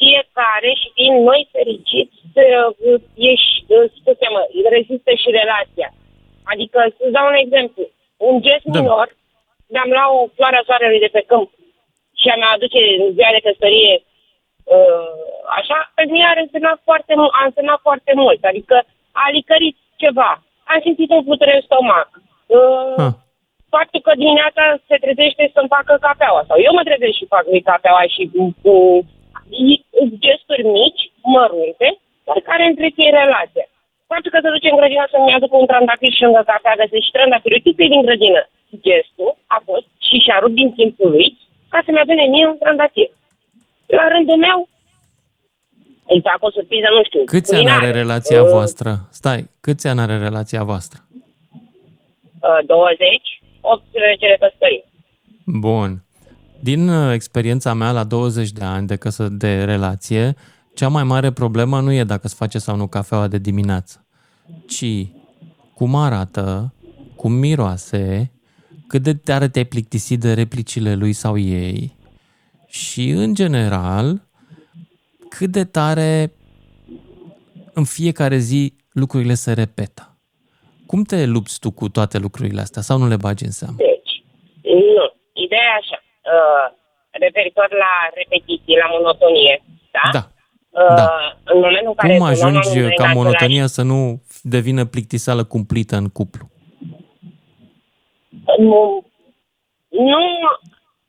[0.00, 3.00] fiecare și fiind noi fericiți, uh,
[3.32, 4.42] ești, uh, spuse-mă,
[4.76, 5.90] rezistă și relația.
[6.52, 7.82] Adică, să-ți dau un exemplu.
[8.28, 8.72] Un gest da.
[8.74, 9.06] minor,
[9.72, 11.50] mi-am luat o floare a soarelui de pe câmp
[12.20, 12.78] și a mea aduce
[13.16, 14.13] ziua de căsătorie uh,
[15.58, 18.44] așa, pentru mine a însemnat foarte, a însemnat foarte mult.
[18.44, 18.76] Adică
[19.12, 20.42] a licărit ceva.
[20.72, 22.08] Am simțit un fluture în stomac.
[22.46, 23.12] Uh, huh.
[23.76, 26.42] Faptul că dimineața se trezește să-mi facă cafeaua.
[26.48, 28.98] Sau eu mă trezesc și fac lui cafeaua și uh,
[30.24, 31.02] gesturi mici,
[31.34, 31.88] mărunte,
[32.26, 33.66] dar care întrețin relația.
[34.10, 37.14] Faptul că se duce în grădină să-mi aducă un trandafir și încă cafea, găsești și
[37.16, 38.42] trandafir, uite din grădină.
[38.86, 41.28] Gestul a fost și și-a rupt din timpul lui
[41.72, 43.08] ca să-mi adune mie un trandafir.
[43.86, 44.68] La rândul meu,
[46.08, 47.24] îi fac o surpriză, nu știu.
[47.24, 49.08] Câți ani are relația uh, voastră?
[49.10, 51.00] Stai, câți ani are relația voastră?
[52.40, 54.84] Uh, 20, 18 de căsătorie.
[55.44, 56.02] Bun.
[56.60, 60.34] Din uh, experiența mea la 20 de ani de, căsă, de relație,
[60.74, 64.06] cea mai mare problemă nu e dacă se face sau nu cafeaua de dimineață,
[64.68, 65.06] ci
[65.74, 66.74] cum arată,
[67.16, 68.32] cum miroase,
[68.88, 71.96] cât de tare te-ai plictisit de replicile lui sau ei
[72.80, 74.06] și, în general,
[75.28, 76.32] cât de tare
[77.74, 80.02] în fiecare zi lucrurile se repetă.
[80.86, 83.74] Cum te lupți tu cu toate lucrurile astea sau nu le bagi în seamă?
[83.76, 84.12] Deci,
[84.96, 85.04] nu.
[85.44, 85.98] Ideea e așa.
[86.34, 86.66] Uh,
[87.10, 89.64] referitor la repetiții, la monotonie,
[89.96, 90.04] da?
[90.12, 90.24] Da.
[90.82, 91.36] Uh, da.
[91.44, 96.50] În momentul în care Cum ajungi ca monotonia să nu devină plictiseală cumplită în cuplu?
[98.58, 99.04] Nu,
[99.88, 100.22] nu,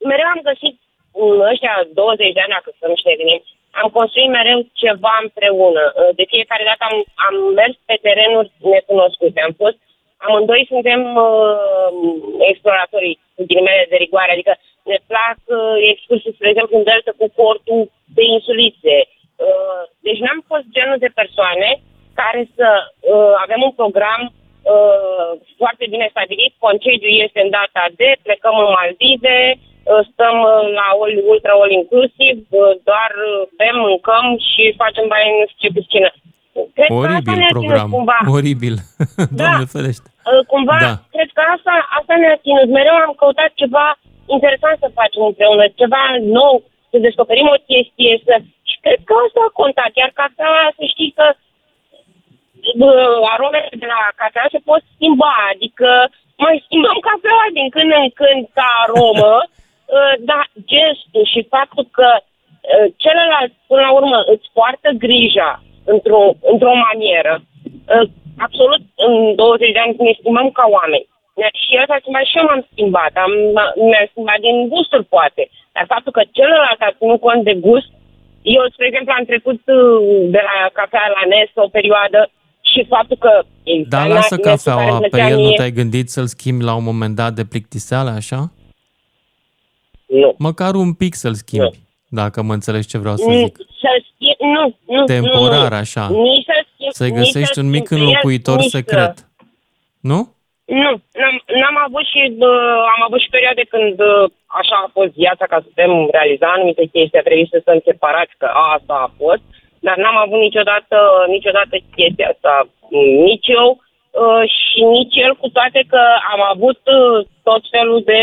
[0.09, 0.79] mereu am găsit
[1.23, 3.41] în ăștia 20 de ani, dacă să nu ne gândim,
[3.81, 5.83] am construit mereu ceva împreună.
[6.19, 6.97] De fiecare dată am,
[7.27, 9.39] am mers pe terenuri necunoscute.
[9.41, 9.77] Am fost,
[10.25, 11.49] amândoi suntem uh,
[12.51, 14.53] exploratorii cu ghilimele de rigoare, adică
[14.91, 17.81] ne plac uh, excursii, spre exemplu, în delta cu cortul
[18.15, 18.95] de insulițe.
[19.45, 21.69] Uh, deci n-am fost genul de persoane
[22.19, 24.21] care să uh, avem un program
[24.73, 25.29] uh,
[25.61, 30.87] foarte bine stabilit, concediu este în data de, plecăm în Maldive, uh, stăm uh, la
[31.33, 33.11] ultra all inclusiv, uh, doar
[33.61, 36.09] bem, mâncăm și facem baie în nu știu ce piscină.
[36.77, 38.17] Cred că asta Oribil ne-a ținut program, cumva.
[38.39, 38.75] oribil.
[39.39, 40.07] Doamne ferește.
[40.29, 40.93] Uh, Cumva, Da.
[41.15, 42.67] cred că asta, asta ne-a ținut.
[42.77, 43.87] Mereu am căutat ceva
[44.35, 46.03] interesant să facem împreună, ceva
[46.39, 46.55] nou,
[46.89, 48.33] să descoperim o chestie, să...
[48.69, 49.91] Și cred că asta a contat.
[50.01, 51.44] Iar cafeaua, să știi că bă,
[53.33, 55.89] aromele de la cafea se pot schimba, adică
[56.43, 62.09] mai schimbăm cafeaua din când în când ca aromă, uh, dar gestul și faptul că
[62.19, 65.51] uh, celălalt, până la urmă, îți poartă grija
[65.93, 66.21] într-o,
[66.51, 67.33] într-o manieră.
[67.95, 71.07] Uh, Absolut, în 20 de ani ne schimbăm ca oameni.
[71.35, 73.13] Ne- Și el s-a schimbat și eu m-am schimbat.
[73.25, 73.31] Am,
[73.89, 75.43] mi-am schimbat din gusturi, poate.
[75.73, 77.89] Dar faptul că celălalt a ținut cont de gust,
[78.55, 79.97] eu, spre exemplu, am trecut uh,
[80.35, 82.19] de la cafea la Nes o perioadă
[82.75, 83.29] și faptul că...
[83.87, 86.25] Dar Nes- lasă Nesul care cafeaua, îmi pe plăcea el nu mie- te-ai gândit să-l
[86.27, 88.51] schimbi la un moment dat de plictiseală, așa?
[90.07, 90.35] Nu.
[90.37, 91.77] Măcar un pic să-l schimbi,
[92.09, 93.55] dacă mă înțelegi ce vreau să Mm, zic.
[93.57, 94.63] Să schimb, nu,
[94.95, 95.81] nu, Temporar, nu, nu.
[95.83, 96.05] așa.
[96.09, 98.77] Nici să schimb, Să-i nici găsești să un mic schimb pe el, înlocuitor nici să-
[98.77, 99.15] secret.
[100.11, 100.19] Nu?
[100.83, 100.91] Nu,
[101.21, 102.51] n-am, n-am avut și bă,
[102.95, 104.11] am avut și perioade când bă,
[104.59, 108.33] așa a fost viața ca să putem realiza anumite chestii, a trebuit să stăm separați,
[108.41, 109.43] că asta a fost,
[109.85, 110.97] dar n-am avut niciodată,
[111.35, 112.53] niciodată chestia asta,
[113.27, 113.67] nici eu
[114.23, 116.01] uh, și nici el, cu toate că
[116.33, 118.21] am avut uh, tot felul de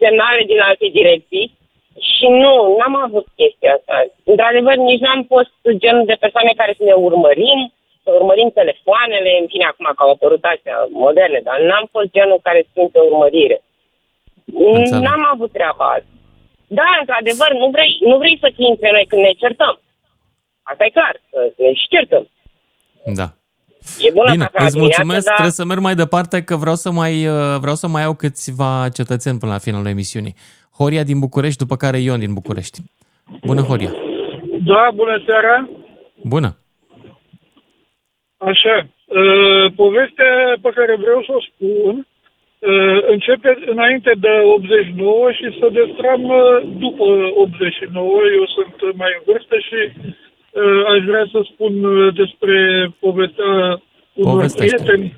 [0.00, 1.46] semnale din alte direcții
[2.10, 3.94] și nu, n-am avut chestia asta.
[4.32, 7.60] Într-adevăr, nici n-am fost genul de persoane care să ne urmărim,
[8.02, 10.76] să urmărim telefoanele, în fine, acum că au apărut astea
[11.06, 13.58] moderne, dar n-am fost genul care să simte urmărire.
[14.74, 15.02] Înțeleg.
[15.04, 16.12] N-am avut treaba asta.
[16.78, 19.74] Da, într-adevăr, nu vrei, nu vrei să fii între noi când ne certăm.
[20.70, 22.24] Asta e clar, că ne și certăm.
[23.20, 23.28] Da.
[24.06, 26.74] E bună Bine, cafea îți dimineața, mulțumesc, dar- trebuie să merg mai departe, că vreau
[26.74, 30.34] să mai, uh, vreau să mai au câțiva cetățeni până la finalul emisiunii.
[30.78, 32.78] Horia din București, după care Ion din București.
[33.48, 33.92] Bună, Horia!
[34.70, 35.68] Da, bună seara.
[36.34, 36.50] Bună!
[38.50, 38.76] Așa,
[39.20, 40.32] uh, povestea
[40.64, 41.94] pe care vreau să o spun
[42.58, 46.38] uh, începe înainte de 89 și se destramă
[46.84, 48.20] după 89.
[48.38, 50.25] Eu sunt mai în vârstă și uh,
[50.86, 54.76] aș vrea să spun uh, despre povestea unor Povestește.
[54.82, 55.14] prieteni.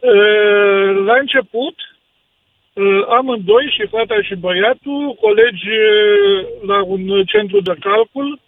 [0.00, 1.74] Uh, la început,
[2.72, 8.38] uh, amândoi, și fata și băiatul, colegi uh, la un centru de calcul,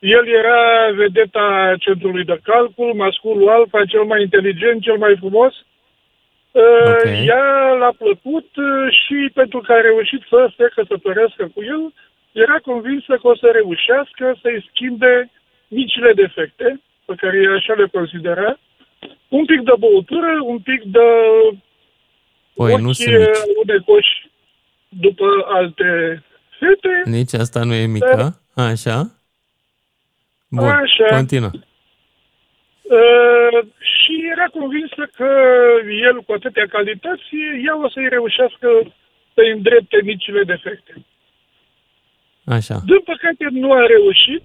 [0.00, 5.54] el era vedeta centrului de calcul, masculul alfa, cel mai inteligent, cel mai frumos.
[5.54, 7.26] Uh, Ok.
[7.26, 11.92] Ea l-a plăcut uh, și pentru că a reușit să se căsătorească cu el,
[12.44, 15.30] era convinsă că o să reușească să-i schimbe
[15.68, 18.58] micile defecte, pe care ea așa le considera,
[19.28, 21.06] un pic de băutură, un pic de
[22.54, 23.36] Păi, nu ochi sunt mici.
[23.62, 24.30] unecoși
[24.88, 26.22] după alte
[26.58, 27.02] fete.
[27.04, 28.40] Nici asta nu e mică.
[28.54, 28.98] Așa.
[30.48, 31.06] Bun, Așa.
[31.16, 31.50] continuă.
[32.82, 35.28] Uh, și era convinsă că
[36.08, 37.28] el, cu atâtea calități,
[37.66, 38.68] ea o să-i reușească
[39.34, 40.92] să-i îndrepte micile defecte.
[42.46, 42.76] Așa.
[42.90, 44.44] Din păcate nu a reușit.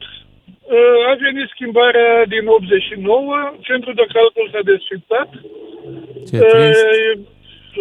[0.75, 5.29] Uh, A venit schimbarea din 89, centrul de calcul s-a desfințat.
[6.29, 6.85] Ce trist.
[6.85, 7.19] Uh,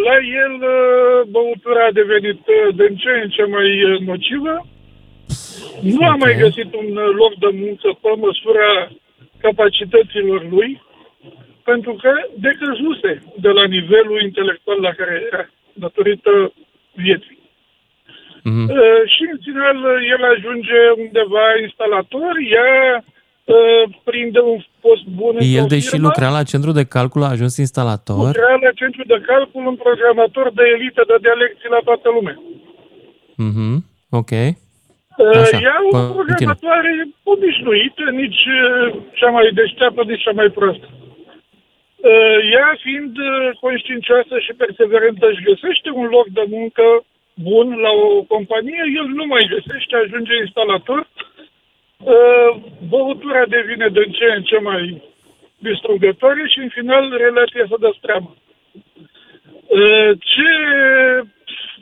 [0.07, 4.67] La el uh, băutura a devenit uh, din ce în ce mai uh, nocivă.
[5.83, 8.71] Nu a mai găsit un uh, loc de muncă pe măsura
[9.41, 10.83] capacităților lui,
[11.65, 16.53] pentru că decăzuse de la nivelul intelectual la care era, datorită
[16.93, 17.39] vieții.
[18.45, 18.67] Mhm.
[18.71, 25.35] Uh, și în final uh, el ajunge undeva instalator, ea uh, prinde un post bun
[25.39, 28.27] El, într-o deși firmă, lucra la centru de calcul, a ajuns instalator.
[28.27, 32.37] lucra la centru de calcul, un programator de elită, dădea lecții la toată lumea.
[33.49, 33.73] Mhm.
[34.21, 34.33] Ok.
[34.33, 36.15] Uh, Așa, ea o continuă.
[36.21, 36.93] programatoare
[37.33, 40.89] obișnuită, nici uh, cea mai deșteaptă, nici cea mai proastă.
[42.11, 43.33] Uh, Ea, fiind uh,
[43.65, 46.85] conștiincioasă și perseverentă, își găsește un loc de muncă
[47.35, 51.01] bun la o companie, el nu mai găsește, ajunge instalator.
[51.97, 52.51] Uh,
[52.89, 55.03] Băutura devine din ce în ce mai
[55.59, 58.35] distrugătoare și, în final, relația se destreamă.
[59.79, 60.51] Uh, Ce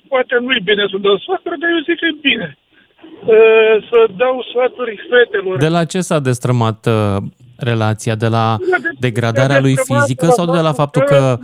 [0.08, 2.58] poate nu-i bine să dau sfaturi, dar eu zic că e bine
[3.34, 5.56] uh, să dau sfaturi fetelor.
[5.58, 7.16] De la ce s-a destrămat uh,
[7.56, 8.14] relația?
[8.14, 8.56] De la
[8.98, 11.38] degradarea lui destrămat fizică la sau de la faptul că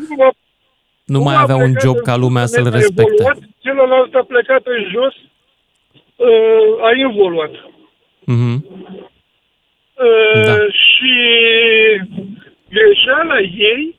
[1.04, 3.12] nu a- nu mai a avea un plecat job în ca lumea să-l a respecte?
[3.12, 5.14] evoluat, celălalt a plecat în jos,
[6.16, 7.50] uh, a involuat.
[8.24, 8.64] Mhm.
[9.94, 10.54] Uh, Da.
[10.82, 11.14] Și
[12.68, 13.98] greșeala ei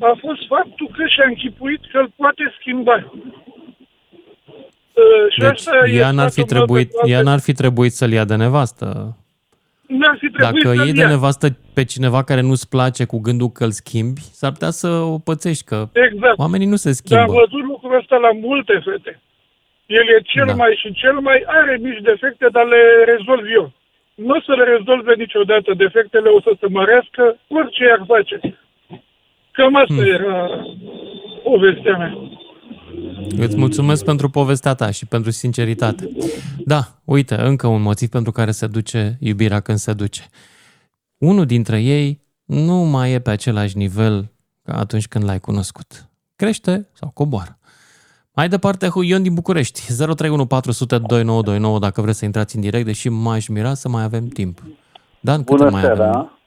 [0.00, 3.12] a fost faptul că și-a închipuit că îl poate schimba.
[4.92, 7.40] Uh, și Deci asta e ea n-ar fi sfatul meu trebuit, pentru ea toate- n-ar
[7.40, 9.16] fi trebuit să-l ia de nevastă.
[9.88, 13.48] N-ar fi trebuit Dacă să iei de nevastă pe cineva care nu-ți place cu gândul
[13.56, 16.38] că îl schimbi, s-ar putea să o pățești, că Exact.
[16.38, 17.22] oamenii nu se Dar schimbă.
[17.22, 19.20] am văzut lucrul ăsta la multe fete.
[19.86, 20.54] El e cel Da.
[20.54, 22.80] mai și cel mai are mici defecte, dar le
[23.12, 23.72] rezolv eu.
[24.14, 25.74] Nu o să le rezolve niciodată.
[25.74, 28.36] Defectele o să se mărească orice i-ar face.
[29.50, 30.12] Cam asta Hmm.
[30.16, 30.36] era
[31.42, 32.12] povestea mea.
[33.36, 36.10] Îți mulțumesc pentru povestea ta și pentru sinceritate.
[36.64, 40.26] Da, uite, încă un motiv pentru care se duce iubirea când se duce.
[41.18, 46.08] Unul dintre ei nu mai e pe același nivel ca atunci când l-ai cunoscut.
[46.36, 47.58] Crește sau coboară.
[48.34, 53.08] Mai departe, Ion din București, 031 400 2929, dacă vreți să intrați în direct, deși
[53.08, 54.62] m-aș mira să mai avem timp.
[55.20, 56.08] Dan, câte Bună mai seara.
[56.08, 56.38] avem?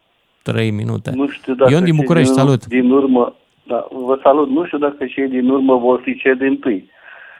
[0.41, 1.11] 3 minute.
[1.11, 2.68] Nu știu dacă Ion din cei București, din, salut!
[2.68, 3.36] Din urmă,
[3.72, 4.49] da, vă salut.
[4.49, 6.89] Nu știu dacă cei din urmă vor fi cei din tâi.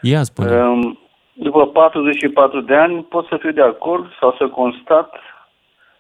[0.02, 0.64] Ia spune.
[0.64, 1.00] Um,
[1.34, 5.14] după 44 de ani pot să fiu de acord sau să constat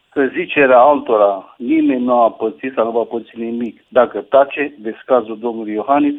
[0.10, 3.82] că zicerea altora, nimeni nu a pățit sau nu va păți nimic.
[3.88, 6.16] Dacă tace, de cazul domnului Iohannis,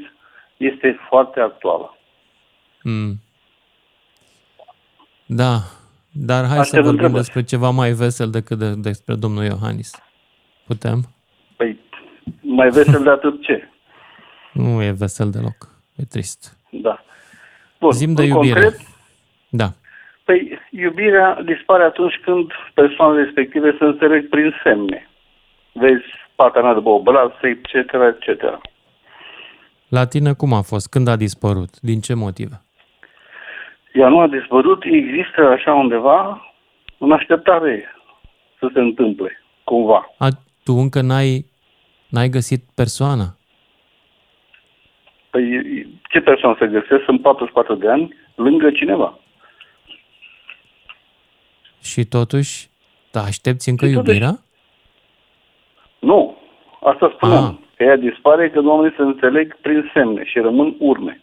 [0.57, 1.97] este foarte actuală.
[2.83, 3.15] Mm.
[5.27, 5.55] Da,
[6.11, 7.23] dar hai Astea să vorbim întrebări.
[7.25, 9.91] despre ceva mai vesel decât de, despre domnul Iohannis.
[10.67, 10.99] Putem?
[11.57, 11.79] Păi,
[12.41, 13.72] mai vesel de atât ce?
[14.53, 15.69] Nu e vesel deloc.
[15.97, 16.57] E trist.
[16.71, 17.05] Da.
[17.81, 18.53] Bun, Zim de în iubire.
[18.61, 18.81] concret,
[19.49, 19.73] Da.
[20.25, 25.09] Păi, iubirea dispare atunci când persoanele respective se înțeleg prin semne.
[25.73, 26.05] Vezi
[26.35, 28.59] partenera după obraz, etc., etc.
[29.89, 30.89] La tine cum a fost?
[30.89, 31.81] Când a dispărut?
[31.81, 32.61] Din ce motive?
[33.93, 36.47] Ea nu a dispărut, există așa undeva
[36.99, 37.85] în așteptare
[38.59, 40.15] să se întâmple, cumva.
[40.19, 40.29] A,
[40.65, 41.47] tu încă n-ai,
[42.09, 43.37] n-ai găsit persoana?
[45.33, 47.05] Păi, ce persoană se găsesc?
[47.05, 49.19] Sunt 44 de ani lângă cineva.
[51.83, 52.69] Și totuși,
[53.11, 54.39] da, aștepți încă Și totuși- iubirea?
[55.99, 56.37] Nu,
[56.83, 57.45] asta spuneam.
[57.45, 57.55] Ah.
[57.77, 61.23] Că ea dispare când oamenii se înțeleg prin semne și rămân urme.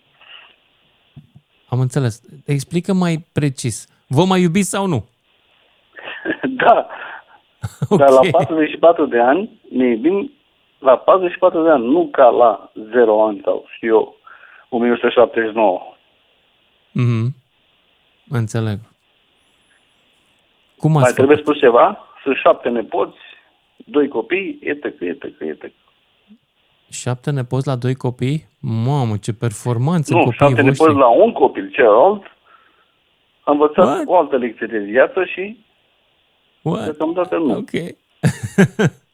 [1.67, 2.21] Am înțeles.
[2.45, 3.87] Explică mai precis.
[4.07, 5.07] Vă mai iubiți sau nu?
[6.63, 6.87] da,
[7.97, 10.31] Dar la 44 de ani ne iubim
[10.79, 14.15] la 44 de ani, nu ca la 0 ani sau știu eu,
[14.69, 15.81] 1979.
[16.91, 17.35] Mhm.
[18.29, 18.77] Înțeleg.
[20.77, 21.15] Cum ați Mai făcut?
[21.15, 21.97] trebuie spus ceva?
[22.23, 23.17] Sunt șapte nepoți,
[23.75, 25.71] doi copii, etc., etc., etc.
[26.91, 28.47] Șapte nepoți la doi copii?
[28.61, 30.83] Mamă, ce performanță Nu, copiii șapte voștri.
[30.85, 32.23] nepoți la un copil, celălalt.
[33.43, 34.03] Am învățat What?
[34.05, 35.65] o altă lecție de viață și
[36.61, 36.83] What?
[36.83, 37.55] deocamdată nu.
[37.57, 37.69] Ok.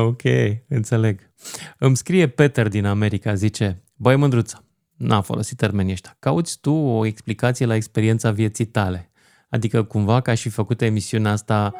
[0.00, 0.22] ok,
[0.68, 1.30] înțeleg.
[1.78, 4.64] Îmi scrie Peter din America, zice, băi mândruță,
[4.96, 6.16] n-a folosit termenii ăștia.
[6.18, 9.10] Cauți tu o explicație la experiența vieții tale.
[9.48, 11.74] Adică cumva ca și făcut emisiunea asta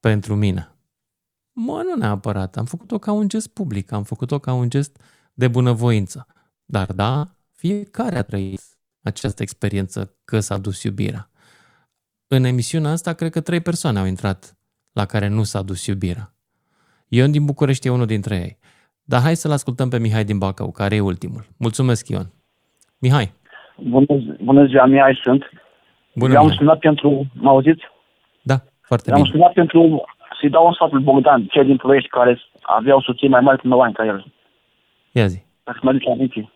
[0.00, 0.68] pentru mine.
[1.52, 2.56] Mă, nu neapărat.
[2.56, 4.96] Am făcut-o ca un gest public, am făcut-o ca un gest
[5.32, 6.26] de bunăvoință.
[6.64, 8.60] Dar da, fiecare a trăit
[9.02, 11.30] această experiență că s-a dus iubirea.
[12.26, 14.56] În emisiunea asta, cred că trei persoane au intrat
[14.92, 16.33] la care nu s-a dus iubirea.
[17.16, 18.56] Ion din București e unul dintre ei.
[19.04, 21.42] Dar hai să-l ascultăm pe Mihai din Bacău, care e ultimul.
[21.58, 22.26] Mulțumesc, Ion.
[22.98, 23.32] Mihai.
[23.76, 24.06] Bună,
[24.48, 25.42] bună ziua, Mihai sunt.
[26.14, 26.58] Bună, Eu am Mihai.
[26.58, 27.26] sunat pentru...
[27.32, 27.82] Mă auziți?
[28.42, 29.34] Da, foarte Eu am bine.
[29.34, 30.04] sunat pentru
[30.40, 33.56] să-i dau un sfat lui Bogdan, cel din Ploiești, care avea o soție mai mare
[33.56, 34.32] cu 9 ani ca el.
[35.12, 35.42] Ia zi.
[35.64, 36.50] Dacă mă aduce aminte.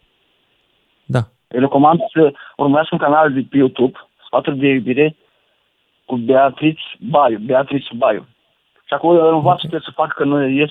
[1.07, 1.23] Da.
[1.49, 5.17] Îi recomand să urmărească un canal de pe YouTube, Sfaturi de iubire,
[6.05, 8.27] cu Beatrice Baiu, Beatrice Baiu.
[8.89, 10.71] Și acolo îl învață ce să facă că nu ies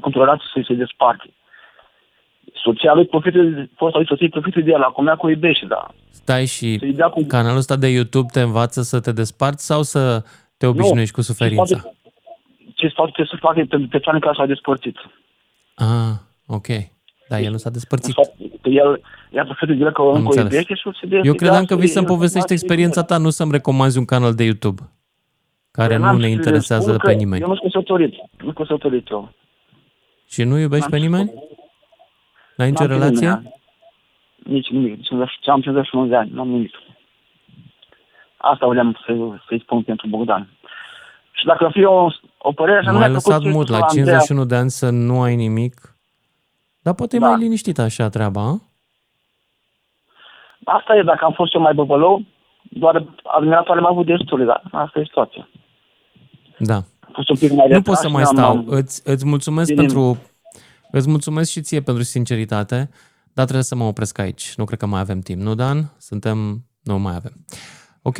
[0.00, 1.30] controlat să se desparte.
[2.64, 5.66] Soția lui profită, de- fosta lui soție profită de el, acum ea cu o iubește,
[5.66, 5.86] da.
[6.10, 9.82] Stai și Să-i dea cu- canalul ăsta de YouTube te învață să te desparți sau
[9.82, 10.22] să
[10.56, 11.82] te obișnuiești cu suferința?
[12.74, 14.96] Ce sfat trebuie să facă pentru persoane care s-au despărțit.
[15.74, 16.14] Ah,
[16.46, 16.66] ok.
[17.28, 18.14] Da, el nu s-a despărțit.
[18.62, 19.00] Că el,
[19.30, 20.50] ea profită de el că o Am încă o înțeles.
[20.52, 23.30] iubește și o să de Eu credeam că vii să să-mi povestești experiența ta, nu
[23.30, 24.82] să-mi recomanzi un canal de YouTube
[25.82, 27.42] care N-am nu ne ce să le interesează spun pe că nimeni.
[27.42, 28.12] Eu nu sunt căsătorit.
[28.14, 29.32] Nu sunt căsătorit eu.
[30.28, 31.32] Și nu iubești pe nimeni?
[32.56, 33.26] N-ai nicio N-am pe relație?
[33.28, 33.54] nimeni.
[34.36, 35.02] Nici nimic.
[35.02, 36.30] 50 Am 51 de ani.
[36.34, 36.72] N-am nimic.
[38.36, 39.12] Asta vreau să,
[39.48, 40.48] să-i spun pentru Bogdan.
[41.32, 42.06] Și dacă fi o,
[42.38, 44.18] o părere, așa nu M-ai mi-a plăcut lăsat ce mut la spune Andreea.
[44.18, 45.74] 51 de ani să nu ai nimic.
[46.82, 47.28] Dar poate e Da.
[47.28, 48.60] mai liniștit așa treaba, a?
[50.64, 52.22] Asta e, dacă am fost eu mai băbălău,
[52.62, 55.48] doar admiratoare m-am avut destule, dar asta e situația.
[56.58, 56.74] Da.
[57.00, 58.50] Am fost un pic mai Nu retras pot să și mai am- stau.
[58.50, 59.80] am- Îți, îți mulțumesc Bine.
[59.80, 60.18] pentru...
[60.90, 62.90] Îți mulțumesc și ție pentru sinceritate,
[63.32, 64.54] dar trebuie să mă opresc aici.
[64.56, 65.40] Nu cred că mai avem timp.
[65.42, 65.92] Nu, Dan?
[65.98, 66.64] Suntem...
[66.82, 67.44] Nu mai avem.
[68.02, 68.16] Ok.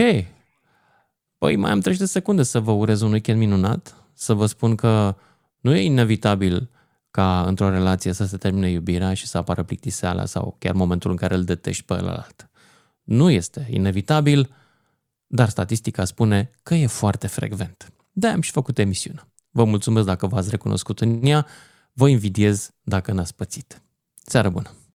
[1.38, 4.74] Păi mai am 30 de secunde să vă urez un weekend minunat, să vă spun
[4.74, 5.16] că
[5.60, 6.70] nu e inevitabil
[7.10, 11.16] ca într-o relație să se termine iubirea și să apară plictiseala sau chiar momentul în
[11.16, 12.50] care îl detești pe ălalt.
[13.02, 14.50] Nu este inevitabil,
[15.26, 17.92] dar statistica spune că e foarte frecvent.
[18.18, 19.28] De-aia am și făcut emisiunea.
[19.50, 21.46] Vă mulțumesc dacă v-ați recunoscut în ea,
[21.92, 23.82] vă invidiez dacă n-ați pățit.
[24.14, 24.78] Seară bună!